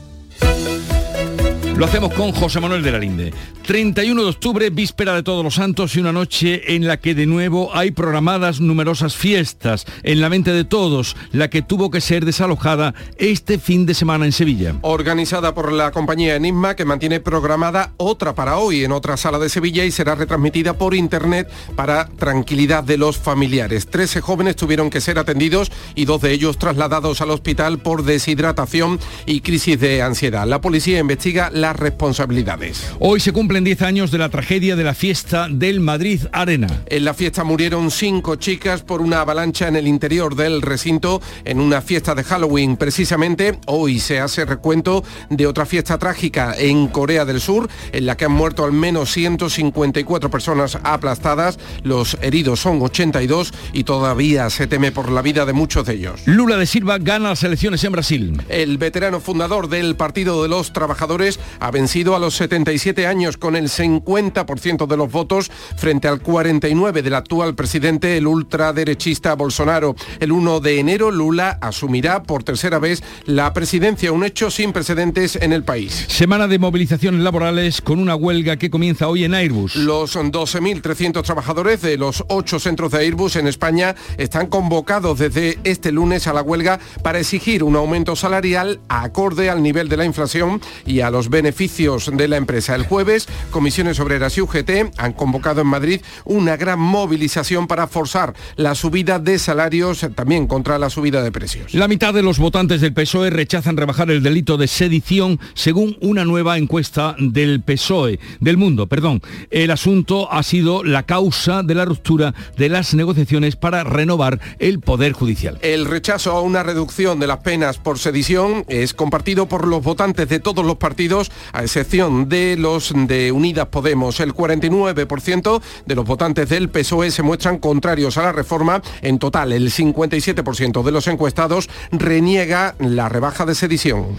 Lo 1.82 1.88
hacemos 1.88 2.14
con 2.14 2.32
José 2.32 2.60
Manuel 2.60 2.84
de 2.84 2.92
la 2.92 3.00
Linde. 3.00 3.34
31 3.66 4.22
de 4.22 4.30
octubre, 4.30 4.70
víspera 4.70 5.16
de 5.16 5.24
Todos 5.24 5.44
los 5.44 5.56
Santos 5.56 5.96
y 5.96 6.00
una 6.00 6.12
noche 6.12 6.76
en 6.76 6.86
la 6.86 6.98
que 6.98 7.16
de 7.16 7.26
nuevo 7.26 7.76
hay 7.76 7.90
programadas 7.90 8.60
numerosas 8.60 9.16
fiestas. 9.16 9.88
En 10.04 10.22
la 10.22 10.30
mente 10.30 10.54
de 10.54 10.64
todos, 10.64 11.16
la 11.32 11.50
que 11.50 11.64
tuvo 11.64 11.90
que 11.90 12.00
ser 12.00 12.24
desalojada 12.24 12.94
este 13.18 13.58
fin 13.58 13.88
de 13.88 13.96
semana 13.96 14.26
en 14.26 14.32
Sevilla. 14.32 14.76
Organizada 14.82 15.56
por 15.56 15.72
la 15.72 15.92
compañía 15.92 16.36
Enigma, 16.36 16.76
que 16.76 16.86
mantiene 16.86 17.20
programada 17.20 17.94
otra 17.98 18.36
para 18.36 18.58
hoy 18.58 18.84
en 18.84 18.92
otra 18.92 19.18
sala 19.18 19.40
de 19.40 19.50
Sevilla 19.50 19.84
y 19.84 19.90
será 19.90 20.14
retransmitida 20.14 20.74
por 20.74 20.94
internet 20.94 21.50
para 21.76 22.06
tranquilidad 22.10 22.84
de 22.84 22.98
los 22.98 23.18
familiares. 23.18 23.88
Trece 23.88 24.22
jóvenes 24.22 24.56
tuvieron 24.56 24.92
que 24.92 25.02
ser 25.02 25.18
atendidos 25.18 25.72
y 25.96 26.06
dos 26.06 26.22
de 26.22 26.32
ellos 26.32 26.60
trasladados 26.60 27.22
al 27.22 27.32
hospital 27.32 27.80
por 27.80 28.04
deshidratación 28.04 29.00
y 29.26 29.42
crisis 29.42 29.80
de 29.80 30.04
ansiedad. 30.04 30.46
La 30.46 30.62
policía 30.62 31.00
investiga 31.00 31.50
las 31.72 31.80
responsabilidades. 31.80 32.92
Hoy 33.00 33.20
se 33.20 33.32
cumplen 33.32 33.64
10 33.64 33.82
años 33.82 34.12
de 34.12 34.18
la 34.18 34.30
tragedia 34.30 34.76
de 34.76 34.84
la 34.84 34.94
fiesta 34.94 35.48
del 35.50 35.80
Madrid 35.80 36.22
Arena. 36.32 36.68
En 36.88 37.06
la 37.06 37.14
fiesta 37.14 37.44
murieron 37.44 37.92
cinco 37.92 38.36
chicas 38.36 38.82
por 38.82 39.02
una 39.02 39.22
avalancha 39.22 39.68
en 39.68 39.76
el 39.76 39.88
interior 39.88 40.36
del 40.36 40.62
recinto 40.62 41.22
en 41.46 41.60
una 41.60 41.82
fiesta 41.82 42.14
de 42.16 42.24
Halloween. 42.24 42.76
Precisamente 42.76 43.58
hoy 43.68 44.00
se 44.00 44.20
hace 44.20 44.46
recuento 44.46 45.04
de 45.30 45.48
otra 45.48 45.66
fiesta 45.66 45.98
trágica 45.98 46.54
en 46.58 46.88
Corea 46.88 47.26
del 47.26 47.40
Sur, 47.40 47.70
en 47.92 48.06
la 48.06 48.18
que 48.18 48.26
han 48.26 48.32
muerto 48.32 48.66
al 48.66 48.74
menos 48.74 49.12
154 49.12 50.30
personas 50.30 50.78
aplastadas. 50.84 51.58
Los 51.84 52.18
heridos 52.22 52.60
son 52.60 52.82
82 52.82 53.54
y 53.74 53.84
todavía 53.84 54.50
se 54.50 54.68
teme 54.68 54.92
por 54.92 55.10
la 55.10 55.22
vida 55.22 55.46
de 55.46 55.54
muchos 55.54 55.86
de 55.86 55.94
ellos. 55.94 56.22
Lula 56.26 56.58
de 56.58 56.66
Silva 56.66 56.98
gana 56.98 57.30
las 57.30 57.44
elecciones 57.44 57.84
en 57.84 57.92
Brasil. 57.94 58.42
El 58.50 58.78
veterano 58.78 59.20
fundador 59.20 59.70
del 59.70 59.96
Partido 59.96 60.44
de 60.44 60.50
los 60.50 60.74
Trabajadores 60.74 61.40
ha 61.62 61.70
vencido 61.70 62.16
a 62.16 62.20
los 62.20 62.36
77 62.36 63.06
años 63.06 63.38
con 63.38 63.56
el 63.56 63.70
50% 63.70 64.88
de 64.88 64.98
los 64.98 65.12
votos 65.12 65.52
frente 65.78 66.08
al 66.08 66.20
49 66.20 67.04
del 67.04 67.14
actual 67.14 67.54
presidente, 67.54 68.18
el 68.18 68.26
ultraderechista 68.26 69.36
Bolsonaro. 69.36 69.96
El 70.20 70.32
1 70.32 70.60
de 70.60 70.80
enero 70.80 71.12
Lula 71.12 71.60
asumirá 71.62 72.24
por 72.24 72.44
tercera 72.44 72.80
vez 72.80 73.04
la 73.26 73.54
presidencia, 73.54 74.12
un 74.12 74.24
hecho 74.24 74.50
sin 74.50 74.74
precedentes 74.74 75.36
en 75.36 75.54
el 75.54 75.64
país. 75.64 76.06
Semana 76.08 76.48
de 76.48 76.58
movilizaciones 76.58 77.22
laborales 77.22 77.80
con 77.82 78.00
una 78.00 78.16
huelga 78.16 78.58
que 78.58 78.72
comienza 78.72 79.08
hoy 79.08 79.24
en 79.24 79.36
Airbus. 79.36 79.76
Los 79.76 80.16
12.300 80.16 81.22
trabajadores 81.22 81.82
de 81.84 81.98
los 81.98 82.24
ocho 82.28 82.60
centros 82.60 82.92
de 82.92 83.00
Airbus 83.00 83.36
en 83.36 83.46
España 83.46 83.96
están 84.18 84.48
convocados 84.48 85.20
desde 85.20 85.60
este 85.64 85.92
lunes 85.92 86.26
a 86.26 86.34
la 86.34 86.42
huelga 86.42 86.80
para 87.04 87.20
exigir 87.20 87.64
un 87.64 87.76
aumento 87.76 88.16
salarial 88.16 88.82
acorde 88.90 89.52
al 89.52 89.62
nivel 89.62 89.90
de 89.90 89.98
la 89.98 90.06
inflación 90.06 90.60
y 90.88 91.02
a 91.02 91.12
los 91.12 91.30
beneficios 91.30 91.41
de 91.42 92.28
la 92.28 92.38
empresa. 92.38 92.76
El 92.76 92.84
jueves, 92.84 93.28
Comisiones 93.52 94.00
Obreras 94.00 94.38
y 94.38 94.42
UGT 94.42 94.98
han 94.98 95.14
convocado 95.14 95.62
en 95.62 95.68
Madrid 95.68 96.02
una 96.26 96.58
gran 96.58 96.80
movilización 96.80 97.68
para 97.68 97.88
forzar 97.88 98.34
la 98.56 98.76
subida 98.76 99.20
de 99.20 99.40
salarios, 99.40 100.06
también 100.16 100.48
contra 100.48 100.78
la 100.80 100.90
subida 100.90 101.22
de 101.22 101.32
precios. 101.32 101.74
La 101.74 101.88
mitad 101.88 102.14
de 102.14 102.24
los 102.24 102.40
votantes 102.40 102.82
del 102.82 102.94
PSOE 102.94 103.30
rechazan 103.30 103.78
rebajar 103.78 104.12
el 104.12 104.24
delito 104.24 104.58
de 104.58 104.68
sedición 104.68 105.40
según 105.54 105.98
una 106.02 106.26
nueva 106.26 106.58
encuesta 106.58 107.16
del 107.20 107.62
PSOE, 107.62 108.20
del 108.40 108.58
mundo, 108.58 108.88
perdón. 108.88 109.22
El 109.50 109.72
asunto 109.72 110.32
ha 110.32 110.44
sido 110.44 110.84
la 110.84 111.04
causa 111.04 111.64
de 111.64 111.76
la 111.76 111.86
ruptura 111.86 112.34
de 112.58 112.70
las 112.70 112.94
negociaciones 112.94 113.56
para 113.56 113.84
renovar 113.84 114.40
el 114.60 114.80
Poder 114.80 115.14
Judicial. 115.14 115.58
El 115.62 115.86
rechazo 115.86 116.32
a 116.32 116.42
una 116.42 116.64
reducción 116.64 117.20
de 117.20 117.28
las 117.28 117.38
penas 117.38 117.78
por 117.78 118.00
sedición 118.00 118.66
es 118.68 118.94
compartido 118.94 119.48
por 119.48 119.68
los 119.68 119.84
votantes 119.84 120.28
de 120.30 120.40
todos 120.40 120.66
los 120.66 120.78
partidos, 120.78 121.31
a 121.54 121.64
excepción 121.64 122.30
de 122.30 122.56
los 122.58 122.94
de 122.96 123.32
Unidas 123.32 123.68
Podemos. 123.68 124.20
El 124.20 124.34
49% 124.34 125.62
de 125.86 125.96
los 125.96 126.06
votantes 126.06 126.50
del 126.50 126.70
PSOE 126.70 127.12
se 127.12 127.24
muestran 127.24 127.60
contrarios 127.60 128.18
a 128.18 128.24
la 128.24 128.32
reforma. 128.32 128.82
En 129.02 129.20
total, 129.20 129.52
el 129.54 129.72
57% 129.72 130.84
de 130.84 130.92
los 130.92 131.08
encuestados 131.08 131.70
reniega 131.92 132.76
la 132.80 133.10
rebaja 133.10 133.46
de 133.46 133.56
sedición. 133.56 134.18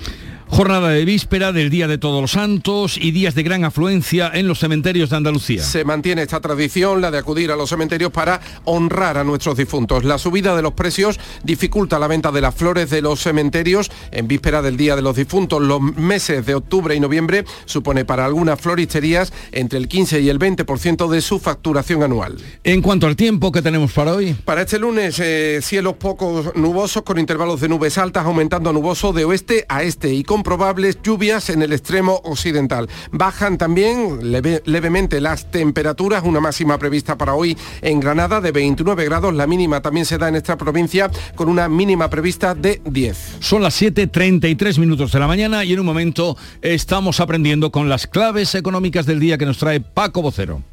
Jornada 0.54 0.90
de 0.90 1.06
víspera 1.06 1.50
del 1.50 1.70
Día 1.70 1.88
de 1.88 1.96
Todos 1.96 2.20
los 2.20 2.32
Santos 2.32 2.98
y 2.98 3.10
días 3.10 3.34
de 3.34 3.42
gran 3.42 3.64
afluencia 3.64 4.30
en 4.34 4.46
los 4.46 4.58
cementerios 4.58 5.08
de 5.08 5.16
Andalucía. 5.16 5.62
Se 5.62 5.82
mantiene 5.82 6.20
esta 6.20 6.42
tradición, 6.42 7.00
la 7.00 7.10
de 7.10 7.16
acudir 7.16 7.50
a 7.50 7.56
los 7.56 7.70
cementerios 7.70 8.12
para 8.12 8.38
honrar 8.64 9.16
a 9.16 9.24
nuestros 9.24 9.56
difuntos. 9.56 10.04
La 10.04 10.18
subida 10.18 10.54
de 10.54 10.60
los 10.60 10.74
precios 10.74 11.18
dificulta 11.42 11.98
la 11.98 12.06
venta 12.06 12.30
de 12.30 12.42
las 12.42 12.54
flores 12.54 12.90
de 12.90 13.00
los 13.00 13.22
cementerios 13.22 13.90
en 14.10 14.28
víspera 14.28 14.60
del 14.60 14.76
Día 14.76 14.94
de 14.94 15.00
los 15.00 15.16
Difuntos. 15.16 15.62
Los 15.62 15.80
meses 15.80 16.44
de 16.44 16.54
octubre 16.54 16.94
y 16.94 17.00
noviembre 17.00 17.46
supone 17.64 18.04
para 18.04 18.26
algunas 18.26 18.60
floristerías 18.60 19.32
entre 19.52 19.78
el 19.78 19.88
15 19.88 20.20
y 20.20 20.28
el 20.28 20.38
20% 20.38 21.08
de 21.08 21.22
su 21.22 21.38
facturación 21.38 22.02
anual. 22.02 22.36
En 22.62 22.82
cuanto 22.82 23.06
al 23.06 23.16
tiempo 23.16 23.52
que 23.52 23.62
tenemos 23.62 23.92
para 23.92 24.12
hoy. 24.12 24.34
Para 24.34 24.60
este 24.60 24.78
lunes, 24.78 25.18
eh, 25.18 25.60
cielos 25.62 25.94
pocos 25.94 26.54
nubosos 26.56 27.04
con 27.04 27.18
intervalos 27.18 27.62
de 27.62 27.70
nubes 27.70 27.96
altas 27.96 28.26
aumentando 28.26 28.68
a 28.68 28.74
nuboso 28.74 29.14
de 29.14 29.24
oeste 29.24 29.64
a 29.70 29.82
este 29.82 30.12
y 30.12 30.22
con 30.24 30.41
probables 30.42 30.98
lluvias 31.02 31.50
en 31.50 31.62
el 31.62 31.72
extremo 31.72 32.20
occidental. 32.24 32.88
Bajan 33.10 33.58
también 33.58 34.30
leve, 34.30 34.62
levemente 34.64 35.20
las 35.20 35.50
temperaturas, 35.50 36.22
una 36.24 36.40
máxima 36.40 36.78
prevista 36.78 37.16
para 37.16 37.34
hoy 37.34 37.56
en 37.80 38.00
Granada 38.00 38.40
de 38.40 38.52
29 38.52 39.04
grados, 39.04 39.34
la 39.34 39.46
mínima 39.46 39.80
también 39.82 40.06
se 40.06 40.18
da 40.18 40.28
en 40.28 40.36
esta 40.36 40.56
provincia 40.56 41.10
con 41.34 41.48
una 41.48 41.68
mínima 41.68 42.08
prevista 42.08 42.54
de 42.54 42.80
10. 42.84 43.38
Son 43.40 43.62
las 43.62 43.80
7.33 43.80 44.78
minutos 44.78 45.12
de 45.12 45.18
la 45.18 45.26
mañana 45.26 45.64
y 45.64 45.72
en 45.72 45.80
un 45.80 45.86
momento 45.86 46.36
estamos 46.60 47.20
aprendiendo 47.20 47.70
con 47.70 47.88
las 47.88 48.06
claves 48.06 48.54
económicas 48.54 49.06
del 49.06 49.20
día 49.20 49.38
que 49.38 49.46
nos 49.46 49.58
trae 49.58 49.80
Paco 49.80 50.22
Vocero. 50.22 50.71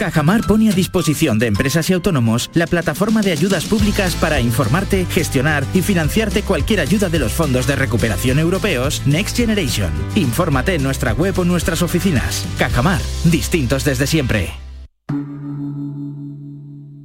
Cajamar 0.00 0.46
pone 0.46 0.70
a 0.70 0.72
disposición 0.72 1.38
de 1.38 1.46
empresas 1.46 1.90
y 1.90 1.92
autónomos 1.92 2.48
la 2.54 2.66
plataforma 2.66 3.20
de 3.20 3.32
ayudas 3.32 3.66
públicas 3.66 4.14
para 4.14 4.40
informarte, 4.40 5.04
gestionar 5.04 5.62
y 5.74 5.82
financiarte 5.82 6.42
cualquier 6.42 6.80
ayuda 6.80 7.10
de 7.10 7.18
los 7.18 7.34
fondos 7.34 7.66
de 7.66 7.76
recuperación 7.76 8.38
europeos 8.38 9.02
Next 9.04 9.36
Generation. 9.36 9.90
Infórmate 10.16 10.76
en 10.76 10.82
nuestra 10.82 11.12
web 11.12 11.38
o 11.38 11.44
nuestras 11.44 11.82
oficinas. 11.82 12.46
Cajamar, 12.58 13.02
distintos 13.24 13.84
desde 13.84 14.06
siempre. 14.06 14.48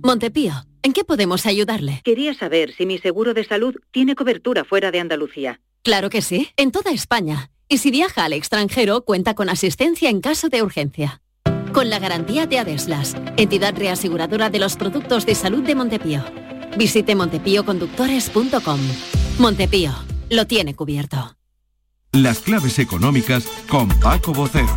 Montepío, 0.01 0.53
¿en 0.81 0.93
qué 0.93 1.03
podemos 1.03 1.45
ayudarle? 1.45 1.99
Quería 2.01 2.33
saber 2.33 2.73
si 2.77 2.85
mi 2.85 2.97
seguro 2.97 3.33
de 3.33 3.43
salud 3.43 3.75
tiene 3.91 4.15
cobertura 4.15 4.63
fuera 4.63 4.91
de 4.91 5.01
Andalucía. 5.01 5.59
Claro 5.83 6.09
que 6.09 6.21
sí, 6.21 6.47
en 6.55 6.71
toda 6.71 6.91
España. 6.91 7.51
Y 7.67 7.79
si 7.79 7.91
viaja 7.91 8.23
al 8.23 8.31
extranjero, 8.31 9.03
cuenta 9.03 9.33
con 9.33 9.49
asistencia 9.49 10.09
en 10.09 10.21
caso 10.21 10.47
de 10.47 10.61
urgencia. 10.61 11.21
Con 11.75 11.89
la 11.89 11.99
garantía 11.99 12.45
de 12.47 12.57
Adeslas, 12.57 13.17
entidad 13.35 13.75
reaseguradora 13.77 14.49
de 14.49 14.59
los 14.59 14.77
productos 14.77 15.25
de 15.25 15.35
salud 15.35 15.61
de 15.61 15.75
Montepío. 15.75 16.23
Visite 16.77 17.15
montepíoconductores.com. 17.15 18.79
Montepío, 19.39 19.91
lo 20.29 20.47
tiene 20.47 20.73
cubierto. 20.73 21.35
Las 22.13 22.39
claves 22.39 22.79
económicas 22.79 23.45
con 23.67 23.89
Paco 23.99 24.31
Bocero. 24.31 24.73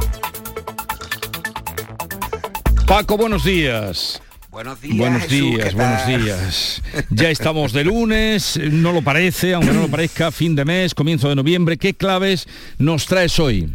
Paco, 2.84 3.16
buenos 3.16 3.44
días. 3.44 4.20
Buenos 4.50 4.81
días. 4.81 4.98
Buenos 4.98 5.29
días, 5.29 5.68
¿qué 5.68 5.75
buenos 5.77 6.06
días. 6.06 6.83
Ya 7.10 7.31
estamos 7.31 7.73
de 7.73 7.85
lunes, 7.85 8.58
no 8.73 8.90
lo 8.90 9.02
parece, 9.02 9.54
aunque 9.54 9.73
no 9.73 9.83
lo 9.83 9.88
parezca, 9.88 10.33
fin 10.33 10.56
de 10.56 10.64
mes, 10.64 10.96
comienzo 10.96 11.29
de 11.29 11.37
noviembre. 11.37 11.77
¿Qué 11.77 11.94
claves 11.94 12.48
nos 12.77 13.06
traes 13.06 13.38
hoy? 13.38 13.73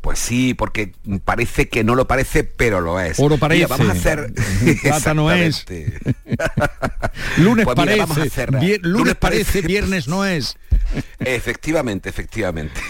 Pues 0.00 0.18
sí, 0.20 0.54
porque 0.54 0.92
parece 1.24 1.68
que 1.68 1.82
no 1.84 1.94
lo 1.94 2.06
parece, 2.06 2.44
pero 2.44 2.80
lo 2.80 3.00
es. 3.00 3.18
Oro 3.18 3.36
parece. 3.36 3.64
Mira, 3.64 3.68
vamos 3.76 3.88
a 3.88 3.92
hacer... 3.98 4.32
Plata 4.82 5.12
no 5.14 5.30
es. 5.32 5.64
Lunes 7.38 7.64
Pues 7.64 7.76
mira, 7.78 7.96
vamos 7.96 8.16
a 8.16 8.20
parece, 8.20 8.46
vier- 8.46 8.80
lunes, 8.82 8.82
Lunes 8.82 9.14
parece. 9.16 9.60
viernes 9.62 10.08
no 10.08 10.24
es. 10.24 10.56
Efectivamente, 11.18 12.08
efectivamente. 12.08 12.80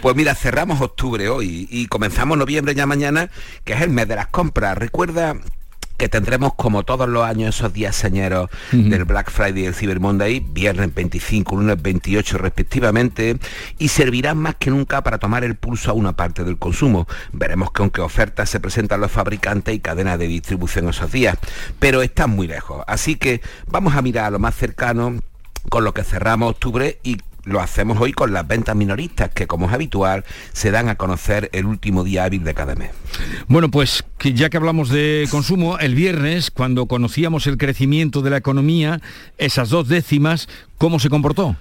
Pues 0.00 0.16
mira, 0.16 0.34
cerramos 0.34 0.80
octubre 0.80 1.28
hoy 1.28 1.66
y 1.70 1.86
comenzamos 1.88 2.38
noviembre 2.38 2.74
ya 2.74 2.86
mañana, 2.86 3.30
que 3.64 3.74
es 3.74 3.82
el 3.82 3.90
mes 3.90 4.08
de 4.08 4.16
las 4.16 4.28
compras. 4.28 4.78
Recuerda 4.78 5.36
que 5.96 6.08
tendremos 6.08 6.54
como 6.54 6.82
todos 6.82 7.08
los 7.08 7.24
años 7.24 7.56
esos 7.56 7.72
días 7.72 7.94
señeros 7.94 8.50
del 8.72 9.04
Black 9.04 9.30
Friday 9.30 9.62
y 9.62 9.66
el 9.66 9.74
Cyber 9.74 10.00
Monday, 10.00 10.40
viernes 10.40 10.94
25, 10.94 11.56
lunes 11.56 11.80
28 11.80 12.38
respectivamente, 12.38 13.38
y 13.78 13.88
servirán 13.88 14.38
más 14.38 14.56
que 14.56 14.70
nunca 14.70 15.02
para 15.02 15.18
tomar 15.18 15.44
el 15.44 15.56
pulso 15.56 15.90
a 15.90 15.94
una 15.94 16.14
parte 16.14 16.44
del 16.44 16.58
consumo. 16.58 17.06
Veremos 17.32 17.70
con 17.70 17.90
qué 17.90 18.00
ofertas 18.00 18.50
se 18.50 18.60
presentan 18.60 19.00
los 19.00 19.12
fabricantes 19.12 19.74
y 19.74 19.80
cadenas 19.80 20.18
de 20.18 20.26
distribución 20.26 20.88
esos 20.88 21.12
días, 21.12 21.38
pero 21.78 22.02
están 22.02 22.30
muy 22.30 22.46
lejos. 22.46 22.82
Así 22.86 23.16
que 23.16 23.40
vamos 23.66 23.94
a 23.94 24.02
mirar 24.02 24.26
a 24.26 24.30
lo 24.30 24.38
más 24.38 24.54
cercano 24.54 25.18
con 25.70 25.84
lo 25.84 25.94
que 25.94 26.04
cerramos 26.04 26.50
octubre 26.50 26.98
y 27.02 27.18
lo 27.44 27.60
hacemos 27.60 27.98
hoy 28.00 28.12
con 28.12 28.32
las 28.32 28.46
ventas 28.46 28.76
minoristas 28.76 29.30
que 29.30 29.46
como 29.46 29.66
es 29.66 29.72
habitual 29.72 30.24
se 30.52 30.70
dan 30.70 30.88
a 30.88 30.96
conocer 30.96 31.50
el 31.52 31.66
último 31.66 32.04
día 32.04 32.24
hábil 32.24 32.44
de 32.44 32.54
cada 32.54 32.74
mes. 32.74 32.90
Bueno, 33.48 33.70
pues 33.70 34.04
que 34.18 34.32
ya 34.32 34.50
que 34.50 34.56
hablamos 34.56 34.88
de 34.88 35.28
consumo, 35.30 35.78
el 35.78 35.94
viernes, 35.94 36.50
cuando 36.50 36.86
conocíamos 36.86 37.46
el 37.46 37.58
crecimiento 37.58 38.22
de 38.22 38.30
la 38.30 38.38
economía, 38.38 39.00
esas 39.38 39.68
dos 39.68 39.88
décimas, 39.88 40.48
¿cómo 40.78 40.98
se 40.98 41.10
comportó? 41.10 41.56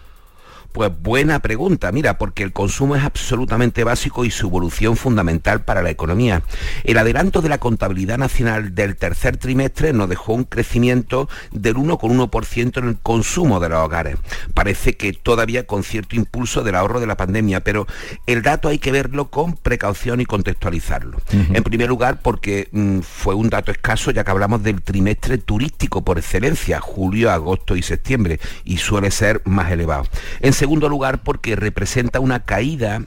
Pues 0.73 0.91
buena 1.01 1.37
pregunta, 1.37 1.91
mira, 1.91 2.17
porque 2.17 2.41
el 2.41 2.51
consumo 2.51 2.95
es 2.95 3.03
absolutamente 3.03 3.83
básico 3.83 4.25
y 4.25 4.31
su 4.31 4.47
evolución 4.47 4.97
fundamental 4.97 5.63
para 5.63 5.83
la 5.83 5.91
economía. 5.91 6.41
El 6.83 6.97
adelanto 6.97 7.43
de 7.43 7.49
la 7.49 7.59
contabilidad 7.59 8.17
nacional 8.17 8.73
del 8.73 8.95
tercer 8.95 9.37
trimestre 9.37 9.93
nos 9.93 10.09
dejó 10.09 10.33
un 10.33 10.45
crecimiento 10.45 11.29
del 11.51 11.75
1,1% 11.75 12.77
en 12.79 12.87
el 12.87 12.97
consumo 12.97 13.59
de 13.59 13.69
los 13.69 13.85
hogares. 13.85 14.17
Parece 14.55 14.97
que 14.97 15.13
todavía 15.13 15.67
con 15.67 15.83
cierto 15.83 16.15
impulso 16.15 16.63
del 16.63 16.73
ahorro 16.73 16.99
de 16.99 17.05
la 17.05 17.17
pandemia, 17.17 17.59
pero 17.59 17.85
el 18.25 18.41
dato 18.41 18.67
hay 18.67 18.79
que 18.79 18.91
verlo 18.91 19.29
con 19.29 19.53
precaución 19.53 20.21
y 20.21 20.25
contextualizarlo. 20.25 21.19
En 21.31 21.61
primer 21.61 21.87
lugar, 21.87 22.21
porque 22.23 22.69
mm, 22.71 23.01
fue 23.01 23.35
un 23.35 23.49
dato 23.49 23.71
escaso, 23.71 24.09
ya 24.09 24.23
que 24.23 24.31
hablamos 24.31 24.63
del 24.63 24.81
trimestre 24.81 25.37
turístico 25.37 26.03
por 26.03 26.17
excelencia, 26.17 26.79
julio, 26.79 27.31
agosto 27.31 27.75
y 27.75 27.83
septiembre, 27.83 28.39
y 28.63 28.77
suele 28.77 29.11
ser 29.11 29.43
más 29.45 29.71
elevado. 29.71 30.07
En 30.39 30.53
segundo 30.63 30.87
lugar, 30.87 31.23
porque 31.23 31.57
representa 31.57 32.21
una 32.21 32.39
caída 32.39 33.01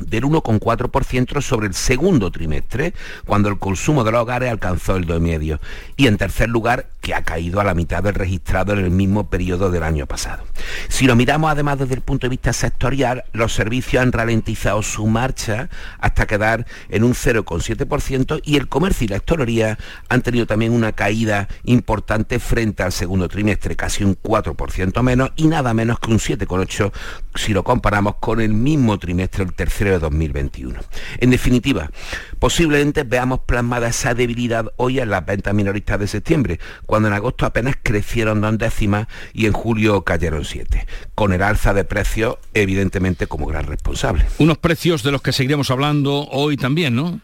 del 0.00 0.24
1,4% 0.24 1.42
sobre 1.42 1.66
el 1.66 1.74
segundo 1.74 2.30
trimestre, 2.30 2.94
cuando 3.26 3.50
el 3.50 3.58
consumo 3.58 4.04
de 4.04 4.12
los 4.12 4.22
hogares 4.22 4.50
alcanzó 4.50 4.96
el 4.96 5.06
2,5%. 5.06 5.58
Y 5.98 6.06
en 6.06 6.16
tercer 6.16 6.48
lugar, 6.48 6.86
que 7.04 7.14
ha 7.14 7.22
caído 7.22 7.60
a 7.60 7.64
la 7.64 7.74
mitad 7.74 8.02
del 8.02 8.14
registrado 8.14 8.72
en 8.72 8.78
el 8.78 8.90
mismo 8.90 9.28
periodo 9.28 9.70
del 9.70 9.82
año 9.82 10.06
pasado. 10.06 10.42
Si 10.88 11.04
lo 11.04 11.14
miramos 11.14 11.50
además 11.50 11.78
desde 11.78 11.94
el 11.94 12.00
punto 12.00 12.24
de 12.24 12.30
vista 12.30 12.54
sectorial, 12.54 13.24
los 13.34 13.52
servicios 13.52 14.02
han 14.02 14.10
ralentizado 14.10 14.82
su 14.82 15.06
marcha 15.06 15.68
hasta 15.98 16.26
quedar 16.26 16.66
en 16.88 17.04
un 17.04 17.12
0,7% 17.12 18.40
y 18.42 18.56
el 18.56 18.68
comercio 18.68 19.04
y 19.04 19.08
la 19.08 19.16
hostelería 19.18 19.78
han 20.08 20.22
tenido 20.22 20.46
también 20.46 20.72
una 20.72 20.92
caída 20.92 21.46
importante 21.64 22.38
frente 22.38 22.82
al 22.82 22.92
segundo 22.92 23.28
trimestre, 23.28 23.76
casi 23.76 24.02
un 24.02 24.16
4% 24.16 25.02
menos 25.02 25.30
y 25.36 25.46
nada 25.46 25.74
menos 25.74 26.00
que 26.00 26.10
un 26.10 26.18
7,8% 26.18 26.90
si 27.34 27.52
lo 27.52 27.64
comparamos 27.64 28.14
con 28.16 28.40
el 28.40 28.54
mismo 28.54 28.98
trimestre, 28.98 29.44
el 29.44 29.52
tercero 29.52 29.90
de 29.90 29.98
2021. 29.98 30.80
En 31.18 31.30
definitiva, 31.30 31.90
posiblemente 32.38 33.02
veamos 33.02 33.40
plasmada 33.40 33.88
esa 33.88 34.14
debilidad 34.14 34.72
hoy 34.76 35.00
en 35.00 35.10
las 35.10 35.26
ventas 35.26 35.52
minoristas 35.52 35.98
de 35.98 36.06
septiembre, 36.06 36.60
cuando 36.94 37.08
en 37.08 37.14
agosto 37.14 37.44
apenas 37.44 37.74
crecieron 37.82 38.40
dos 38.40 38.56
décimas 38.56 39.08
y 39.32 39.46
en 39.46 39.52
julio 39.52 40.02
cayeron 40.02 40.44
siete, 40.44 40.86
con 41.16 41.32
el 41.32 41.42
alza 41.42 41.74
de 41.74 41.82
precios 41.82 42.36
evidentemente 42.54 43.26
como 43.26 43.46
gran 43.46 43.66
responsable. 43.66 44.24
Unos 44.38 44.58
precios 44.58 45.02
de 45.02 45.10
los 45.10 45.20
que 45.20 45.32
seguiremos 45.32 45.72
hablando 45.72 46.28
hoy 46.30 46.56
también, 46.56 46.94
¿no? 46.94 47.18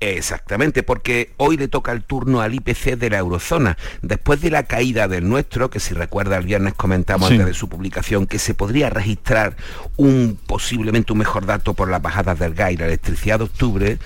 Exactamente, 0.00 0.82
porque 0.82 1.32
hoy 1.36 1.56
le 1.56 1.68
toca 1.68 1.92
el 1.92 2.02
turno 2.02 2.40
al 2.40 2.54
IPC 2.54 2.96
de 2.96 3.10
la 3.10 3.18
eurozona. 3.18 3.76
Después 4.02 4.40
de 4.40 4.50
la 4.50 4.62
caída 4.64 5.06
del 5.06 5.28
nuestro, 5.28 5.70
que 5.70 5.80
si 5.80 5.94
recuerda 5.94 6.36
el 6.36 6.44
viernes 6.44 6.74
comentamos 6.74 7.28
Sí. 7.28 7.34
antes 7.34 7.46
de 7.48 7.54
su 7.54 7.68
publicación, 7.68 8.26
que 8.26 8.38
se 8.38 8.54
podría 8.54 8.90
registrar 8.90 9.56
un 9.96 10.38
posiblemente 10.46 11.12
un 11.12 11.18
mejor 11.18 11.46
dato 11.46 11.74
por 11.74 11.88
las 11.90 12.02
bajadas 12.02 12.38
del 12.38 12.54
gas 12.54 12.72
y 12.72 12.76
la 12.76 12.86
electricidad 12.86 13.38
de 13.38 13.44
octubre, 13.44 13.98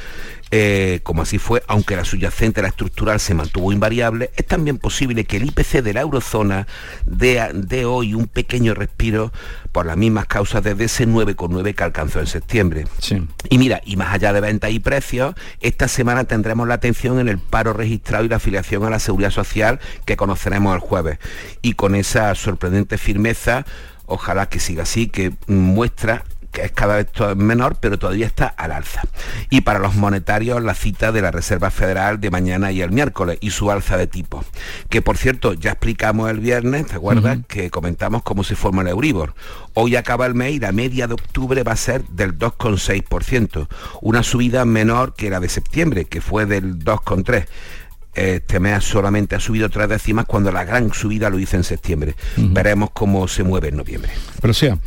eh, 0.51 1.01
como 1.03 1.23
así 1.23 1.39
fue, 1.39 1.63
aunque 1.67 1.97
la 1.97 2.05
subyacente, 2.05 2.63
la 2.63 2.69
estructural, 2.69 3.21
se 3.21 3.35
mantuvo 3.35 3.73
invariable, 3.73 4.31
es 4.37 4.47
también 4.47 4.79
posible 4.79 5.25
que 5.25 5.37
el 5.37 5.45
IPC 5.45 5.83
de 5.83 5.93
la 5.93 6.01
eurozona 6.01 6.67
dé, 7.05 7.51
dé 7.55 7.85
hoy 7.85 8.15
un 8.15 8.27
pequeño 8.27 8.75
respiro 8.75 9.33
por 9.73 9.87
las 9.87 9.97
mismas 9.97 10.27
causas 10.27 10.63
desde 10.63 10.85
ese 10.85 11.07
9,9 11.07 11.75
que 11.75 11.85
alcanzó 11.85 12.21
en 12.21 12.27
septiembre. 12.27 12.87
Y 13.51 13.59
mira, 13.59 13.81
y 13.85 13.97
más 13.97 14.15
allá 14.15 14.33
de 14.33 14.41
ventas 14.41 14.71
y 14.71 14.81
precios, 14.81 15.35
esta 15.61 15.89
semana 15.89 16.25
tendremos 16.25 16.67
la 16.67 16.75
atención 16.75 17.19
en 17.19 17.29
el 17.29 17.39
paro 17.39 17.73
registrado 17.73 18.25
y 18.25 18.29
la 18.29 18.37
afiliación 18.37 18.85
a 18.85 18.91
la 18.91 18.99
seguridad 18.99 19.31
social 19.31 19.81
que 20.07 20.17
conoceremos 20.17 20.75
el 20.75 20.81
jueves. 20.81 21.19
Y 21.63 21.75
con 21.75 21.95
esa 21.95 22.35
sorprendente 22.35 22.97
firmeza, 22.97 23.67
ojalá 24.07 24.49
que 24.49 24.61
siga 24.61 24.85
así, 24.85 25.09
que 25.09 25.35
muestra 25.47 26.25
que 26.53 26.63
es 26.63 26.73
cada 26.73 26.97
vez 26.97 27.09
menor, 27.37 27.77
pero 27.81 27.99
todavía 27.99 28.27
está 28.27 28.47
al 28.47 28.73
alza. 28.73 29.03
Y 29.51 29.63
para 29.63 29.79
los 29.79 29.95
monetarios, 29.95 30.63
la 30.63 30.75
cita 30.75 31.13
de 31.13 31.23
la 31.23 31.31
Reserva 31.31 31.71
Federal 31.71 32.21
de 32.21 32.31
mañana 32.31 32.73
y 32.73 32.83
el 32.83 32.91
miércoles 32.91 33.39
y 33.41 33.51
su 33.51 33.71
alza 33.71 33.97
de 33.97 34.07
tipo. 34.07 34.45
Que 34.89 35.03
por 35.03 35.17
cierto, 35.17 35.53
ya 35.55 35.73
explicamos 35.73 36.31
el 36.31 36.41
viernes, 36.41 36.87
¿te 36.87 36.97
acuerdas? 36.97 37.39
Que 37.47 37.71
comentamos 37.71 38.23
cómo 38.23 38.45
se 38.45 38.57
forma 38.57 38.83
el 38.83 38.89
Euribor. 38.89 39.35
Hoy 39.75 39.97
acaba 39.97 40.27
el 40.27 40.35
mes 40.35 40.55
y 40.55 40.59
la 40.59 40.73
media 40.73 41.07
de 41.07 41.15
octubre 41.15 41.63
va 41.63 41.73
a 41.73 41.77
ser 41.77 42.05
del 42.09 42.39
2,6%, 42.39 43.69
una 44.01 44.23
subida 44.23 44.65
menor 44.65 45.15
que 45.15 45.31
la 45.31 45.41
de 45.41 45.49
septiembre, 45.49 46.07
que 46.07 46.21
fue 46.21 46.47
del 46.47 46.79
2,3%. 46.79 47.47
Este 48.19 48.59
mes 48.59 48.83
solamente 48.83 49.37
ha 49.37 49.41
subido 49.41 49.69
tres 49.69 49.89
décimas 49.89 50.27
cuando 50.27 50.51
la 50.51 50.65
gran 50.65 50.93
subida 50.93 51.31
lo 51.31 51.39
hizo 51.39 51.57
en 51.57 51.65
septiembre. 51.65 52.17
Veremos 52.37 52.91
cómo 52.93 53.29
se 53.29 53.45
mueve 53.45 53.69
en 53.69 53.77
noviembre. 53.77 54.11
Pero 54.41 54.51
o 54.51 54.55
sea, 54.55 54.79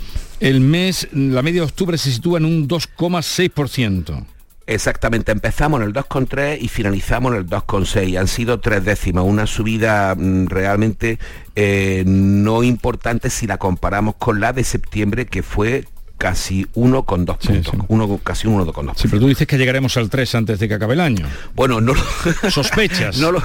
el 0.42 0.60
mes, 0.60 1.08
la 1.14 1.42
media 1.42 1.62
de 1.62 1.68
octubre 1.68 1.98
se 1.98 2.12
sitúa 2.12 2.40
en 2.40 2.46
un 2.46 2.68
2,6%. 2.68 4.26
Exactamente, 4.68 5.32
empezamos 5.32 5.82
en 5.82 5.88
el 5.88 5.94
2,3 5.94 6.58
y 6.62 6.68
finalizamos 6.68 7.34
en 7.34 7.40
el 7.40 7.48
2,6. 7.48 8.20
Han 8.20 8.28
sido 8.28 8.60
tres 8.60 8.86
décimas, 8.86 9.26
una 9.26 9.48
subida 9.48 10.14
mm, 10.16 10.48
realmente 10.48 11.20
eh, 11.56 12.04
no 12.06 12.64
importante 12.64 13.30
si 13.30 13.48
la 13.48 13.58
comparamos 13.58 14.16
con 14.16 14.40
la 14.40 14.54
de 14.54 14.64
septiembre 14.64 15.26
que 15.26 15.42
fue 15.42 15.86
casi 16.22 16.68
1,2 16.76 17.38
puntos, 17.40 17.74
uno, 17.88 18.20
casi 18.24 18.48
1,2. 18.48 18.94
Sí, 18.96 19.08
pero 19.08 19.22
tú 19.22 19.28
dices 19.28 19.48
que 19.48 19.58
llegaremos 19.58 19.98
al 19.98 20.08
3 20.08 20.36
antes 20.36 20.60
de 20.60 20.68
que 20.68 20.76
acabe 20.76 20.94
el 20.94 21.00
año. 21.00 21.26
Bueno, 21.56 21.82
no 21.82 21.96
lo... 21.96 22.02
¿Sospechas? 22.52 23.18
no, 23.18 23.32
lo, 23.32 23.42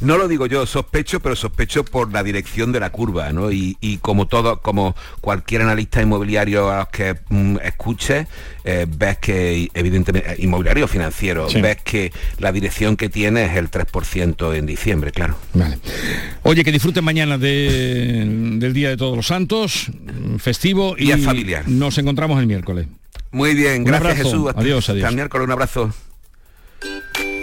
no 0.00 0.16
lo 0.16 0.28
digo 0.28 0.46
yo, 0.46 0.64
sospecho, 0.64 1.18
pero 1.18 1.34
sospecho 1.34 1.84
por 1.84 2.12
la 2.12 2.22
dirección 2.22 2.70
de 2.70 2.78
la 2.78 2.90
curva, 2.90 3.32
¿no? 3.32 3.50
Y, 3.50 3.76
y 3.80 3.96
como 3.98 4.28
todo, 4.28 4.60
como 4.60 4.94
cualquier 5.20 5.62
analista 5.62 6.00
inmobiliario 6.00 6.70
a 6.70 6.78
los 6.78 6.88
que 6.90 7.16
mm, 7.30 7.56
escuche, 7.64 8.28
eh, 8.62 8.86
ves 8.88 9.18
que, 9.18 9.68
evidentemente, 9.74 10.36
inmobiliario 10.38 10.86
financiero, 10.86 11.50
Sí. 11.50 11.60
ves 11.60 11.78
que 11.82 12.12
la 12.38 12.52
dirección 12.52 12.96
que 12.96 13.08
tiene 13.08 13.46
es 13.46 13.56
el 13.56 13.70
3% 13.72 14.54
en 14.54 14.66
diciembre, 14.66 15.10
claro. 15.10 15.34
Vale. 15.54 15.78
Oye, 16.44 16.62
que 16.62 16.70
disfruten 16.70 17.02
mañana 17.02 17.38
de- 17.38 18.24
del 18.60 18.72
Día 18.72 18.90
de 18.90 18.96
Todos 18.96 19.16
los 19.16 19.26
Santos, 19.26 19.90
festivo 20.38 20.94
y 20.96 21.06
Día 21.06 21.18
familiar. 21.18 21.64
nos 21.66 21.98
encontramos 21.98 22.19
el 22.24 22.46
miércoles. 22.46 22.86
Muy 23.32 23.54
bien, 23.54 23.78
Un 23.78 23.84
gracias 23.84 24.10
abrazo. 24.12 24.30
Jesús. 24.30 24.48
Hasta, 24.48 24.60
Adiós, 24.60 24.88
adiós. 24.88 25.02
hasta 25.04 25.08
el 25.10 25.14
miércoles, 25.16 25.44
un 25.46 25.52
abrazo. 25.52 25.90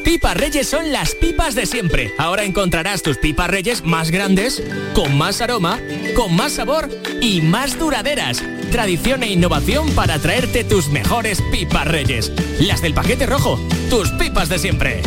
Pipas 0.04 0.38
Reyes 0.38 0.68
son 0.70 0.92
las 0.92 1.14
pipas 1.16 1.54
de 1.54 1.66
siempre. 1.66 2.14
Ahora 2.18 2.44
encontrarás 2.44 3.02
tus 3.04 3.18
pipas 3.18 3.50
Reyes 3.50 3.84
más 3.84 4.10
grandes, 4.10 4.64
con 4.94 5.18
más 5.18 5.42
aroma, 5.42 5.80
con 6.16 6.36
más 6.36 6.54
sabor 6.54 6.90
y 7.22 7.42
más 7.42 7.78
duraderas. 7.78 8.42
Tradición 8.72 9.24
e 9.24 9.32
innovación 9.32 9.90
para 9.92 10.18
traerte 10.20 10.64
tus 10.64 10.88
mejores 10.90 11.42
pipas 11.52 11.88
Reyes. 11.88 12.32
Las 12.60 12.82
del 12.82 12.94
paquete 12.94 13.26
rojo, 13.26 13.60
tus 13.90 14.10
pipas 14.12 14.48
de 14.50 14.60
siempre. 14.60 15.02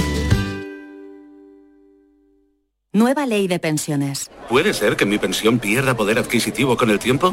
Nueva 2.93 3.25
ley 3.25 3.47
de 3.49 3.59
pensiones. 3.59 4.31
¿Puede 4.49 4.75
ser 4.75 4.97
que 4.97 5.07
mi 5.07 5.17
pensión 5.19 5.59
pierda 5.61 5.97
poder 5.97 6.19
adquisitivo 6.19 6.77
con 6.77 6.91
el 6.91 6.99
tiempo? 6.99 7.33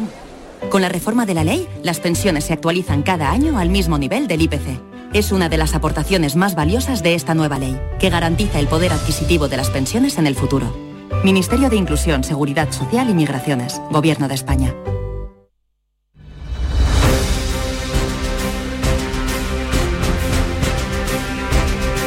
Con 0.70 0.82
la 0.82 0.89
reforma 0.89 1.26
de 1.26 1.34
la 1.34 1.43
ley, 1.43 1.68
las 1.84 1.99
pensiones 1.99 2.45
se 2.45 2.53
actualizan 2.53 3.03
cada 3.03 3.32
año 3.32 3.58
al 3.58 3.70
mismo 3.70 3.97
nivel 3.97 4.28
del 4.28 4.41
IPC. 4.41 4.82
Es 5.14 5.32
una 5.32 5.49
de 5.49 5.58
las 5.58 5.74
aportaciones 5.74 6.36
más 6.36 6.55
valiosas 6.55 7.01
de 7.03 7.16
esta 7.16 7.34
nueva 7.34 7.58
ley, 7.58 7.80
que 7.99 8.10
garantiza 8.10 8.60
el 8.60 8.68
poder 8.68 8.91
adquisitivo 8.91 9.47
de 9.47 9.58
las 9.58 9.70
pensiones 9.70 10.18
en 10.18 10.28
el 10.28 10.36
futuro. 10.36 10.76
Ministerio 11.24 11.70
de 11.70 11.78
Inclusión, 11.78 12.24
Seguridad 12.24 12.72
Social 12.72 13.10
y 13.10 13.14
Migraciones. 13.14 13.82
Gobierno 13.91 14.28
de 14.28 14.36
España. 14.36 14.74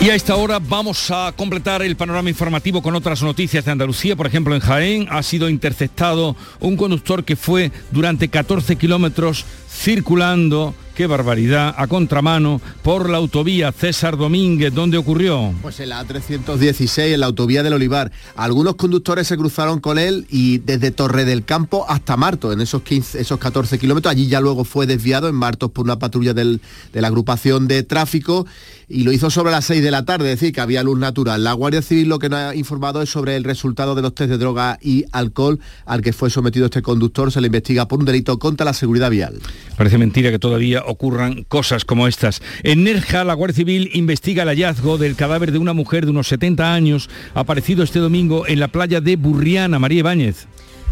Y 0.02 0.08
a 0.08 0.14
esta 0.14 0.36
hora 0.36 0.58
vamos 0.58 1.10
a 1.10 1.30
completar 1.36 1.82
el 1.82 1.94
panorama 1.94 2.30
informativo 2.30 2.80
con 2.80 2.94
otras 2.94 3.22
noticias 3.22 3.66
de 3.66 3.70
Andalucía. 3.70 4.16
Por 4.16 4.26
ejemplo, 4.26 4.54
en 4.54 4.62
Jaén 4.62 5.06
ha 5.10 5.22
sido 5.22 5.50
interceptado 5.50 6.36
un 6.58 6.78
conductor 6.78 7.22
que 7.22 7.36
fue 7.36 7.70
durante 7.90 8.28
14 8.28 8.76
kilómetros 8.76 9.44
circulando 9.70 10.74
qué 10.94 11.06
barbaridad, 11.06 11.74
a 11.78 11.86
contramano 11.86 12.60
por 12.82 13.08
la 13.08 13.18
autovía 13.18 13.72
César 13.72 14.16
Domínguez. 14.16 14.74
¿Dónde 14.74 14.98
ocurrió? 14.98 15.54
Pues 15.62 15.80
en 15.80 15.90
la 15.90 16.04
A316, 16.04 17.14
en 17.14 17.20
la 17.20 17.26
autovía 17.26 17.62
del 17.62 17.74
Olivar. 17.74 18.10
Algunos 18.36 18.76
conductores 18.76 19.26
se 19.26 19.36
cruzaron 19.36 19.80
con 19.80 19.98
él 19.98 20.26
y 20.30 20.58
desde 20.58 20.90
Torre 20.90 21.24
del 21.24 21.44
Campo 21.44 21.86
hasta 21.88 22.16
Martos, 22.16 22.52
en 22.54 22.60
esos, 22.60 22.82
15, 22.82 23.20
esos 23.20 23.38
14 23.38 23.78
kilómetros. 23.78 24.12
Allí 24.12 24.28
ya 24.28 24.40
luego 24.40 24.64
fue 24.64 24.86
desviado 24.86 25.28
en 25.28 25.34
Martos 25.34 25.70
por 25.70 25.84
una 25.84 25.98
patrulla 25.98 26.34
de 26.34 26.58
la 26.92 27.06
agrupación 27.06 27.68
de 27.68 27.82
tráfico 27.82 28.46
y 28.90 29.04
lo 29.04 29.12
hizo 29.12 29.30
sobre 29.30 29.52
las 29.52 29.64
6 29.66 29.82
de 29.82 29.90
la 29.92 30.04
tarde, 30.04 30.32
es 30.32 30.40
decir, 30.40 30.52
que 30.52 30.60
había 30.60 30.82
luz 30.82 30.98
natural. 30.98 31.44
La 31.44 31.52
Guardia 31.52 31.80
Civil 31.80 32.08
lo 32.08 32.18
que 32.18 32.28
nos 32.28 32.40
ha 32.40 32.54
informado 32.56 33.00
es 33.02 33.08
sobre 33.08 33.36
el 33.36 33.44
resultado 33.44 33.94
de 33.94 34.02
los 34.02 34.14
test 34.16 34.30
de 34.30 34.36
droga 34.36 34.78
y 34.82 35.04
alcohol 35.12 35.60
al 35.86 36.02
que 36.02 36.12
fue 36.12 36.28
sometido 36.28 36.66
este 36.66 36.82
conductor. 36.82 37.30
Se 37.30 37.40
le 37.40 37.46
investiga 37.46 37.86
por 37.86 38.00
un 38.00 38.04
delito 38.04 38.38
contra 38.40 38.64
la 38.66 38.74
seguridad 38.74 39.10
vial. 39.10 39.38
Parece 39.76 39.96
mentira 39.96 40.32
que 40.32 40.40
todavía 40.40 40.82
ocurran 40.84 41.44
cosas 41.44 41.84
como 41.84 42.08
estas. 42.08 42.42
En 42.64 42.82
Nerja, 42.82 43.22
la 43.22 43.34
Guardia 43.34 43.56
Civil 43.56 43.90
investiga 43.94 44.42
el 44.42 44.48
hallazgo 44.48 44.98
del 44.98 45.14
cadáver 45.14 45.52
de 45.52 45.58
una 45.58 45.72
mujer 45.72 46.04
de 46.04 46.10
unos 46.10 46.26
70 46.26 46.74
años 46.74 47.08
aparecido 47.34 47.84
este 47.84 48.00
domingo 48.00 48.48
en 48.48 48.58
la 48.58 48.68
playa 48.68 49.00
de 49.00 49.14
Burriana, 49.14 49.78
María 49.78 50.00
Ibáñez. 50.00 50.48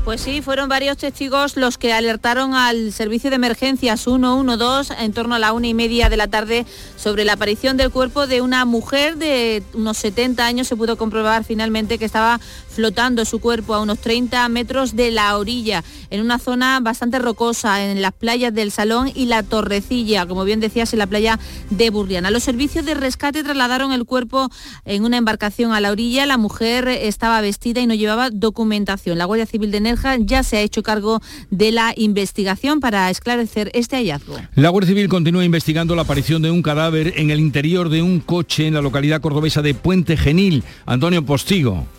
Pues 0.08 0.22
sí, 0.22 0.40
fueron 0.40 0.70
varios 0.70 0.96
testigos 0.96 1.58
los 1.58 1.76
que 1.76 1.92
alertaron 1.92 2.54
al 2.54 2.94
servicio 2.94 3.28
de 3.28 3.36
emergencias 3.36 4.00
112 4.00 4.94
en 5.00 5.12
torno 5.12 5.34
a 5.34 5.38
la 5.38 5.52
una 5.52 5.66
y 5.66 5.74
media 5.74 6.08
de 6.08 6.16
la 6.16 6.28
tarde 6.28 6.64
sobre 6.96 7.26
la 7.26 7.34
aparición 7.34 7.76
del 7.76 7.90
cuerpo 7.90 8.26
de 8.26 8.40
una 8.40 8.64
mujer 8.64 9.18
de 9.18 9.62
unos 9.74 9.98
70 9.98 10.46
años. 10.46 10.66
Se 10.66 10.76
pudo 10.76 10.96
comprobar 10.96 11.44
finalmente 11.44 11.98
que 11.98 12.06
estaba 12.06 12.40
flotando 12.78 13.24
su 13.24 13.40
cuerpo 13.40 13.74
a 13.74 13.80
unos 13.82 13.98
30 13.98 14.48
metros 14.50 14.94
de 14.94 15.10
la 15.10 15.36
orilla, 15.36 15.82
en 16.10 16.20
una 16.20 16.38
zona 16.38 16.78
bastante 16.78 17.18
rocosa, 17.18 17.84
en 17.84 18.00
las 18.00 18.12
playas 18.12 18.54
del 18.54 18.70
Salón 18.70 19.10
y 19.12 19.26
la 19.26 19.42
Torrecilla, 19.42 20.26
como 20.26 20.44
bien 20.44 20.60
decías, 20.60 20.92
en 20.92 21.00
la 21.00 21.08
playa 21.08 21.40
de 21.70 21.90
Burriana. 21.90 22.30
Los 22.30 22.44
servicios 22.44 22.84
de 22.84 22.94
rescate 22.94 23.42
trasladaron 23.42 23.90
el 23.90 24.04
cuerpo 24.04 24.48
en 24.84 25.04
una 25.04 25.16
embarcación 25.16 25.72
a 25.72 25.80
la 25.80 25.90
orilla. 25.90 26.24
La 26.24 26.38
mujer 26.38 26.86
estaba 26.86 27.40
vestida 27.40 27.80
y 27.80 27.88
no 27.88 27.94
llevaba 27.94 28.30
documentación. 28.30 29.18
La 29.18 29.24
Guardia 29.24 29.46
Civil 29.46 29.72
de 29.72 29.80
Nerja 29.80 30.16
ya 30.16 30.44
se 30.44 30.58
ha 30.58 30.60
hecho 30.60 30.84
cargo 30.84 31.20
de 31.50 31.72
la 31.72 31.94
investigación 31.96 32.78
para 32.78 33.10
esclarecer 33.10 33.72
este 33.74 33.96
hallazgo. 33.96 34.36
La 34.54 34.68
Guardia 34.68 34.90
Civil 34.90 35.08
continúa 35.08 35.44
investigando 35.44 35.96
la 35.96 36.02
aparición 36.02 36.42
de 36.42 36.52
un 36.52 36.62
cadáver 36.62 37.14
en 37.16 37.32
el 37.32 37.40
interior 37.40 37.88
de 37.88 38.02
un 38.02 38.20
coche 38.20 38.68
en 38.68 38.74
la 38.74 38.82
localidad 38.82 39.20
cordobesa 39.20 39.62
de 39.62 39.74
Puente 39.74 40.16
Genil. 40.16 40.62
Antonio 40.86 41.26
Postigo. 41.26 41.97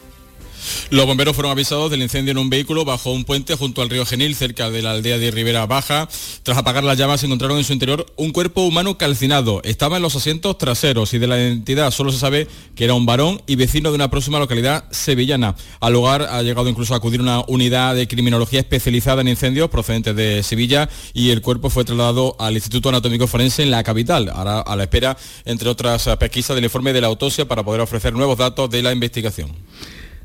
Los 0.90 1.06
bomberos 1.06 1.36
fueron 1.36 1.52
avisados 1.52 1.92
del 1.92 2.02
incendio 2.02 2.32
en 2.32 2.38
un 2.38 2.50
vehículo 2.50 2.86
bajo 2.86 3.12
un 3.12 3.26
puente 3.26 3.56
junto 3.56 3.82
al 3.82 3.90
río 3.90 4.06
Genil, 4.06 4.36
cerca 4.36 4.70
de 4.70 4.82
la 4.82 4.92
aldea 4.92 5.18
de 5.18 5.32
Ribera 5.32 5.66
Baja. 5.66 6.08
Tras 6.44 6.58
apagar 6.58 6.84
las 6.84 6.98
llamas, 6.98 7.24
encontraron 7.24 7.58
en 7.58 7.64
su 7.64 7.74
interior 7.74 8.06
un 8.16 8.32
cuerpo 8.32 8.62
humano 8.62 8.98
calcinado. 8.98 9.62
Estaba 9.64 9.98
en 9.98 10.04
los 10.04 10.16
asientos 10.16 10.58
traseros 10.58 11.14
y 11.14 11.20
de 11.20 11.28
la 11.28 11.38
identidad 11.38 11.92
solo 11.92 12.12
se 12.12 12.20
sabe 12.20 12.48
que 12.76 12.86
era 12.86 12.94
un 12.94 13.06
varón 13.06 13.42
y 13.48 13.56
vecino 13.56 13.90
de 13.90 13.96
una 13.96 14.10
próxima 14.10 14.40
localidad 14.40 14.86
sevillana. 14.92 15.56
Al 15.80 15.94
lugar 15.94 16.24
ha 16.24 16.42
llegado 16.42 16.70
incluso 16.70 16.94
a 16.94 16.98
acudir 16.98 17.22
una 17.22 17.42
unidad 17.48 17.96
de 17.96 18.08
criminología 18.08 18.60
especializada 18.60 19.22
en 19.22 19.28
incendios 19.28 19.70
procedentes 19.70 20.16
de 20.16 20.44
Sevilla 20.44 20.90
y 21.14 21.30
el 21.30 21.42
cuerpo 21.42 21.70
fue 21.70 21.86
trasladado 21.86 22.36
al 22.40 22.56
Instituto 22.56 22.90
Anatómico 22.90 23.28
Forense 23.28 23.64
en 23.64 23.72
la 23.72 23.84
capital, 23.84 24.30
ahora 24.30 24.60
a 24.62 24.76
la 24.76 24.84
espera, 24.84 25.18
entre 25.46 25.70
otras 25.70 26.10
pesquisas, 26.20 26.56
del 26.56 26.66
informe 26.66 26.94
de 26.94 27.02
la 27.02 27.08
autopsia 27.08 27.48
para 27.48 27.64
poder 27.64 27.82
ofrecer 27.82 28.14
nuevos 28.14 28.38
datos 28.38 28.70
de 28.70 28.82
la 28.82 28.92
investigación. 28.92 29.52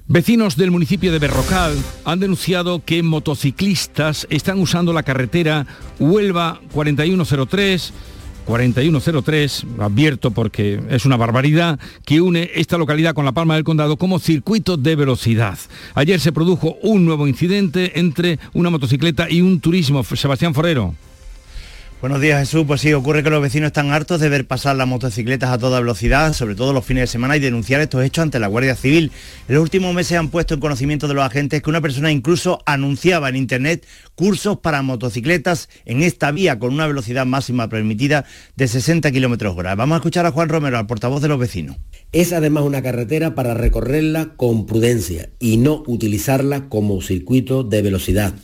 Vecinos 0.07 0.57
del 0.57 0.71
municipio 0.71 1.11
de 1.13 1.19
Berrocal 1.19 1.75
han 2.05 2.21
denunciado 2.21 2.85
que 2.85 3.03
motociclistas 3.03 4.27
están 4.29 4.61
usando 4.61 4.93
la 4.93 5.03
carretera 5.03 5.67
Huelva 5.99 6.61
4103 6.73 7.93
4103, 8.45 9.67
advierto 9.79 10.31
porque 10.31 10.79
es 10.91 11.07
una 11.07 11.17
barbaridad, 11.17 11.81
que 12.05 12.21
une 12.21 12.51
esta 12.55 12.77
localidad 12.77 13.15
con 13.15 13.25
la 13.25 13.33
Palma 13.33 13.55
del 13.55 13.65
Condado 13.65 13.97
como 13.97 14.19
circuito 14.19 14.77
de 14.77 14.97
velocidad. 14.97 15.59
Ayer 15.95 16.21
se 16.21 16.33
produjo 16.33 16.77
un 16.83 17.07
nuevo 17.07 17.27
incidente 17.27 17.99
entre 17.99 18.39
una 18.53 18.69
motocicleta 18.69 19.31
y 19.31 19.41
un 19.41 19.61
turismo. 19.61 20.05
Sebastián 20.05 20.53
Forero. 20.53 20.95
Buenos 22.01 22.21
días 22.21 22.41
Jesús, 22.41 22.65
pues 22.67 22.83
sí, 22.83 22.93
ocurre 22.93 23.23
que 23.23 23.31
los 23.31 23.41
vecinos 23.41 23.69
están 23.69 23.91
hartos 23.91 24.21
de 24.21 24.29
ver 24.29 24.47
pasar 24.47 24.77
las 24.77 24.87
motocicletas 24.87 25.51
a 25.51 25.57
toda 25.57 25.81
velocidad, 25.81 26.35
sobre 26.35 26.55
todo 26.55 26.75
los 26.75 26.85
fines 26.85 27.05
de 27.05 27.07
semana, 27.07 27.37
y 27.37 27.41
denunciar 27.41 27.81
estos 27.81 28.05
hechos 28.05 28.23
ante 28.23 28.39
la 28.39 28.47
Guardia 28.47 28.77
Civil. 28.77 29.11
En 29.49 29.55
los 29.55 29.63
últimos 29.63 29.95
meses 29.95 30.19
han 30.19 30.29
puesto 30.29 30.53
en 30.53 30.61
conocimiento 30.61 31.09
de 31.09 31.15
los 31.15 31.25
agentes 31.25 31.63
que 31.63 31.71
una 31.71 31.81
persona 31.81 32.13
incluso 32.13 32.61
anunciaba 32.67 33.31
en 33.31 33.37
Internet 33.37 33.87
cursos 34.15 34.59
para 34.59 34.83
motocicletas 34.83 35.71
en 35.87 36.03
esta 36.03 36.31
vía 36.31 36.59
con 36.59 36.75
una 36.75 36.87
velocidad 36.87 37.25
máxima 37.25 37.71
permitida 37.71 38.27
de 38.55 38.69
60 38.69 39.11
kilómetros 39.11 39.57
hora. 39.57 39.75
Vamos 39.75 39.95
a 39.95 39.99
escuchar 39.99 40.27
a 40.27 40.31
Juan 40.31 40.51
Romero, 40.51 40.77
al 40.77 40.87
portavoz 40.87 41.23
de 41.23 41.29
los 41.29 41.39
vecinos. 41.39 41.77
Es 42.13 42.35
además 42.35 42.65
una 42.65 42.83
carretera 42.83 43.35
para 43.35 43.55
recorrerla 43.55 44.35
con 44.37 44.67
prudencia 44.67 45.31
y 45.39 45.57
no 45.57 45.83
utilizarla 45.87 46.69
como 46.69 47.01
circuito 47.01 47.65
de 47.65 47.81
velocidad. 47.81 48.35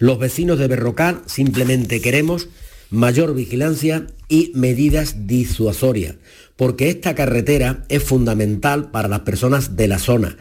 Los 0.00 0.18
vecinos 0.18 0.58
de 0.58 0.68
Berrocar 0.68 1.22
simplemente 1.26 2.00
queremos 2.00 2.48
mayor 2.90 3.34
vigilancia 3.34 4.06
y 4.28 4.52
medidas 4.54 5.26
disuasorias, 5.26 6.16
porque 6.56 6.90
esta 6.90 7.14
carretera 7.14 7.84
es 7.88 8.02
fundamental 8.02 8.90
para 8.90 9.08
las 9.08 9.20
personas 9.20 9.76
de 9.76 9.88
la 9.88 9.98
zona. 9.98 10.36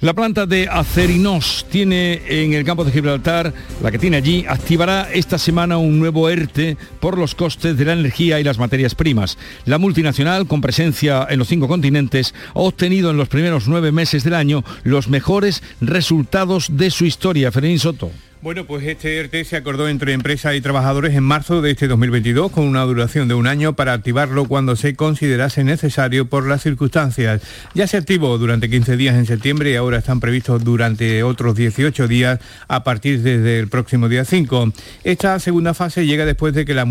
La 0.00 0.12
planta 0.12 0.44
de 0.44 0.68
Acerinos 0.68 1.64
tiene 1.70 2.20
en 2.28 2.52
el 2.52 2.64
campo 2.64 2.84
de 2.84 2.92
Gibraltar, 2.92 3.54
la 3.82 3.90
que 3.90 3.98
tiene 3.98 4.18
allí, 4.18 4.44
activará 4.46 5.08
esta 5.10 5.38
semana 5.38 5.78
un 5.78 5.98
nuevo 5.98 6.28
ERTE 6.28 6.76
por 7.00 7.16
los 7.16 7.34
costes 7.34 7.78
de 7.78 7.86
la 7.86 7.94
energía 7.94 8.38
y 8.38 8.44
las 8.44 8.58
materias 8.58 8.94
primas. 8.94 9.38
La 9.64 9.78
multinacional, 9.78 10.46
con 10.46 10.60
presencia 10.60 11.26
en 11.30 11.38
los 11.38 11.48
cinco 11.48 11.68
continentes, 11.68 12.34
ha 12.54 12.58
obtenido 12.58 13.12
en 13.12 13.16
los 13.16 13.28
primeros 13.28 13.66
nueve 13.66 13.92
meses 13.92 14.24
del 14.24 14.34
año 14.34 14.62
los 14.82 15.08
mejores 15.08 15.62
resultados 15.80 16.76
de 16.76 16.90
su 16.90 17.06
historia. 17.06 17.50
Fermín 17.50 17.78
Soto. 17.78 18.10
Bueno, 18.44 18.66
pues 18.66 18.84
este 18.86 19.16
ERTE 19.16 19.42
se 19.46 19.56
acordó 19.56 19.88
entre 19.88 20.12
empresas 20.12 20.54
y 20.54 20.60
trabajadores 20.60 21.14
en 21.14 21.22
marzo 21.22 21.62
de 21.62 21.70
este 21.70 21.88
2022 21.88 22.52
con 22.52 22.64
una 22.64 22.82
duración 22.82 23.26
de 23.26 23.32
un 23.32 23.46
año 23.46 23.72
para 23.72 23.94
activarlo 23.94 24.44
cuando 24.44 24.76
se 24.76 24.94
considerase 24.94 25.64
necesario 25.64 26.26
por 26.26 26.46
las 26.46 26.60
circunstancias. 26.60 27.40
Ya 27.72 27.86
se 27.86 27.96
activó 27.96 28.36
durante 28.36 28.68
15 28.68 28.98
días 28.98 29.14
en 29.14 29.24
septiembre 29.24 29.70
y 29.70 29.76
ahora 29.76 29.96
están 29.96 30.20
previstos 30.20 30.62
durante 30.62 31.22
otros 31.22 31.56
18 31.56 32.06
días 32.06 32.38
a 32.68 32.84
partir 32.84 33.22
desde 33.22 33.58
el 33.60 33.68
próximo 33.68 34.10
día 34.10 34.26
5. 34.26 34.74
Esta 35.04 35.38
segunda 35.38 35.72
fase 35.72 36.04
llega 36.04 36.26
después 36.26 36.52
de 36.52 36.66
que 36.66 36.74
la 36.74 36.86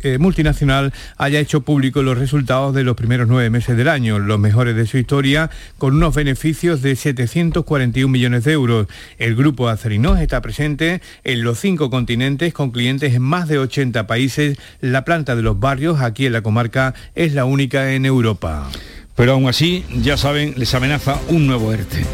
eh, 0.00 0.16
multinacional 0.18 0.94
haya 1.18 1.38
hecho 1.38 1.60
público 1.60 2.02
los 2.02 2.16
resultados 2.16 2.74
de 2.74 2.82
los 2.82 2.96
primeros 2.96 3.28
nueve 3.28 3.50
meses 3.50 3.76
del 3.76 3.90
año, 3.90 4.18
los 4.20 4.38
mejores 4.38 4.74
de 4.74 4.86
su 4.86 4.96
historia, 4.96 5.50
con 5.76 5.96
unos 5.96 6.14
beneficios 6.14 6.80
de 6.80 6.96
741 6.96 8.10
millones 8.10 8.44
de 8.44 8.52
euros. 8.52 8.86
El 9.18 9.36
grupo 9.36 9.68
Acerinos 9.68 10.18
está 10.18 10.40
presente 10.40 10.93
en 11.24 11.42
los 11.42 11.58
cinco 11.58 11.90
continentes 11.90 12.52
con 12.52 12.70
clientes 12.70 13.14
en 13.14 13.22
más 13.22 13.48
de 13.48 13.58
80 13.58 14.06
países. 14.06 14.58
La 14.80 15.04
planta 15.04 15.36
de 15.36 15.42
los 15.42 15.58
barrios 15.58 16.00
aquí 16.00 16.26
en 16.26 16.32
la 16.32 16.42
comarca 16.42 16.94
es 17.14 17.32
la 17.32 17.44
única 17.44 17.92
en 17.92 18.06
Europa. 18.06 18.70
Pero 19.16 19.32
aún 19.32 19.48
así, 19.48 19.84
ya 20.02 20.16
saben, 20.16 20.54
les 20.56 20.74
amenaza 20.74 21.20
un 21.28 21.46
nuevo 21.46 21.72
ERTE. 21.72 22.04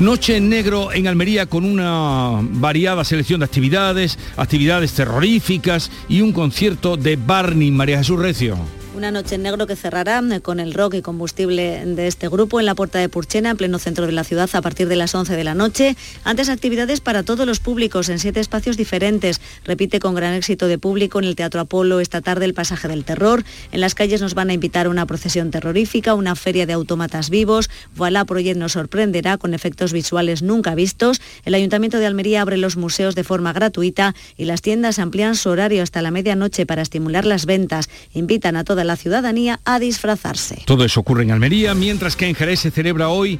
Noche 0.00 0.36
en 0.36 0.48
negro 0.48 0.92
en 0.92 1.06
Almería 1.06 1.46
con 1.46 1.64
una 1.64 2.40
variada 2.42 3.04
selección 3.04 3.40
de 3.40 3.46
actividades, 3.46 4.18
actividades 4.36 4.92
terroríficas 4.92 5.90
y 6.08 6.20
un 6.20 6.32
concierto 6.32 6.96
de 6.96 7.16
Barney 7.16 7.70
María 7.70 7.98
Jesús 7.98 8.20
Recio. 8.20 8.81
Una 8.94 9.10
noche 9.10 9.36
en 9.36 9.42
negro 9.42 9.66
que 9.66 9.74
cerrará 9.74 10.22
eh, 10.30 10.40
con 10.42 10.60
el 10.60 10.74
rock 10.74 10.94
y 10.94 11.02
combustible 11.02 11.82
de 11.86 12.06
este 12.06 12.28
grupo 12.28 12.60
en 12.60 12.66
la 12.66 12.74
Puerta 12.74 12.98
de 12.98 13.08
Purchena, 13.08 13.48
en 13.48 13.56
pleno 13.56 13.78
centro 13.78 14.04
de 14.04 14.12
la 14.12 14.22
ciudad, 14.22 14.50
a 14.52 14.60
partir 14.60 14.86
de 14.86 14.96
las 14.96 15.14
11 15.14 15.34
de 15.34 15.44
la 15.44 15.54
noche. 15.54 15.96
Antes 16.24 16.50
actividades 16.50 17.00
para 17.00 17.22
todos 17.22 17.46
los 17.46 17.58
públicos 17.58 18.10
en 18.10 18.18
siete 18.18 18.40
espacios 18.40 18.76
diferentes. 18.76 19.40
Repite 19.64 19.98
con 19.98 20.14
gran 20.14 20.34
éxito 20.34 20.66
de 20.66 20.76
público 20.76 21.18
en 21.18 21.24
el 21.24 21.36
Teatro 21.36 21.62
Apolo 21.62 22.00
esta 22.00 22.20
tarde 22.20 22.44
el 22.44 22.52
pasaje 22.52 22.86
del 22.86 23.04
terror. 23.04 23.44
En 23.72 23.80
las 23.80 23.94
calles 23.94 24.20
nos 24.20 24.34
van 24.34 24.50
a 24.50 24.52
invitar 24.52 24.84
a 24.84 24.90
una 24.90 25.06
procesión 25.06 25.50
terrorífica, 25.50 26.12
una 26.12 26.36
feria 26.36 26.66
de 26.66 26.74
autómatas 26.74 27.30
vivos. 27.30 27.70
Voilà 27.96 28.26
Project 28.26 28.58
nos 28.58 28.72
sorprenderá 28.72 29.38
con 29.38 29.54
efectos 29.54 29.94
visuales 29.94 30.42
nunca 30.42 30.74
vistos. 30.74 31.22
El 31.46 31.54
Ayuntamiento 31.54 31.98
de 31.98 32.06
Almería 32.06 32.42
abre 32.42 32.58
los 32.58 32.76
museos 32.76 33.14
de 33.14 33.24
forma 33.24 33.54
gratuita 33.54 34.14
y 34.36 34.44
las 34.44 34.60
tiendas 34.60 34.98
amplían 34.98 35.34
su 35.34 35.48
horario 35.48 35.82
hasta 35.82 36.02
la 36.02 36.10
medianoche 36.10 36.66
para 36.66 36.82
estimular 36.82 37.24
las 37.24 37.46
ventas. 37.46 37.88
Invitan 38.12 38.54
a 38.56 38.64
la 38.84 38.96
ciudadanía 38.96 39.60
a 39.64 39.78
disfrazarse. 39.78 40.62
Todo 40.64 40.84
eso 40.84 41.00
ocurre 41.00 41.22
en 41.22 41.30
Almería, 41.30 41.74
mientras 41.74 42.16
que 42.16 42.28
en 42.28 42.34
Jerez 42.34 42.60
se 42.60 42.70
celebra 42.70 43.08
hoy 43.08 43.38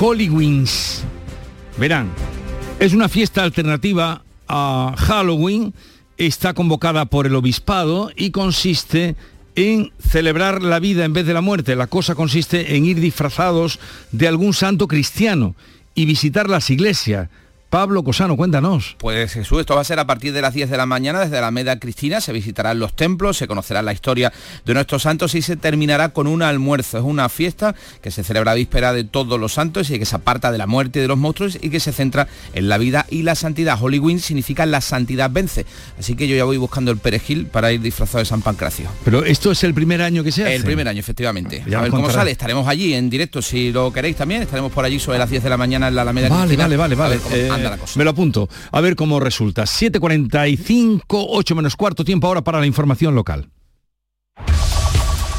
Wings. 0.00 1.02
Verán, 1.78 2.10
es 2.78 2.92
una 2.92 3.08
fiesta 3.08 3.42
alternativa 3.42 4.22
a 4.48 4.94
Halloween, 4.96 5.74
está 6.18 6.54
convocada 6.54 7.06
por 7.06 7.26
el 7.26 7.34
obispado 7.34 8.10
y 8.14 8.30
consiste 8.30 9.16
en 9.54 9.92
celebrar 9.98 10.62
la 10.62 10.78
vida 10.78 11.04
en 11.04 11.14
vez 11.14 11.26
de 11.26 11.34
la 11.34 11.40
muerte. 11.40 11.76
La 11.76 11.86
cosa 11.86 12.14
consiste 12.14 12.76
en 12.76 12.84
ir 12.84 13.00
disfrazados 13.00 13.78
de 14.12 14.28
algún 14.28 14.52
santo 14.52 14.86
cristiano 14.86 15.54
y 15.94 16.04
visitar 16.04 16.48
las 16.48 16.68
iglesias 16.70 17.28
Pablo 17.70 18.04
Cosano, 18.04 18.36
cuéntanos. 18.36 18.96
Pues 18.98 19.32
Jesús, 19.32 19.60
esto 19.60 19.74
va 19.74 19.80
a 19.80 19.84
ser 19.84 19.98
a 19.98 20.06
partir 20.06 20.32
de 20.32 20.40
las 20.40 20.54
10 20.54 20.70
de 20.70 20.76
la 20.76 20.86
mañana 20.86 21.20
desde 21.20 21.40
la 21.40 21.50
Meda 21.50 21.78
Cristina, 21.78 22.20
se 22.20 22.32
visitarán 22.32 22.78
los 22.78 22.94
templos, 22.94 23.36
se 23.36 23.48
conocerá 23.48 23.82
la 23.82 23.92
historia 23.92 24.32
de 24.64 24.74
nuestros 24.74 25.02
santos 25.02 25.34
y 25.34 25.42
se 25.42 25.56
terminará 25.56 26.10
con 26.10 26.28
un 26.28 26.42
almuerzo. 26.42 26.98
Es 26.98 27.04
una 27.04 27.28
fiesta 27.28 27.74
que 28.02 28.10
se 28.10 28.22
celebra 28.22 28.52
a 28.52 28.54
víspera 28.54 28.92
de 28.92 29.04
todos 29.04 29.40
los 29.40 29.52
santos 29.52 29.90
y 29.90 29.98
que 29.98 30.06
se 30.06 30.14
aparta 30.14 30.52
de 30.52 30.58
la 30.58 30.66
muerte 30.66 31.00
y 31.00 31.02
de 31.02 31.08
los 31.08 31.18
monstruos 31.18 31.58
y 31.60 31.70
que 31.70 31.80
se 31.80 31.92
centra 31.92 32.28
en 32.54 32.68
la 32.68 32.78
vida 32.78 33.04
y 33.10 33.22
la 33.22 33.34
santidad. 33.34 33.78
Holy 33.80 33.98
Wing 33.98 34.20
significa 34.20 34.64
la 34.64 34.80
santidad 34.80 35.30
vence. 35.30 35.66
Así 35.98 36.14
que 36.14 36.28
yo 36.28 36.36
ya 36.36 36.44
voy 36.44 36.58
buscando 36.58 36.92
el 36.92 36.98
perejil 36.98 37.46
para 37.46 37.72
ir 37.72 37.80
disfrazado 37.80 38.20
de 38.20 38.26
San 38.26 38.42
Pancracio. 38.42 38.88
Pero 39.04 39.24
esto 39.24 39.50
es 39.50 39.64
el 39.64 39.74
primer 39.74 40.02
año 40.02 40.22
que 40.22 40.30
se 40.30 40.44
hace. 40.44 40.54
El 40.54 40.64
primer 40.64 40.86
año, 40.86 41.00
efectivamente. 41.00 41.64
a 41.74 41.80
ver 41.80 41.90
cómo 41.90 42.10
sale. 42.10 42.30
Estaremos 42.30 42.68
allí 42.68 42.94
en 42.94 43.10
directo 43.10 43.42
si 43.42 43.72
lo 43.72 43.92
queréis 43.92 44.16
también. 44.16 44.42
Estaremos 44.42 44.70
por 44.70 44.84
allí 44.84 45.00
sobre 45.00 45.18
las 45.18 45.28
10 45.28 45.42
de 45.42 45.50
la 45.50 45.56
mañana 45.56 45.88
en 45.88 45.96
la 45.96 46.02
Alameda 46.02 46.28
vale, 46.28 46.42
Cristina. 46.42 46.64
Vale, 46.64 46.76
vale, 46.76 46.94
vale. 46.94 47.56
Me 47.96 48.04
lo 48.04 48.10
apunto. 48.10 48.48
A 48.72 48.80
ver 48.80 48.96
cómo 48.96 49.20
resulta. 49.20 49.64
7.45, 49.64 51.02
8 51.08 51.54
menos 51.54 51.76
cuarto 51.76 52.04
tiempo 52.04 52.26
ahora 52.26 52.42
para 52.42 52.60
la 52.60 52.66
información 52.66 53.14
local. 53.14 53.50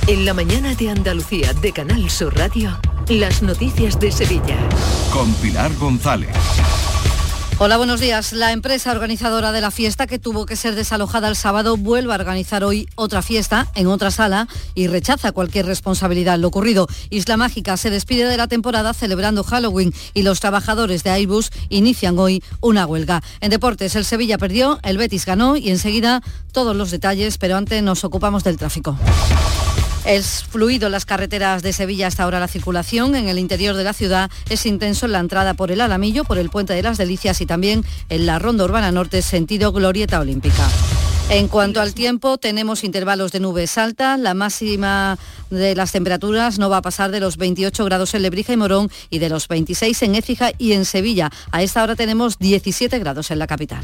En 0.07 0.25
la 0.25 0.33
mañana 0.33 0.73
de 0.73 0.89
Andalucía 0.89 1.53
de 1.53 1.73
Canal 1.73 2.09
Sur 2.09 2.37
Radio, 2.37 2.79
las 3.09 3.41
noticias 3.41 3.99
de 3.99 4.11
Sevilla. 4.11 4.57
Con 5.11 5.33
Pilar 5.33 5.73
González. 5.75 6.29
Hola, 7.59 7.77
buenos 7.77 7.99
días. 7.99 8.33
La 8.33 8.51
empresa 8.51 8.91
organizadora 8.91 9.51
de 9.51 9.61
la 9.61 9.71
fiesta 9.71 10.05
que 10.05 10.19
tuvo 10.19 10.45
que 10.45 10.55
ser 10.55 10.75
desalojada 10.75 11.27
el 11.27 11.35
sábado 11.35 11.75
vuelve 11.75 12.11
a 12.13 12.15
organizar 12.15 12.63
hoy 12.63 12.87
otra 12.93 13.23
fiesta 13.23 13.67
en 13.73 13.87
otra 13.87 14.11
sala 14.11 14.47
y 14.75 14.85
rechaza 14.85 15.31
cualquier 15.31 15.65
responsabilidad 15.65 16.35
en 16.35 16.41
lo 16.41 16.49
ocurrido. 16.49 16.85
Isla 17.09 17.35
Mágica 17.35 17.75
se 17.75 17.89
despide 17.89 18.25
de 18.25 18.37
la 18.37 18.47
temporada 18.47 18.93
celebrando 18.93 19.43
Halloween 19.43 19.91
y 20.13 20.21
los 20.21 20.39
trabajadores 20.39 21.03
de 21.03 21.09
Airbus 21.09 21.49
inician 21.69 22.19
hoy 22.19 22.43
una 22.61 22.85
huelga. 22.85 23.23
En 23.41 23.49
deportes, 23.49 23.95
el 23.95 24.05
Sevilla 24.05 24.37
perdió, 24.37 24.77
el 24.83 24.99
Betis 24.99 25.25
ganó 25.25 25.57
y 25.57 25.71
enseguida 25.71 26.21
todos 26.51 26.75
los 26.75 26.91
detalles, 26.91 27.39
pero 27.39 27.57
antes 27.57 27.81
nos 27.81 28.03
ocupamos 28.03 28.43
del 28.43 28.57
tráfico. 28.57 28.95
Es 30.07 30.45
fluido 30.45 30.85
en 30.85 30.93
las 30.93 31.05
carreteras 31.05 31.61
de 31.63 31.73
Sevilla 31.73 32.07
hasta 32.07 32.23
ahora 32.23 32.39
la 32.39 32.47
circulación. 32.47 33.13
En 33.13 33.27
el 33.27 33.37
interior 33.37 33.75
de 33.75 33.83
la 33.83 33.91
ciudad 33.91 34.31
es 34.49 34.65
intenso 34.65 35.05
en 35.05 35.11
la 35.11 35.19
entrada 35.19 35.53
por 35.53 35.69
el 35.69 35.81
Alamillo, 35.81 36.23
por 36.23 36.37
el 36.37 36.49
Puente 36.49 36.73
de 36.73 36.81
las 36.81 36.97
Delicias 36.97 37.41
y 37.41 37.45
también 37.45 37.83
en 38.07 38.25
la 38.25 38.39
Ronda 38.39 38.63
Urbana 38.63 38.89
Norte, 38.89 39.21
sentido 39.21 39.73
Glorieta 39.73 40.21
Olímpica. 40.21 40.65
En 41.29 41.49
cuanto 41.49 41.81
al 41.81 41.93
tiempo, 41.93 42.37
tenemos 42.37 42.85
intervalos 42.85 43.33
de 43.33 43.41
nubes 43.41 43.77
altas. 43.77 44.17
La 44.17 44.33
máxima 44.33 45.19
de 45.49 45.75
las 45.75 45.91
temperaturas 45.91 46.57
no 46.57 46.69
va 46.69 46.77
a 46.77 46.81
pasar 46.81 47.11
de 47.11 47.19
los 47.19 47.35
28 47.35 47.83
grados 47.83 48.13
en 48.13 48.21
Lebrija 48.21 48.53
y 48.53 48.57
Morón 48.57 48.89
y 49.09 49.19
de 49.19 49.27
los 49.27 49.49
26 49.49 50.03
en 50.03 50.15
Écija 50.15 50.51
y 50.57 50.71
en 50.71 50.85
Sevilla. 50.85 51.29
A 51.51 51.63
esta 51.63 51.83
hora 51.83 51.97
tenemos 51.97 52.39
17 52.39 52.97
grados 52.99 53.29
en 53.29 53.39
la 53.39 53.47
capital. 53.47 53.83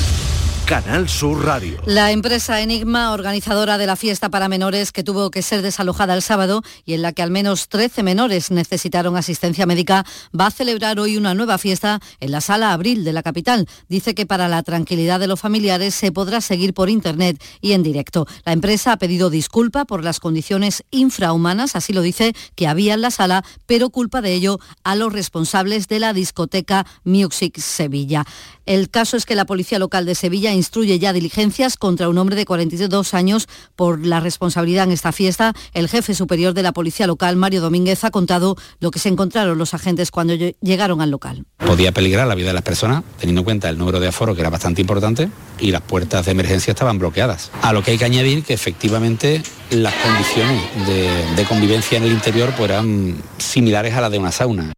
Canal 0.71 1.09
Sur 1.09 1.43
Radio. 1.43 1.81
La 1.85 2.13
empresa 2.13 2.61
Enigma, 2.61 3.11
organizadora 3.11 3.77
de 3.77 3.85
la 3.85 3.97
fiesta 3.97 4.29
para 4.29 4.47
menores 4.47 4.93
que 4.93 5.03
tuvo 5.03 5.29
que 5.29 5.41
ser 5.41 5.61
desalojada 5.61 6.13
el 6.13 6.21
sábado 6.21 6.61
y 6.85 6.93
en 6.93 7.01
la 7.01 7.11
que 7.11 7.21
al 7.21 7.29
menos 7.29 7.67
13 7.67 8.03
menores 8.03 8.51
necesitaron 8.51 9.17
asistencia 9.17 9.65
médica, 9.65 10.05
va 10.33 10.45
a 10.45 10.51
celebrar 10.51 10.97
hoy 10.97 11.17
una 11.17 11.33
nueva 11.33 11.57
fiesta 11.57 11.99
en 12.21 12.31
la 12.31 12.39
sala 12.39 12.71
Abril 12.71 13.03
de 13.03 13.11
la 13.11 13.21
capital. 13.21 13.67
Dice 13.89 14.15
que 14.15 14.25
para 14.25 14.47
la 14.47 14.63
tranquilidad 14.63 15.19
de 15.19 15.27
los 15.27 15.41
familiares 15.41 15.93
se 15.93 16.13
podrá 16.13 16.39
seguir 16.39 16.73
por 16.73 16.89
internet 16.89 17.43
y 17.59 17.73
en 17.73 17.83
directo. 17.83 18.25
La 18.45 18.53
empresa 18.53 18.93
ha 18.93 18.97
pedido 18.97 19.29
disculpa 19.29 19.83
por 19.83 20.05
las 20.05 20.21
condiciones 20.21 20.85
infrahumanas, 20.89 21.75
así 21.75 21.91
lo 21.91 22.01
dice, 22.01 22.31
que 22.55 22.69
había 22.69 22.93
en 22.93 23.01
la 23.01 23.11
sala, 23.11 23.43
pero 23.65 23.89
culpa 23.89 24.21
de 24.21 24.35
ello 24.35 24.57
a 24.85 24.95
los 24.95 25.11
responsables 25.11 25.89
de 25.89 25.99
la 25.99 26.13
discoteca 26.13 26.85
Music 27.03 27.59
Sevilla. 27.59 28.23
El 28.65 28.89
caso 28.89 29.17
es 29.17 29.25
que 29.25 29.35
la 29.35 29.45
policía 29.45 29.79
local 29.79 30.05
de 30.05 30.15
Sevilla 30.15 30.53
instruye 30.61 30.99
ya 30.99 31.11
diligencias 31.11 31.75
contra 31.75 32.07
un 32.07 32.19
hombre 32.19 32.35
de 32.35 32.45
42 32.45 33.15
años 33.15 33.47
por 33.75 34.05
la 34.05 34.19
responsabilidad 34.19 34.83
en 34.83 34.91
esta 34.91 35.11
fiesta. 35.11 35.53
El 35.73 35.89
jefe 35.89 36.13
superior 36.13 36.53
de 36.53 36.61
la 36.61 36.71
policía 36.71 37.07
local, 37.07 37.35
Mario 37.35 37.61
Domínguez, 37.61 38.03
ha 38.03 38.11
contado 38.11 38.55
lo 38.79 38.91
que 38.91 38.99
se 38.99 39.09
encontraron 39.09 39.57
los 39.57 39.73
agentes 39.73 40.11
cuando 40.11 40.35
llegaron 40.35 41.01
al 41.01 41.09
local. 41.09 41.45
Podía 41.57 41.91
peligrar 41.91 42.27
la 42.27 42.35
vida 42.35 42.49
de 42.49 42.53
las 42.53 42.61
personas, 42.61 43.03
teniendo 43.19 43.41
en 43.41 43.45
cuenta 43.45 43.69
el 43.69 43.79
número 43.79 43.99
de 43.99 44.09
aforo, 44.09 44.35
que 44.35 44.41
era 44.41 44.51
bastante 44.51 44.81
importante, 44.81 45.29
y 45.59 45.71
las 45.71 45.81
puertas 45.81 46.25
de 46.27 46.31
emergencia 46.31 46.71
estaban 46.71 46.99
bloqueadas. 46.99 47.49
A 47.63 47.73
lo 47.73 47.81
que 47.81 47.91
hay 47.91 47.97
que 47.97 48.05
añadir 48.05 48.43
que 48.43 48.53
efectivamente 48.53 49.41
las 49.71 49.95
condiciones 49.95 50.61
de, 51.35 51.45
convivencia 51.45 51.97
en 51.97 52.03
el 52.03 52.11
interior 52.11 52.53
pues, 52.55 52.69
eran 52.69 53.15
similares 53.39 53.95
a 53.95 54.01
las 54.01 54.11
de 54.11 54.19
una 54.19 54.31
sauna. 54.31 54.73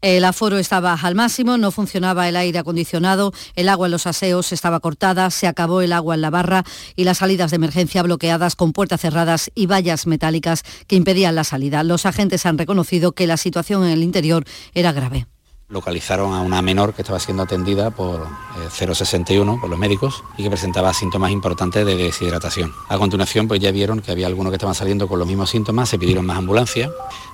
El 0.00 0.24
aforo 0.24 0.58
estaba 0.58 0.94
al 0.94 1.16
máximo, 1.16 1.58
no 1.58 1.72
funcionaba 1.72 2.28
el 2.28 2.36
aire 2.36 2.60
acondicionado, 2.60 3.32
el 3.56 3.68
agua 3.68 3.88
en 3.88 3.90
los 3.90 4.06
aseos 4.06 4.52
estaba 4.52 4.78
cortada, 4.78 5.28
se 5.30 5.48
acabó 5.48 5.80
el 5.80 5.92
agua 5.92 6.14
en 6.14 6.20
la 6.20 6.30
barra 6.30 6.62
y 6.94 7.02
las 7.02 7.18
salidas 7.18 7.50
de 7.50 7.56
emergencia 7.56 8.04
bloqueadas 8.04 8.54
con 8.54 8.72
puertas 8.72 9.00
cerradas 9.00 9.50
y 9.56 9.66
vallas 9.66 10.06
metálicas 10.06 10.62
que 10.86 10.94
impedían 10.94 11.34
la 11.34 11.42
salida. 11.42 11.82
Los 11.82 12.06
agentes 12.06 12.46
han 12.46 12.58
reconocido 12.58 13.10
que 13.10 13.26
la 13.26 13.36
situación 13.36 13.84
en 13.84 13.90
el 13.90 14.04
interior 14.04 14.44
era 14.72 14.92
grave 14.92 15.26
localizaron 15.68 16.32
a 16.32 16.40
una 16.40 16.62
menor 16.62 16.94
que 16.94 17.02
estaba 17.02 17.20
siendo 17.20 17.42
atendida 17.42 17.90
por 17.90 18.26
061 18.70 19.52
eh, 19.54 19.58
por 19.60 19.68
los 19.68 19.78
médicos 19.78 20.24
y 20.36 20.42
que 20.42 20.50
presentaba 20.50 20.94
síntomas 20.94 21.30
importantes 21.30 21.84
de 21.84 21.96
deshidratación. 21.96 22.72
A 22.88 22.96
continuación 22.98 23.48
pues 23.48 23.60
ya 23.60 23.70
vieron 23.70 24.00
que 24.00 24.10
había 24.10 24.26
algunos 24.26 24.50
que 24.50 24.56
estaban 24.56 24.74
saliendo 24.74 25.08
con 25.08 25.18
los 25.18 25.28
mismos 25.28 25.50
síntomas, 25.50 25.88
se 25.88 25.98
pidieron 25.98 26.24
más 26.24 26.38
ambulancias. 26.38 26.90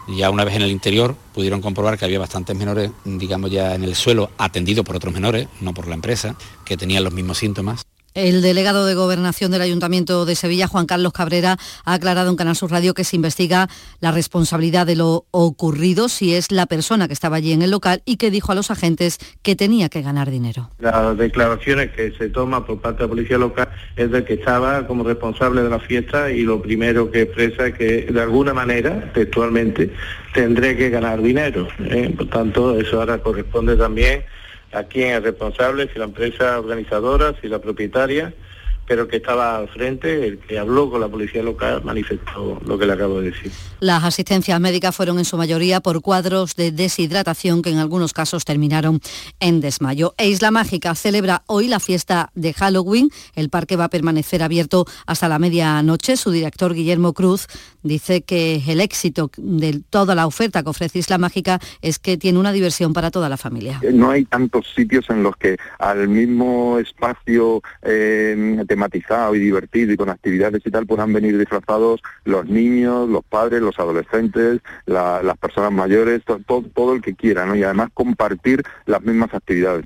Ya 0.08 0.30
una 0.30 0.44
vez 0.44 0.56
en 0.56 0.62
el 0.62 0.70
interior 0.70 1.14
pudieron 1.32 1.60
comprobar 1.60 1.96
que 1.96 2.04
había 2.04 2.18
bastantes 2.18 2.56
menores, 2.56 2.90
digamos 3.04 3.50
ya 3.50 3.74
en 3.74 3.84
el 3.84 3.94
suelo, 3.94 4.30
atendidos 4.36 4.84
por 4.84 4.96
otros 4.96 5.14
menores, 5.14 5.48
no 5.60 5.72
por 5.72 5.86
la 5.86 5.94
empresa, 5.94 6.34
que 6.64 6.76
tenían 6.76 7.04
los 7.04 7.12
mismos 7.12 7.38
síntomas. 7.38 7.86
El 8.14 8.42
delegado 8.42 8.86
de 8.86 8.94
Gobernación 8.94 9.50
del 9.50 9.60
Ayuntamiento 9.60 10.24
de 10.24 10.36
Sevilla, 10.36 10.68
Juan 10.68 10.86
Carlos 10.86 11.12
Cabrera, 11.12 11.56
ha 11.84 11.94
aclarado 11.94 12.30
en 12.30 12.36
Canal 12.36 12.54
Sur 12.54 12.70
Radio 12.70 12.94
que 12.94 13.02
se 13.02 13.16
investiga 13.16 13.68
la 13.98 14.12
responsabilidad 14.12 14.86
de 14.86 14.94
lo 14.94 15.26
ocurrido, 15.32 16.08
si 16.08 16.32
es 16.32 16.52
la 16.52 16.66
persona 16.66 17.08
que 17.08 17.12
estaba 17.12 17.38
allí 17.38 17.50
en 17.50 17.62
el 17.62 17.72
local 17.72 18.02
y 18.04 18.16
que 18.16 18.30
dijo 18.30 18.52
a 18.52 18.54
los 18.54 18.70
agentes 18.70 19.18
que 19.42 19.56
tenía 19.56 19.88
que 19.88 20.00
ganar 20.00 20.30
dinero. 20.30 20.70
Las 20.78 21.18
declaraciones 21.18 21.90
que 21.90 22.12
se 22.12 22.28
toma 22.28 22.64
por 22.64 22.80
parte 22.80 22.98
de 22.98 23.04
la 23.06 23.08
policía 23.08 23.36
local 23.36 23.68
es 23.96 24.08
de 24.12 24.24
que 24.24 24.34
estaba 24.34 24.86
como 24.86 25.02
responsable 25.02 25.62
de 25.62 25.70
la 25.70 25.80
fiesta 25.80 26.30
y 26.30 26.42
lo 26.42 26.62
primero 26.62 27.10
que 27.10 27.22
expresa 27.22 27.66
es 27.66 27.74
que 27.74 28.02
de 28.12 28.20
alguna 28.20 28.54
manera, 28.54 29.12
textualmente, 29.12 29.92
tendré 30.32 30.76
que 30.76 30.88
ganar 30.88 31.20
dinero. 31.20 31.66
¿eh? 31.80 32.14
Por 32.16 32.28
tanto, 32.28 32.78
eso 32.78 33.00
ahora 33.00 33.18
corresponde 33.18 33.74
también 33.74 34.22
a 34.74 34.84
quién 34.84 35.14
es 35.14 35.22
responsable, 35.22 35.88
si 35.92 35.98
la 35.98 36.06
empresa 36.06 36.58
organizadora, 36.58 37.34
si 37.40 37.48
la 37.48 37.60
propietaria, 37.60 38.34
pero 38.86 39.08
que 39.08 39.16
estaba 39.16 39.56
al 39.56 39.68
frente, 39.68 40.26
el 40.26 40.38
que 40.38 40.58
habló 40.58 40.90
con 40.90 41.00
la 41.00 41.08
policía 41.08 41.42
local, 41.42 41.82
manifestó 41.84 42.60
lo 42.64 42.78
que 42.78 42.86
le 42.86 42.92
acabo 42.92 43.20
de 43.20 43.30
decir. 43.30 43.52
Las 43.80 44.04
asistencias 44.04 44.60
médicas 44.60 44.94
fueron 44.94 45.18
en 45.18 45.24
su 45.24 45.36
mayoría 45.36 45.80
por 45.80 46.00
cuadros 46.00 46.56
de 46.56 46.72
deshidratación 46.72 47.62
que 47.62 47.70
en 47.70 47.78
algunos 47.78 48.12
casos 48.12 48.44
terminaron 48.44 49.00
en 49.40 49.60
desmayo. 49.60 50.14
E 50.18 50.28
Isla 50.28 50.50
Mágica 50.50 50.94
celebra 50.94 51.42
hoy 51.46 51.68
la 51.68 51.80
fiesta 51.80 52.30
de 52.34 52.52
Halloween. 52.52 53.10
El 53.34 53.50
parque 53.50 53.76
va 53.76 53.84
a 53.84 53.90
permanecer 53.90 54.42
abierto 54.42 54.86
hasta 55.06 55.28
la 55.28 55.38
medianoche. 55.38 56.16
Su 56.16 56.30
director 56.30 56.74
Guillermo 56.74 57.12
Cruz 57.12 57.46
dice 57.82 58.22
que 58.22 58.62
el 58.66 58.80
éxito 58.80 59.30
de 59.36 59.82
toda 59.90 60.14
la 60.14 60.26
oferta 60.26 60.62
que 60.62 60.70
ofrece 60.70 60.98
Isla 60.98 61.18
Mágica 61.18 61.60
es 61.82 61.98
que 61.98 62.16
tiene 62.16 62.38
una 62.38 62.52
diversión 62.52 62.92
para 62.92 63.10
toda 63.10 63.28
la 63.28 63.36
familia. 63.36 63.80
No 63.92 64.10
hay 64.10 64.24
tantos 64.24 64.66
sitios 64.74 65.08
en 65.10 65.22
los 65.22 65.36
que 65.36 65.56
al 65.78 66.08
mismo 66.08 66.78
espacio 66.78 67.62
eh, 67.82 68.64
tematizado 68.74 69.36
y 69.36 69.38
divertido 69.38 69.92
y 69.92 69.96
con 69.96 70.10
actividades 70.10 70.62
y 70.64 70.70
tal 70.70 70.84
puedan 70.84 71.12
venir 71.12 71.38
disfrazados 71.38 72.02
los 72.24 72.44
niños, 72.46 73.08
los 73.08 73.24
padres, 73.24 73.62
los 73.62 73.78
adolescentes, 73.78 74.60
las 74.86 75.38
personas 75.38 75.70
mayores, 75.70 76.22
todo, 76.24 76.64
todo 76.74 76.94
el 76.94 77.00
que 77.00 77.14
quiera, 77.14 77.46
¿no? 77.46 77.54
Y 77.54 77.62
además 77.62 77.90
compartir 77.94 78.62
las 78.86 79.00
mismas 79.02 79.32
actividades 79.32 79.84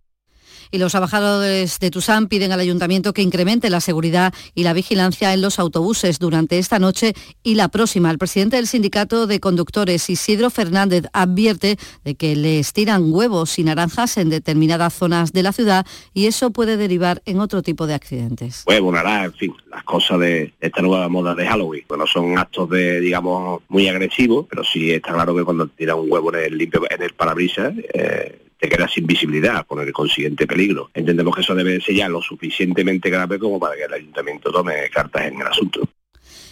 y 0.71 0.79
los 0.79 0.93
trabajadores 0.93 1.79
de 1.79 1.91
Tusán 1.91 2.29
piden 2.29 2.53
al 2.53 2.61
ayuntamiento 2.61 3.13
que 3.13 3.23
incremente 3.23 3.71
la 3.71 3.81
seguridad 3.81 4.33
y 4.55 4.63
la 4.63 4.73
vigilancia 4.73 5.33
en 5.33 5.43
los 5.43 5.59
autobuses 5.59 6.19
durante 6.19 6.59
esta 6.59 6.79
noche 6.79 7.15
y 7.43 7.55
la 7.55 7.69
próxima. 7.69 8.11
El 8.11 8.19
presidente 8.19 8.57
del 8.57 8.67
sindicato 8.67 9.27
de 9.27 9.41
conductores, 9.41 10.09
Isidro 10.11 10.51
Fernández, 10.51 11.05
advierte 11.13 11.77
de 12.05 12.15
que 12.15 12.37
les 12.37 12.73
tiran 12.73 13.13
huevos 13.13 13.59
y 13.59 13.65
naranjas 13.65 14.17
en 14.17 14.31
determinadas 14.31 14.95
zonas 14.95 15.33
de 15.33 15.43
la 15.43 15.53
ciudad 15.53 15.87
y 16.15 16.27
eso 16.27 16.51
puede 16.51 16.77
derivar 16.77 17.23
en 17.25 17.41
otro 17.41 17.63
tipo 17.63 17.87
de 17.87 17.95
accidentes. 17.95 18.65
Huevo, 18.67 18.93
naranja, 18.93 19.25
en 19.27 19.33
fin, 19.35 19.55
las 19.71 19.85
cosas 19.85 20.19
de 20.21 20.53
esta 20.61 20.83
nueva 20.83 21.09
moda 21.09 21.35
de 21.35 21.47
Halloween. 21.47 21.85
Bueno, 21.89 22.07
son 22.07 22.39
actos 22.39 22.69
de, 22.71 23.01
digamos, 23.01 23.63
muy 23.69 23.89
agresivos, 23.89 24.47
pero 24.49 24.65
sí 24.65 24.91
está 24.91 25.13
claro 25.13 25.35
que 25.35 25.45
cuando 25.45 25.67
tiran 25.69 25.99
un 25.99 26.11
huevo 26.11 26.35
en 26.35 26.45
el 26.45 26.59
limpio, 26.59 26.83
en 26.91 27.03
el 27.03 27.15
parabrisas, 27.15 27.75
eh, 27.95 28.48
te 28.59 28.69
quedas 28.69 28.93
sin 28.93 29.07
visibilidad 29.07 29.67
con 29.67 29.81
el 29.81 29.93
consiguiente 29.93 30.47
peligro. 30.47 30.91
Entendemos 30.95 31.35
que 31.35 31.43
eso 31.43 31.55
debe 31.55 31.81
ser 31.81 31.95
ya 31.95 32.09
lo 32.09 32.21
suficientemente 32.21 33.11
grave 33.11 33.39
como 33.39 33.59
para 33.59 33.77
que 33.77 33.85
el 33.85 33.93
ayuntamiento 33.93 34.51
tome 34.51 34.89
cartas 34.91 35.27
en 35.27 35.41
el 35.41 35.47
asunto 35.47 35.89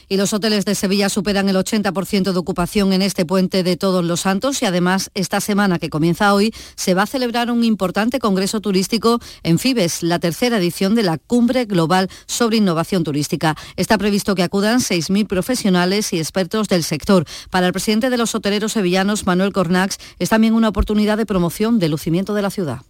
y 0.08 0.16
los 0.16 0.32
hoteles 0.32 0.64
de 0.64 0.74
Sevilla 0.74 1.08
superan 1.08 1.48
el 1.48 1.56
80% 1.56 2.32
de 2.32 2.38
ocupación 2.38 2.92
en 2.92 3.02
este 3.02 3.24
puente 3.24 3.62
de 3.62 3.76
Todos 3.76 4.04
los 4.04 4.20
Santos 4.20 4.62
y 4.62 4.66
además 4.66 5.10
esta 5.14 5.40
semana 5.40 5.78
que 5.78 5.90
comienza 5.90 6.34
hoy 6.34 6.54
se 6.76 6.94
va 6.94 7.02
a 7.02 7.06
celebrar 7.06 7.50
un 7.50 7.64
importante 7.64 8.18
congreso 8.18 8.60
turístico 8.60 9.20
en 9.42 9.58
Fibes, 9.58 10.02
la 10.02 10.18
tercera 10.18 10.58
edición 10.58 10.94
de 10.94 11.02
la 11.02 11.18
Cumbre 11.18 11.64
Global 11.64 12.08
sobre 12.26 12.58
Innovación 12.58 13.04
Turística. 13.04 13.56
Está 13.76 13.98
previsto 13.98 14.34
que 14.34 14.42
acudan 14.42 14.80
6.000 14.80 15.26
profesionales 15.26 16.12
y 16.12 16.18
expertos 16.18 16.68
del 16.68 16.84
sector. 16.84 17.24
Para 17.50 17.66
el 17.66 17.72
presidente 17.72 18.10
de 18.10 18.16
los 18.16 18.34
hoteleros 18.34 18.72
sevillanos, 18.72 19.26
Manuel 19.26 19.52
Cornax, 19.52 19.98
es 20.18 20.28
también 20.28 20.54
una 20.54 20.68
oportunidad 20.68 21.16
de 21.16 21.26
promoción 21.26 21.78
del 21.78 21.92
lucimiento 21.92 22.34
de 22.34 22.42
la 22.42 22.50
ciudad 22.50 22.82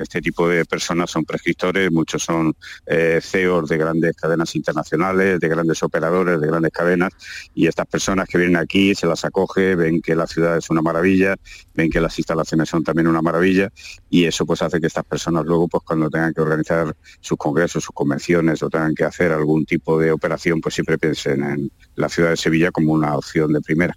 este 0.00 0.20
tipo 0.20 0.48
de 0.48 0.64
personas 0.64 1.10
son 1.10 1.24
prescriptores, 1.24 1.90
muchos 1.92 2.22
son 2.22 2.54
eh, 2.86 3.20
CEOs 3.22 3.68
de 3.68 3.76
grandes 3.76 4.16
cadenas 4.16 4.54
internacionales, 4.56 5.40
de 5.40 5.48
grandes 5.48 5.82
operadores, 5.82 6.40
de 6.40 6.46
grandes 6.46 6.72
cadenas, 6.72 7.12
y 7.54 7.66
estas 7.66 7.86
personas 7.86 8.28
que 8.28 8.38
vienen 8.38 8.56
aquí 8.56 8.94
se 8.94 9.06
las 9.06 9.24
acoge, 9.24 9.74
ven 9.74 10.00
que 10.00 10.14
la 10.14 10.26
ciudad 10.26 10.56
es 10.56 10.70
una 10.70 10.82
maravilla, 10.82 11.36
ven 11.74 11.90
que 11.90 12.00
las 12.00 12.18
instalaciones 12.18 12.68
son 12.68 12.82
también 12.82 13.06
una 13.06 13.22
maravilla, 13.22 13.70
y 14.08 14.24
eso 14.24 14.46
pues 14.46 14.62
hace 14.62 14.80
que 14.80 14.86
estas 14.86 15.04
personas 15.04 15.44
luego 15.44 15.68
pues 15.68 15.82
cuando 15.84 16.10
tengan 16.10 16.32
que 16.32 16.40
organizar 16.40 16.96
sus 17.20 17.38
congresos, 17.38 17.84
sus 17.84 17.94
convenciones 17.94 18.62
o 18.62 18.70
tengan 18.70 18.94
que 18.94 19.04
hacer 19.04 19.32
algún 19.32 19.64
tipo 19.66 19.98
de 19.98 20.12
operación, 20.12 20.60
pues 20.60 20.74
siempre 20.74 20.98
piensen 20.98 21.42
en 21.44 21.70
la 21.94 22.08
ciudad 22.08 22.30
de 22.30 22.36
Sevilla 22.36 22.70
como 22.70 22.92
una 22.92 23.16
opción 23.16 23.52
de 23.52 23.60
primera. 23.60 23.96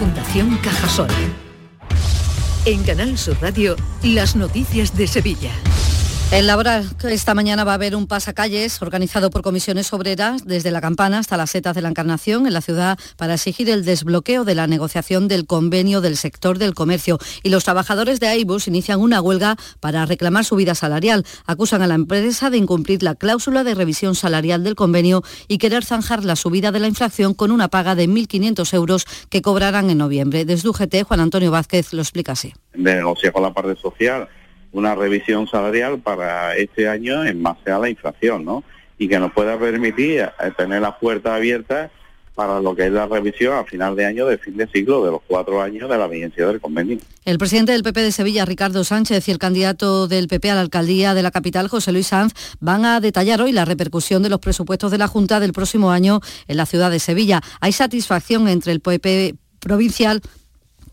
Fundación 0.01 0.57
Cajasol. 0.63 1.09
En 2.65 2.81
Canal 2.81 3.19
Sur 3.19 3.39
Radio, 3.39 3.75
las 4.01 4.35
noticias 4.35 4.97
de 4.97 5.05
Sevilla. 5.05 5.51
En 6.33 6.47
Laboral, 6.47 6.85
esta 7.09 7.33
mañana 7.33 7.65
va 7.65 7.73
a 7.73 7.75
haber 7.75 7.93
un 7.93 8.07
pasacalles 8.07 8.81
organizado 8.81 9.29
por 9.29 9.41
comisiones 9.41 9.91
obreras 9.91 10.45
desde 10.45 10.71
la 10.71 10.79
campana 10.79 11.19
hasta 11.19 11.35
las 11.35 11.49
setas 11.49 11.75
de 11.75 11.81
la 11.81 11.89
Encarnación 11.89 12.47
en 12.47 12.53
la 12.53 12.61
ciudad 12.61 12.97
para 13.17 13.33
exigir 13.33 13.69
el 13.69 13.83
desbloqueo 13.83 14.45
de 14.45 14.55
la 14.55 14.65
negociación 14.65 15.27
del 15.27 15.45
convenio 15.45 15.99
del 15.99 16.15
sector 16.15 16.57
del 16.57 16.73
comercio. 16.73 17.17
Y 17.43 17.49
los 17.49 17.65
trabajadores 17.65 18.21
de 18.21 18.29
Airbus 18.29 18.69
inician 18.69 19.01
una 19.01 19.19
huelga 19.19 19.57
para 19.81 20.05
reclamar 20.05 20.45
subida 20.45 20.73
salarial. 20.73 21.25
Acusan 21.47 21.81
a 21.81 21.87
la 21.87 21.95
empresa 21.95 22.49
de 22.49 22.57
incumplir 22.57 23.03
la 23.03 23.15
cláusula 23.15 23.65
de 23.65 23.75
revisión 23.75 24.15
salarial 24.15 24.63
del 24.63 24.75
convenio 24.75 25.23
y 25.49 25.57
querer 25.57 25.83
zanjar 25.83 26.23
la 26.23 26.37
subida 26.37 26.71
de 26.71 26.79
la 26.79 26.87
inflación 26.87 27.33
con 27.33 27.51
una 27.51 27.67
paga 27.67 27.93
de 27.93 28.07
1.500 28.07 28.73
euros 28.73 29.05
que 29.29 29.41
cobrarán 29.41 29.89
en 29.89 29.97
noviembre. 29.97 30.45
Desde 30.45 30.69
UGT, 30.69 31.03
Juan 31.03 31.19
Antonio 31.19 31.51
Vázquez 31.51 31.91
lo 31.91 32.01
explica 32.01 32.31
así. 32.31 32.53
De 32.73 33.01
con 33.33 33.43
la 33.43 33.53
parte 33.53 33.75
social 33.75 34.29
una 34.71 34.95
revisión 34.95 35.47
salarial 35.47 35.99
para 35.99 36.55
este 36.55 36.87
año 36.87 37.25
en 37.25 37.41
base 37.43 37.71
a 37.71 37.79
la 37.79 37.89
inflación, 37.89 38.45
¿no? 38.45 38.63
Y 38.97 39.07
que 39.07 39.19
nos 39.19 39.31
pueda 39.33 39.57
permitir 39.57 40.21
eh, 40.21 40.31
tener 40.57 40.81
las 40.81 40.95
puertas 40.95 41.33
abiertas 41.33 41.91
para 42.35 42.61
lo 42.61 42.75
que 42.75 42.85
es 42.85 42.91
la 42.91 43.07
revisión 43.07 43.53
a 43.57 43.65
final 43.65 43.95
de 43.95 44.05
año 44.05 44.25
de 44.25 44.37
fin 44.37 44.55
de 44.55 44.65
ciclo 44.67 45.03
de 45.03 45.11
los 45.11 45.21
cuatro 45.27 45.61
años 45.61 45.89
de 45.89 45.97
la 45.97 46.07
vigencia 46.07 46.47
del 46.47 46.61
convenio. 46.61 46.97
El 47.25 47.37
presidente 47.37 47.73
del 47.73 47.83
PP 47.83 48.01
de 48.01 48.11
Sevilla, 48.11 48.45
Ricardo 48.45 48.83
Sánchez, 48.83 49.27
y 49.27 49.31
el 49.31 49.37
candidato 49.37 50.07
del 50.07 50.27
PP 50.27 50.49
a 50.49 50.55
la 50.55 50.61
alcaldía 50.61 51.13
de 51.13 51.23
la 51.23 51.31
capital, 51.31 51.67
José 51.67 51.91
Luis 51.91 52.07
Sanz, 52.07 52.33
van 52.59 52.85
a 52.85 52.99
detallar 52.99 53.41
hoy 53.41 53.51
la 53.51 53.65
repercusión 53.65 54.23
de 54.23 54.29
los 54.29 54.39
presupuestos 54.39 54.91
de 54.91 54.97
la 54.97 55.07
Junta 55.07 55.39
del 55.39 55.53
próximo 55.53 55.91
año 55.91 56.21
en 56.47 56.57
la 56.57 56.65
ciudad 56.65 56.89
de 56.89 56.99
Sevilla. 56.99 57.41
Hay 57.59 57.73
satisfacción 57.73 58.47
entre 58.47 58.71
el 58.71 58.79
PP 58.79 59.35
provincial 59.59 60.21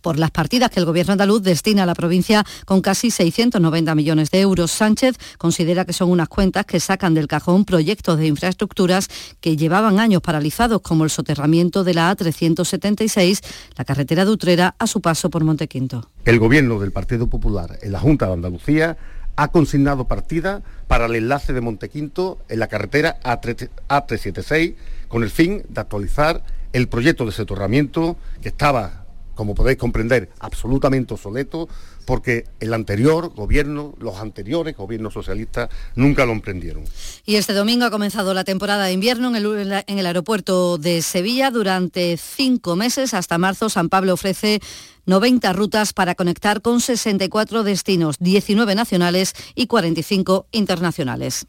por 0.00 0.18
las 0.18 0.30
partidas 0.30 0.70
que 0.70 0.80
el 0.80 0.86
Gobierno 0.86 1.12
andaluz 1.12 1.42
destina 1.42 1.82
a 1.82 1.86
la 1.86 1.94
provincia 1.94 2.44
con 2.64 2.80
casi 2.80 3.10
690 3.10 3.94
millones 3.94 4.30
de 4.30 4.40
euros. 4.40 4.70
Sánchez 4.70 5.16
considera 5.38 5.84
que 5.84 5.92
son 5.92 6.10
unas 6.10 6.28
cuentas 6.28 6.66
que 6.66 6.80
sacan 6.80 7.14
del 7.14 7.28
cajón 7.28 7.64
proyectos 7.64 8.18
de 8.18 8.26
infraestructuras 8.26 9.08
que 9.40 9.56
llevaban 9.56 10.00
años 10.00 10.22
paralizados, 10.22 10.80
como 10.82 11.04
el 11.04 11.10
soterramiento 11.10 11.84
de 11.84 11.94
la 11.94 12.14
A376, 12.16 13.40
la 13.76 13.84
carretera 13.84 14.24
de 14.24 14.30
Utrera, 14.30 14.74
a 14.78 14.86
su 14.86 15.00
paso 15.00 15.30
por 15.30 15.44
Montequinto. 15.44 16.10
El 16.24 16.38
Gobierno 16.38 16.78
del 16.78 16.92
Partido 16.92 17.28
Popular 17.28 17.78
en 17.82 17.92
la 17.92 18.00
Junta 18.00 18.26
de 18.26 18.34
Andalucía 18.34 18.96
ha 19.36 19.48
consignado 19.48 20.08
partida 20.08 20.62
para 20.88 21.06
el 21.06 21.14
enlace 21.14 21.52
de 21.52 21.60
Montequinto 21.60 22.38
en 22.48 22.58
la 22.58 22.66
carretera 22.66 23.20
A376 23.22 24.74
con 25.06 25.22
el 25.22 25.30
fin 25.30 25.62
de 25.68 25.80
actualizar 25.80 26.42
el 26.72 26.88
proyecto 26.88 27.24
de 27.24 27.32
soterramiento 27.32 28.16
que 28.42 28.48
estaba 28.48 29.04
como 29.38 29.54
podéis 29.54 29.78
comprender, 29.78 30.30
absolutamente 30.40 31.14
obsoleto, 31.14 31.68
porque 32.04 32.46
el 32.58 32.74
anterior 32.74 33.32
gobierno, 33.32 33.94
los 34.00 34.16
anteriores 34.16 34.76
gobiernos 34.76 35.14
socialistas, 35.14 35.68
nunca 35.94 36.26
lo 36.26 36.32
emprendieron. 36.32 36.82
Y 37.24 37.36
este 37.36 37.52
domingo 37.52 37.84
ha 37.84 37.92
comenzado 37.92 38.34
la 38.34 38.42
temporada 38.42 38.86
de 38.86 38.92
invierno 38.94 39.28
en 39.28 39.36
el, 39.36 39.84
en 39.86 39.98
el 40.00 40.06
aeropuerto 40.06 40.76
de 40.76 41.02
Sevilla. 41.02 41.52
Durante 41.52 42.16
cinco 42.16 42.74
meses, 42.74 43.14
hasta 43.14 43.38
marzo, 43.38 43.68
San 43.68 43.88
Pablo 43.88 44.14
ofrece 44.14 44.58
90 45.06 45.52
rutas 45.52 45.92
para 45.92 46.16
conectar 46.16 46.60
con 46.60 46.80
64 46.80 47.62
destinos, 47.62 48.16
19 48.18 48.74
nacionales 48.74 49.34
y 49.54 49.68
45 49.68 50.48
internacionales. 50.50 51.46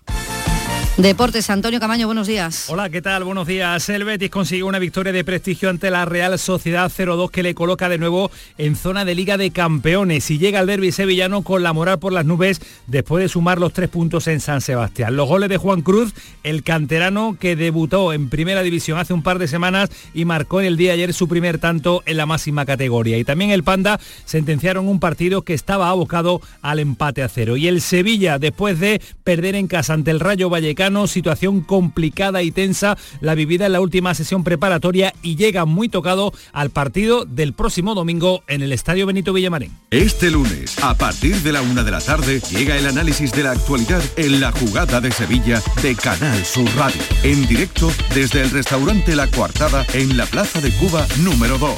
Deportes, 1.00 1.50
Antonio 1.50 1.80
Camaño, 1.80 2.08
buenos 2.08 2.28
días. 2.28 2.66
Hola, 2.68 2.90
¿qué 2.90 3.02
tal? 3.02 3.24
Buenos 3.24 3.48
días. 3.48 3.88
El 3.88 4.04
Betis 4.04 4.30
consiguió 4.30 4.68
una 4.68 4.80
victoria 4.80 5.14
de 5.14 5.24
prestigio 5.24 5.70
ante 5.70 5.90
la 5.92 6.04
Real 6.04 6.38
Sociedad 6.38 6.92
0-2 6.92 7.32
que 7.32 7.42
le 7.42 7.56
coloca 7.56 7.88
de 7.88 7.98
nuevo 7.98 8.30
en 8.58 8.76
zona 8.76 9.06
de 9.06 9.16
Liga 9.16 9.38
de 9.38 9.52
Campeones 9.52 10.30
y 10.30 10.40
llega 10.40 10.60
al 10.60 10.68
derby 10.68 10.92
sevillano 10.92 11.42
con 11.42 11.64
la 11.64 11.72
moral 11.72 12.00
por 12.00 12.12
las 12.12 12.26
nubes 12.26 12.60
después 12.88 13.24
de 13.24 13.30
sumar 13.30 13.60
los 13.60 13.72
tres 13.72 13.88
puntos 13.88 14.28
en 14.28 14.42
San 14.42 14.60
Sebastián. 14.60 15.16
Los 15.16 15.30
goles 15.30 15.48
de 15.48 15.56
Juan 15.56 15.84
Cruz, 15.84 16.14
el 16.44 16.64
canterano 16.64 17.38
que 17.40 17.56
debutó 17.56 18.12
en 18.12 18.28
Primera 18.28 18.62
División 18.62 19.00
hace 19.00 19.14
un 19.14 19.24
par 19.24 19.40
de 19.40 19.48
semanas 19.48 19.90
y 20.14 20.26
marcó 20.26 20.60
en 20.60 20.68
el 20.68 20.76
día 20.76 20.90
de 20.90 20.96
ayer 20.96 21.14
su 21.14 21.30
primer 21.30 21.60
tanto 21.60 22.04
en 22.08 22.18
la 22.18 22.26
máxima 22.26 22.66
categoría. 22.66 23.18
Y 23.18 23.24
también 23.24 23.52
el 23.52 23.64
Panda 23.64 24.02
sentenciaron 24.26 24.90
un 24.90 25.00
partido 25.00 25.44
que 25.44 25.54
estaba 25.54 25.88
abocado 25.88 26.42
al 26.62 26.80
empate 26.80 27.24
a 27.24 27.30
cero. 27.30 27.56
Y 27.56 27.70
el 27.70 27.80
Sevilla, 27.80 28.38
después 28.38 28.82
de 28.82 29.02
perder 29.24 29.56
en 29.56 29.68
casa 29.68 29.94
ante 29.94 30.12
el 30.12 30.20
Rayo 30.20 30.50
Vallecano, 30.50 30.89
situación 31.08 31.62
complicada 31.62 32.44
y 32.44 32.52
tensa 32.52 32.98
la 33.22 33.36
vivida 33.36 33.66
en 33.66 33.74
la 33.74 33.82
última 33.82 34.14
sesión 34.14 34.44
preparatoria 34.44 35.14
y 35.22 35.36
llega 35.36 35.66
muy 35.66 35.90
tocado 35.90 36.34
al 36.54 36.70
partido 36.70 37.26
del 37.26 37.54
próximo 37.54 37.96
domingo 37.96 38.44
en 38.48 38.62
el 38.62 38.72
Estadio 38.72 39.06
Benito 39.06 39.34
Villamarín. 39.34 39.72
Este 39.92 40.32
lunes, 40.32 40.78
a 40.84 40.96
partir 40.96 41.36
de 41.38 41.52
la 41.52 41.62
una 41.62 41.84
de 41.84 41.92
la 41.92 42.02
tarde, 42.02 42.42
llega 42.52 42.78
el 42.78 42.88
análisis 42.88 43.32
de 43.32 43.44
la 43.44 43.52
actualidad 43.52 44.02
en 44.18 44.40
la 44.40 44.52
jugada 44.52 45.02
de 45.02 45.12
Sevilla 45.12 45.62
de 45.82 45.96
Canal 45.96 46.46
Sur 46.46 46.70
Radio. 46.76 47.02
En 47.24 47.48
directo 47.48 47.92
desde 48.14 48.42
el 48.42 48.52
restaurante 48.52 49.16
La 49.16 49.28
Coartada 49.28 49.86
en 49.94 50.18
la 50.18 50.26
Plaza 50.26 50.62
de 50.62 50.72
Cuba 50.72 51.06
número 51.20 51.58
2. 51.58 51.72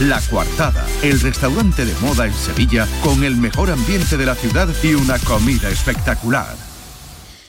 La 0.00 0.20
Coartada, 0.30 0.86
el 1.02 1.20
restaurante 1.20 1.84
de 1.84 1.94
moda 2.00 2.26
en 2.26 2.34
Sevilla 2.34 2.86
con 3.02 3.24
el 3.24 3.36
mejor 3.36 3.70
ambiente 3.70 4.16
de 4.16 4.26
la 4.26 4.34
ciudad 4.34 4.68
y 4.82 4.94
una 4.94 5.18
comida 5.18 5.68
espectacular. 5.68 6.67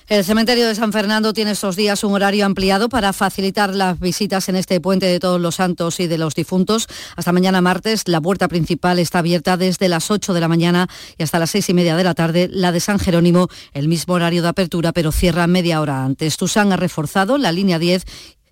El 0.10 0.26
cementerio 0.26 0.68
de 0.68 0.74
San 0.74 0.92
Fernando 0.92 1.34
tiene 1.34 1.52
estos 1.52 1.76
días 1.76 2.04
un 2.04 2.14
horario 2.14 2.44
ampliado 2.44 2.90
para 2.90 3.14
facilitar 3.14 3.76
las 3.76 4.00
visitas 4.00 4.50
en 4.50 4.56
este 4.56 4.82
puente 4.82 5.06
de 5.06 5.20
todos 5.20 5.40
los 5.40 5.54
santos 5.54 6.00
y 6.00 6.08
de 6.08 6.18
los 6.18 6.34
difuntos. 6.34 6.88
Hasta 7.16 7.32
mañana 7.32 7.62
martes 7.62 8.08
la 8.08 8.20
puerta 8.20 8.48
principal 8.48 8.98
está 8.98 9.20
abierta 9.20 9.56
desde 9.56 9.88
las 9.88 10.10
8 10.10 10.34
de 10.34 10.40
la 10.40 10.48
mañana 10.48 10.90
y 11.16 11.22
hasta 11.22 11.38
las 11.38 11.52
6 11.52 11.70
y 11.70 11.74
media 11.76 11.96
de 11.96 12.04
la 12.04 12.16
tarde. 12.16 12.50
La 12.52 12.72
de 12.72 12.80
San 12.80 12.98
Jerónimo, 12.98 13.50
el 13.72 13.88
mismo 13.88 14.16
horario 14.16 14.42
de 14.42 14.48
apertura, 14.48 14.94
pero 14.94 15.12
cierra 15.12 15.46
media 15.46 15.80
hora 15.80 16.04
antes. 16.04 16.38
Tusan 16.38 16.74
ha 16.74 16.76
reforzado 16.76 17.38
la 17.38 17.52
línea 17.52 17.78
10 17.78 18.04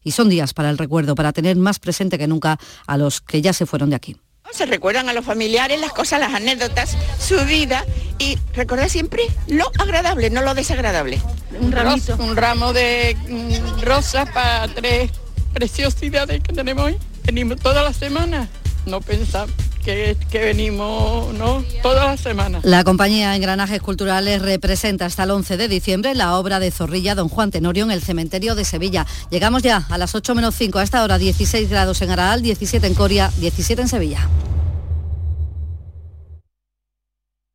y 0.03 0.11
son 0.11 0.29
días 0.29 0.53
para 0.53 0.69
el 0.69 0.77
recuerdo, 0.77 1.15
para 1.15 1.33
tener 1.33 1.57
más 1.57 1.79
presente 1.79 2.19
que 2.19 2.27
nunca 2.27 2.59
a 2.85 2.97
los 2.97 3.19
que 3.19 3.41
ya 3.41 3.51
se 3.51 3.65
fueron 3.65 3.89
de 3.89 3.95
aquí. 3.95 4.15
Se 4.51 4.65
recuerdan 4.65 5.09
a 5.09 5.13
los 5.13 5.25
familiares 5.25 5.79
las 5.79 5.93
cosas, 5.93 6.19
las 6.19 6.33
anécdotas, 6.33 6.97
su 7.19 7.39
vida 7.45 7.85
y 8.19 8.37
recordar 8.53 8.89
siempre 8.89 9.23
lo 9.47 9.69
agradable, 9.77 10.29
no 10.29 10.41
lo 10.41 10.53
desagradable. 10.53 11.21
Un 11.59 11.73
Un 12.19 12.35
ramo 12.35 12.73
de 12.73 13.15
mm, 13.27 13.81
rosas 13.81 14.29
para 14.31 14.67
tres 14.67 15.11
preciosidades 15.53 16.41
que 16.41 16.53
tenemos 16.53 16.85
hoy. 16.85 16.97
Venimos 17.23 17.59
todas 17.59 17.83
las 17.83 17.97
semanas. 17.97 18.47
No 18.85 19.01
pensamos 19.01 19.53
que, 19.87 20.17
que, 20.29 20.39
venimos 20.39 21.33
¿no? 21.35 21.63
todas 21.81 22.05
las 22.05 22.19
semanas. 22.19 22.61
La 22.65 22.83
compañía 22.83 23.33
Engranajes 23.37 23.81
Culturales 23.81 24.41
representa 24.41 25.05
hasta 25.05 25.23
el 25.23 25.31
11 25.31 25.55
de 25.55 25.69
diciembre 25.69 26.13
la 26.13 26.37
obra 26.37 26.59
de 26.59 26.71
Zorrilla 26.71 27.15
Don 27.15 27.29
Juan 27.29 27.51
Tenorio 27.51 27.85
en 27.85 27.91
el 27.91 28.01
cementerio 28.01 28.53
de 28.55 28.65
Sevilla. 28.65 29.05
Llegamos 29.31 29.63
ya 29.63 29.85
a 29.89 29.97
las 29.97 30.13
8 30.13 30.35
menos 30.35 30.55
5, 30.55 30.79
a 30.79 30.83
esta 30.83 31.03
hora 31.03 31.17
16 31.17 31.69
grados 31.69 32.01
en 32.01 32.09
Araal, 32.09 32.41
17 32.41 32.85
en 32.85 32.95
Coria, 32.95 33.31
17 33.39 33.81
en 33.81 33.87
Sevilla. 33.87 34.29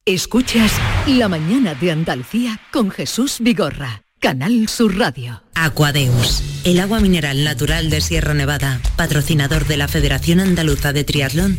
Escuchas 0.07 0.73
La 1.07 1.29
mañana 1.29 1.75
de 1.75 1.93
Andalucía 1.93 2.59
con 2.73 2.91
Jesús 2.91 3.37
Vigorra, 3.41 4.05
Canal 4.21 4.71
Sur 4.71 4.97
Radio. 4.97 5.43
Aquadeus, 5.55 6.43
el 6.65 6.81
agua 6.81 6.99
mineral 7.01 7.45
natural 7.45 7.91
de 7.91 8.01
Sierra 8.01 8.33
Nevada, 8.33 8.81
patrocinador 8.97 9.67
de 9.67 9.77
la 9.77 9.87
Federación 9.87 10.41
Andaluza 10.41 10.95
de 10.95 11.05
Triatlón, 11.05 11.59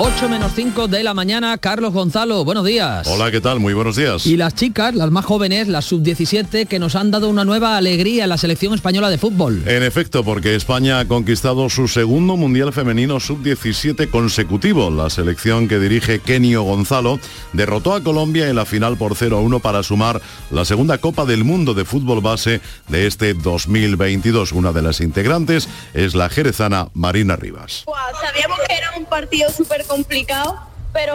8 0.00 0.28
menos 0.28 0.52
5 0.54 0.86
de 0.86 1.02
la 1.02 1.12
mañana, 1.12 1.58
Carlos 1.58 1.92
Gonzalo, 1.92 2.44
buenos 2.44 2.64
días. 2.64 3.04
Hola, 3.08 3.32
¿qué 3.32 3.40
tal? 3.40 3.58
Muy 3.58 3.74
buenos 3.74 3.96
días. 3.96 4.26
Y 4.26 4.36
las 4.36 4.54
chicas, 4.54 4.94
las 4.94 5.10
más 5.10 5.24
jóvenes, 5.24 5.66
las 5.66 5.86
sub-17, 5.86 6.68
que 6.68 6.78
nos 6.78 6.94
han 6.94 7.10
dado 7.10 7.28
una 7.28 7.44
nueva 7.44 7.76
alegría 7.76 8.22
en 8.22 8.28
la 8.28 8.38
selección 8.38 8.74
española 8.74 9.10
de 9.10 9.18
fútbol. 9.18 9.60
En 9.66 9.82
efecto, 9.82 10.22
porque 10.22 10.54
España 10.54 11.00
ha 11.00 11.08
conquistado 11.08 11.68
su 11.68 11.88
segundo 11.88 12.36
Mundial 12.36 12.72
Femenino 12.72 13.18
sub-17 13.18 14.08
consecutivo. 14.08 14.88
La 14.88 15.10
selección 15.10 15.66
que 15.66 15.80
dirige 15.80 16.20
Kenio 16.20 16.62
Gonzalo 16.62 17.18
derrotó 17.52 17.92
a 17.94 18.00
Colombia 18.00 18.48
en 18.48 18.54
la 18.54 18.66
final 18.66 18.96
por 18.98 19.16
0-1 19.16 19.60
para 19.60 19.82
sumar 19.82 20.22
la 20.52 20.64
segunda 20.64 20.98
Copa 20.98 21.24
del 21.24 21.42
Mundo 21.42 21.74
de 21.74 21.84
fútbol 21.84 22.20
base 22.20 22.60
de 22.86 23.08
este 23.08 23.34
2022. 23.34 24.52
Una 24.52 24.70
de 24.70 24.82
las 24.82 25.00
integrantes 25.00 25.68
es 25.92 26.14
la 26.14 26.28
jerezana 26.28 26.86
Marina 26.94 27.34
Rivas. 27.34 27.84
sabíamos 28.22 28.58
que 28.68 28.76
era 28.76 28.87
un 28.87 28.87
partido 29.08 29.50
súper 29.50 29.84
complicado, 29.84 30.58
pero 30.92 31.14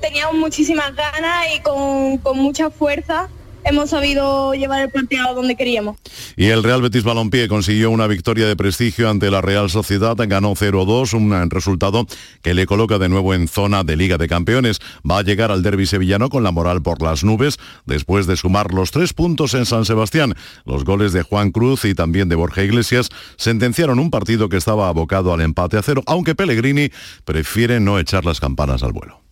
teníamos 0.00 0.34
muchísimas 0.34 0.94
ganas 0.94 1.46
y 1.54 1.60
con, 1.60 2.18
con 2.18 2.38
mucha 2.38 2.70
fuerza 2.70 3.28
hemos 3.64 3.90
sabido 3.90 4.54
llevar 4.54 4.82
el 4.82 4.90
partido 4.90 5.34
donde 5.34 5.56
queríamos. 5.56 5.96
Y 6.36 6.46
el 6.46 6.62
Real 6.62 6.82
Betis 6.82 7.04
Balompié 7.04 7.48
consiguió 7.48 7.90
una 7.90 8.06
victoria 8.06 8.46
de 8.46 8.56
prestigio 8.56 9.08
ante 9.08 9.30
la 9.30 9.40
Real 9.40 9.70
Sociedad, 9.70 10.16
ganó 10.18 10.54
0-2, 10.54 11.14
un 11.14 11.50
resultado 11.50 12.06
que 12.42 12.54
le 12.54 12.66
coloca 12.66 12.98
de 12.98 13.08
nuevo 13.08 13.34
en 13.34 13.48
zona 13.48 13.84
de 13.84 13.96
Liga 13.96 14.18
de 14.18 14.28
Campeones. 14.28 14.80
Va 15.08 15.18
a 15.18 15.22
llegar 15.22 15.50
al 15.50 15.62
derby 15.62 15.86
sevillano 15.86 16.28
con 16.28 16.42
la 16.42 16.52
moral 16.52 16.82
por 16.82 17.02
las 17.02 17.24
nubes 17.24 17.58
después 17.86 18.26
de 18.26 18.36
sumar 18.36 18.72
los 18.72 18.90
tres 18.90 19.12
puntos 19.12 19.54
en 19.54 19.66
San 19.66 19.84
Sebastián. 19.84 20.34
Los 20.64 20.84
goles 20.84 21.12
de 21.12 21.22
Juan 21.22 21.50
Cruz 21.50 21.84
y 21.84 21.94
también 21.94 22.28
de 22.28 22.36
Borja 22.36 22.62
Iglesias 22.62 23.08
sentenciaron 23.36 23.98
un 23.98 24.10
partido 24.10 24.48
que 24.48 24.56
estaba 24.56 24.88
abocado 24.88 25.32
al 25.32 25.40
empate 25.40 25.78
a 25.78 25.82
cero, 25.82 26.02
aunque 26.06 26.34
Pellegrini 26.34 26.90
prefiere 27.24 27.80
no 27.80 27.98
echar 27.98 28.24
las 28.24 28.40
campanas 28.40 28.82
al 28.82 28.92
vuelo. 28.92 29.23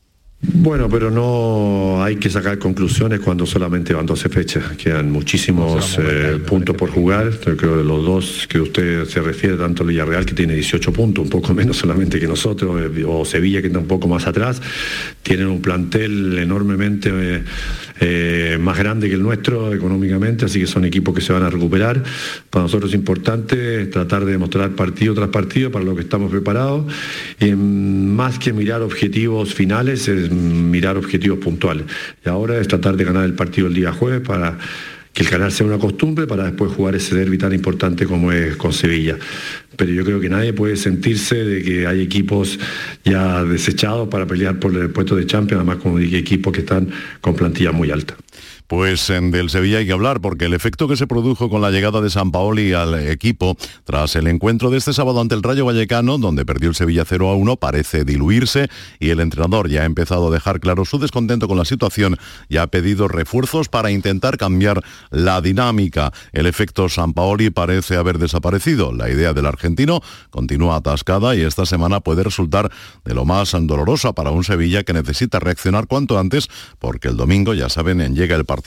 Bueno, 0.45 0.89
pero 0.89 1.09
no 1.09 2.03
hay 2.03 2.17
que 2.17 2.29
sacar 2.29 2.59
conclusiones 2.59 3.21
cuando 3.21 3.47
solamente 3.47 3.95
van 3.95 4.05
12 4.05 4.29
fechas. 4.29 4.77
Quedan 4.77 5.09
muchísimos 5.09 5.97
eh, 6.03 6.41
puntos 6.45 6.75
por 6.75 6.91
jugar. 6.91 7.31
Creo 7.39 7.57
que 7.57 7.67
los 7.67 8.05
dos 8.05 8.49
que 8.49 8.59
usted 8.59 9.05
se 9.05 9.21
refiere, 9.21 9.57
tanto 9.57 9.85
Villarreal, 9.85 10.27
que 10.27 10.35
tiene 10.35 10.55
18 10.55 10.93
puntos, 10.93 11.25
un 11.25 11.31
poco 11.31 11.55
menos 11.55 11.77
solamente 11.77 12.19
que 12.19 12.27
nosotros, 12.27 12.81
eh, 12.81 13.05
o 13.07 13.25
Sevilla, 13.25 13.61
que 13.61 13.69
está 13.69 13.79
un 13.79 13.87
poco 13.87 14.09
más 14.09 14.27
atrás, 14.27 14.61
tienen 15.23 15.47
un 15.47 15.63
plantel 15.63 16.37
enormemente 16.37 17.45
eh, 18.01 18.59
más 18.61 18.77
grande 18.77 19.09
que 19.09 19.15
el 19.15 19.23
nuestro 19.23 19.73
económicamente, 19.73 20.47
así 20.47 20.59
que 20.59 20.67
son 20.67 20.85
equipos 20.85 21.15
que 21.15 21.21
se 21.21 21.33
van 21.33 21.45
a 21.45 21.51
recuperar. 21.51 22.03
Para 22.51 22.65
nosotros 22.65 22.91
es 22.91 22.97
importante 22.97 23.87
tratar 23.87 24.25
de 24.25 24.33
demostrar 24.33 24.71
partido 24.71 25.15
tras 25.15 25.29
partido 25.29 25.71
para 25.71 25.85
lo 25.85 25.95
que 25.95 26.01
estamos 26.01 26.33
preparados. 26.33 26.93
Y 27.39 27.53
más 27.53 28.41
que 28.41 28.53
mirar 28.53 28.83
objetivos 28.83 29.55
finales, 29.55 30.09
es 30.09 30.32
mirar 30.33 30.97
objetivos 30.97 31.39
puntuales. 31.39 31.87
Y 32.25 32.29
ahora 32.29 32.59
es 32.59 32.69
tratar 32.69 32.97
de 32.97 33.05
ganar 33.05 33.25
el 33.25 33.35
partido 33.35 33.69
el 33.69 33.75
día 33.75 33.93
jueves 33.93 34.21
para 34.27 34.59
que 35.13 35.23
el 35.23 35.29
ganar 35.29 35.53
sea 35.53 35.67
una 35.67 35.79
costumbre 35.79 36.27
para 36.27 36.45
después 36.45 36.73
jugar 36.73 36.95
ese 36.95 37.15
derby 37.15 37.37
tan 37.37 37.53
importante 37.53 38.07
como 38.07 38.33
es 38.33 38.57
con 38.57 38.73
Sevilla. 38.73 39.19
Pero 39.77 39.93
yo 39.93 40.05
creo 40.05 40.21
que 40.21 40.29
nadie 40.29 40.53
puede 40.53 40.77
sentirse 40.77 41.37
de 41.45 41.63
que 41.63 41.87
hay 41.87 42.01
equipos 42.01 42.59
ya 43.05 43.45
desechados 43.45 44.09
para 44.09 44.27
pelear 44.27 44.59
por 44.59 44.75
el 44.75 44.91
puesto 44.91 45.15
de 45.17 45.27
Champions, 45.27 45.61
además 45.61 45.83
como 45.83 45.99
dije, 45.99 46.19
equipos 46.19 46.53
que 46.53 46.61
están 46.61 46.89
con 47.21 47.35
plantilla 47.35 47.73
muy 47.73 47.91
alta. 47.91 48.17
Pues 48.73 49.09
del 49.09 49.51
Sevilla 49.51 49.81
hay 49.81 49.87
que 49.87 49.93
hablar 49.93 50.23
porque 50.23 50.47
el 50.47 50.55
efecto 50.55 50.89
que 50.89 50.97
se 50.97 51.07
produjo 51.07 51.51
con 51.51 51.61
la 51.61 51.71
llegada 51.71 52.01
de 52.01 52.09
San 52.09 52.31
Paoli 52.31 52.73
al 52.73 53.07
equipo 53.07 53.55
tras 53.85 54.17
el 54.17 54.27
encuentro 54.29 54.71
de 54.71 54.79
este 54.79 54.95
sábado 54.95 55.21
ante 55.21 55.35
el 55.35 55.43
Rayo 55.43 55.67
Vallecano, 55.67 56.17
donde 56.17 56.47
perdió 56.47 56.71
el 56.71 56.75
Sevilla 56.75 57.05
0 57.07 57.29
a 57.29 57.37
1, 57.37 57.57
parece 57.59 58.07
diluirse 58.07 58.71
y 58.99 59.11
el 59.11 59.21
entrenador 59.21 59.69
ya 59.69 59.83
ha 59.83 59.85
empezado 59.85 60.29
a 60.29 60.31
dejar 60.31 60.59
claro 60.59 60.87
su 60.87 60.99
descontento 60.99 61.49
con 61.49 61.59
la 61.59 61.67
situación 61.67 62.17
y 62.49 62.57
ha 62.57 62.67
pedido 62.67 63.09
refuerzos 63.09 63.69
para 63.69 63.91
intentar 63.91 64.39
cambiar 64.39 64.83
la 65.11 65.43
dinámica. 65.43 66.11
El 66.33 66.47
efecto 66.47 66.89
San 66.89 67.13
Paoli 67.13 67.51
parece 67.51 67.97
haber 67.97 68.17
desaparecido. 68.17 68.91
La 68.91 69.11
idea 69.11 69.35
del 69.35 69.45
argentino 69.45 70.01
continúa 70.31 70.77
atascada 70.77 71.37
y 71.37 71.43
esta 71.43 71.67
semana 71.67 72.01
puede 72.01 72.23
resultar 72.23 72.71
de 73.05 73.13
lo 73.13 73.27
más 73.27 73.55
dolorosa 73.55 74.15
para 74.15 74.31
un 74.31 74.45
Sevilla 74.45 74.83
que 74.83 74.95
necesita 74.95 75.41
reaccionar 75.41 75.89
cuanto 75.89 76.19
antes 76.19 76.49
porque 76.79 77.09
el 77.09 77.19
domingo, 77.19 77.53
ya 77.53 77.69
saben, 77.69 78.15
llega 78.15 78.35
el 78.35 78.47
partido 78.47 78.62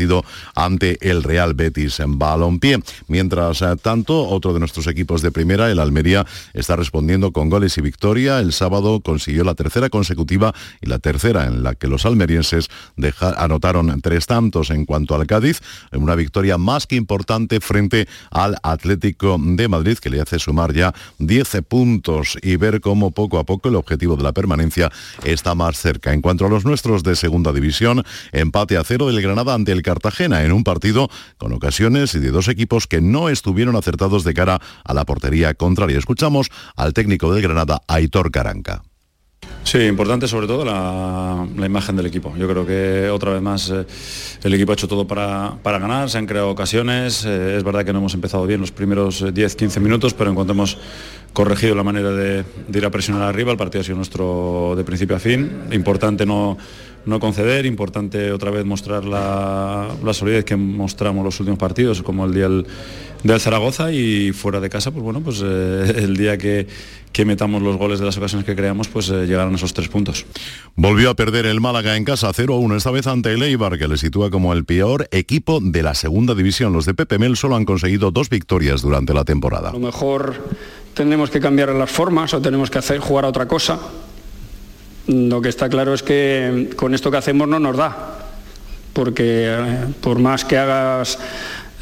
ante 0.55 0.97
el 1.09 1.23
Real 1.23 1.53
Betis 1.53 1.99
en 1.99 2.19
Balompié. 2.19 2.79
Mientras 3.07 3.61
eh, 3.61 3.75
tanto, 3.81 4.27
otro 4.27 4.53
de 4.53 4.59
nuestros 4.59 4.87
equipos 4.87 5.21
de 5.21 5.31
primera, 5.31 5.71
el 5.71 5.79
Almería, 5.79 6.25
está 6.53 6.75
respondiendo 6.75 7.31
con 7.31 7.49
goles 7.49 7.77
y 7.77 7.81
victoria. 7.81 8.39
El 8.39 8.53
sábado 8.53 8.99
consiguió 9.01 9.43
la 9.43 9.55
tercera 9.55 9.89
consecutiva 9.89 10.53
y 10.81 10.87
la 10.87 10.99
tercera 10.99 11.45
en 11.45 11.63
la 11.63 11.75
que 11.75 11.87
los 11.87 12.05
almerienses 12.05 12.69
anotaron 13.37 14.01
tres 14.01 14.25
tantos 14.25 14.69
en 14.69 14.85
cuanto 14.85 15.15
al 15.15 15.27
Cádiz, 15.27 15.61
una 15.91 16.15
victoria 16.15 16.57
más 16.57 16.87
que 16.87 16.95
importante 16.95 17.59
frente 17.59 18.07
al 18.31 18.55
Atlético 18.63 19.37
de 19.39 19.67
Madrid, 19.67 19.97
que 19.97 20.09
le 20.09 20.21
hace 20.21 20.39
sumar 20.39 20.73
ya 20.73 20.93
10 21.19 21.61
puntos 21.67 22.37
y 22.41 22.55
ver 22.57 22.81
cómo 22.81 23.11
poco 23.11 23.39
a 23.39 23.43
poco 23.43 23.69
el 23.69 23.75
objetivo 23.75 24.15
de 24.15 24.23
la 24.23 24.33
permanencia 24.33 24.91
está 25.23 25.55
más 25.55 25.77
cerca. 25.79 26.13
En 26.13 26.21
cuanto 26.21 26.45
a 26.45 26.49
los 26.49 26.65
nuestros 26.65 27.03
de 27.03 27.15
segunda 27.15 27.51
división, 27.53 28.03
empate 28.31 28.77
a 28.77 28.83
cero 28.83 29.07
del 29.07 29.21
Granada 29.21 29.53
ante 29.53 29.71
el 29.71 29.81
Cartagena 29.85 30.43
en 30.43 30.51
un 30.51 30.63
partido 30.63 31.09
con 31.37 31.53
ocasiones 31.53 32.15
y 32.15 32.19
de 32.19 32.31
dos 32.31 32.47
equipos 32.47 32.87
que 32.87 33.01
no 33.01 33.29
estuvieron 33.29 33.75
acertados 33.75 34.23
de 34.23 34.33
cara 34.33 34.59
a 34.83 34.93
la 34.95 35.05
portería 35.05 35.53
contraria. 35.53 35.99
Escuchamos 35.99 36.49
al 36.75 36.93
técnico 36.93 37.31
del 37.31 37.43
Granada, 37.43 37.81
Aitor 37.87 38.31
Caranca. 38.31 38.81
Sí, 39.63 39.79
importante 39.79 40.27
sobre 40.27 40.45
todo 40.45 40.63
la, 40.63 41.45
imagen 41.65 41.95
del 41.95 42.05
equipo. 42.05 42.33
Yo 42.37 42.47
creo 42.47 42.65
que 42.65 43.09
otra 43.09 43.31
vez 43.31 43.41
más 43.41 43.69
eh, 43.69 43.85
el 44.43 44.53
equipo 44.53 44.71
ha 44.71 44.75
hecho 44.75 44.87
todo 44.87 45.07
para, 45.07 45.57
ganar, 45.63 46.09
se 46.09 46.19
han 46.19 46.27
creado 46.27 46.49
ocasiones. 46.49 47.25
Eh, 47.25 47.57
es 47.57 47.63
verdad 47.63 47.83
que 47.83 47.91
no 47.91 47.99
hemos 47.99 48.13
empezado 48.13 48.45
bien 48.45 48.61
los 48.61 48.71
primeros 48.71 49.23
10-15 49.23 49.77
eh, 49.77 49.79
minutos, 49.79 50.13
pero 50.13 50.29
en 50.29 50.35
cuanto 50.35 50.53
hemos 50.53 50.77
corregido 51.33 51.73
la 51.75 51.83
manera 51.83 52.11
de, 52.11 52.45
ir 52.73 52.85
a 52.85 52.91
presionar 52.91 53.23
arriba, 53.23 53.51
el 53.51 53.57
partido 53.57 53.81
ha 53.81 53.83
sido 53.83 53.97
nuestro 53.97 54.75
de 54.77 54.83
principio 54.83 55.15
a 55.15 55.19
fin. 55.19 55.63
Importante 55.71 56.25
no, 56.27 56.57
no 57.05 57.19
conceder, 57.19 57.65
importante 57.65 58.31
otra 58.31 58.51
vez 58.51 58.65
mostrar 58.65 59.05
la, 59.05 59.95
solidez 60.13 60.45
que 60.45 60.55
mostramos 60.55 61.23
los 61.23 61.39
últimos 61.39 61.59
partidos, 61.59 62.01
como 62.01 62.25
el 62.25 62.33
día 62.33 62.49
del, 62.49 63.39
Zaragoza 63.39 63.91
y 63.91 64.31
fuera 64.33 64.59
de 64.59 64.69
casa, 64.69 64.91
pues 64.91 65.03
bueno, 65.03 65.21
pues 65.21 65.41
el 65.41 66.15
día 66.15 66.37
que 66.37 66.67
que 67.15 67.23
metamos 67.23 67.61
los 67.61 67.77
goles 67.77 67.99
de 67.99 68.05
las 68.05 68.17
ocasiones 68.17 68.45
que 68.45 68.57
creamos, 68.57 68.89
pues 68.89 69.07
eh, 69.07 69.25
llegaron 69.25 69.55
esos 69.55 69.73
tres 69.73 69.87
puntos. 69.87 70.25
Volvió 70.75 71.09
a 71.09 71.13
perder 71.13 71.45
el 71.45 71.61
Málaga 71.61 71.95
en 71.95 72.03
casa 72.03 72.29
0-1, 72.29 72.75
esta 72.75 72.91
vez 72.91 73.07
ante 73.07 73.31
el 73.31 73.41
Eibar, 73.41 73.79
que 73.79 73.87
le 73.87 73.95
sitúa 73.95 74.29
como 74.29 74.51
el 74.51 74.65
peor 74.65 75.07
equipo 75.11 75.61
de 75.61 75.81
la 75.81 75.95
segunda 75.95 76.35
división. 76.35 76.73
Los 76.73 76.85
de 76.85 76.93
Pepe 76.93 77.17
Mel 77.17 77.37
solo 77.37 77.55
han 77.55 77.63
conseguido 77.63 78.11
dos 78.11 78.29
victorias 78.29 78.81
durante 78.81 79.13
la 79.13 79.23
temporada. 79.23 79.69
A 79.69 79.73
lo 79.73 79.79
mejor 79.79 80.35
tenemos 80.93 81.29
que 81.29 81.39
cambiar 81.39 81.69
las 81.69 81.89
formas 81.89 82.33
o 82.33 82.41
tenemos 82.41 82.69
que 82.69 82.79
hacer 82.79 82.99
jugar 82.99 83.23
a 83.23 83.29
otra 83.29 83.47
cosa. 83.47 83.79
Lo 85.07 85.41
que 85.41 85.49
está 85.49 85.69
claro 85.69 85.93
es 85.93 86.01
que 86.01 86.69
con 86.75 86.93
esto 86.95 87.11
que 87.11 87.17
hacemos 87.17 87.47
no 87.47 87.59
nos 87.59 87.77
da, 87.77 88.19
porque 88.93 89.45
eh, 89.47 89.85
por 90.01 90.19
más 90.19 90.45
que 90.45 90.57
hagas 90.57 91.19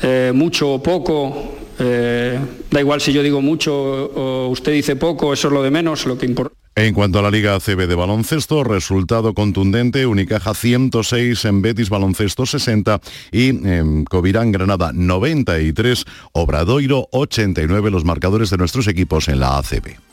eh, 0.02 0.32
mucho 0.36 0.74
o 0.74 0.84
poco, 0.84 1.56
eh, 1.80 2.38
da 2.70 2.80
igual 2.80 3.00
si 3.00 3.14
yo 3.14 3.24
digo 3.24 3.42
mucho 3.42 3.74
o 3.74 4.50
usted 4.50 4.74
dice 4.74 4.96
poco, 4.96 5.32
eso 5.32 5.48
es 5.48 5.54
lo 5.54 5.64
de 5.64 5.72
menos, 5.72 6.06
lo 6.06 6.18
que 6.18 6.26
importa. 6.26 6.56
En 6.76 6.96
cuanto 6.96 7.20
a 7.20 7.22
la 7.22 7.30
Liga 7.30 7.54
ACB 7.54 7.88
de 7.88 7.94
baloncesto, 7.94 8.64
resultado 8.64 9.36
contundente, 9.36 10.08
Unicaja 10.08 10.56
106, 10.56 11.46
en 11.46 11.62
Betis 11.62 11.92
Baloncesto 11.92 12.48
60 12.48 13.00
y 13.32 13.50
en 13.50 14.06
Covirán 14.06 14.52
Granada 14.52 14.92
93, 14.92 16.04
Obradoiro 16.32 17.08
89, 17.12 17.92
los 17.92 18.06
marcadores 18.06 18.50
de 18.50 18.58
nuestros 18.58 18.88
equipos 18.88 19.28
en 19.28 19.40
la 19.40 19.60
ACB. 19.60 20.13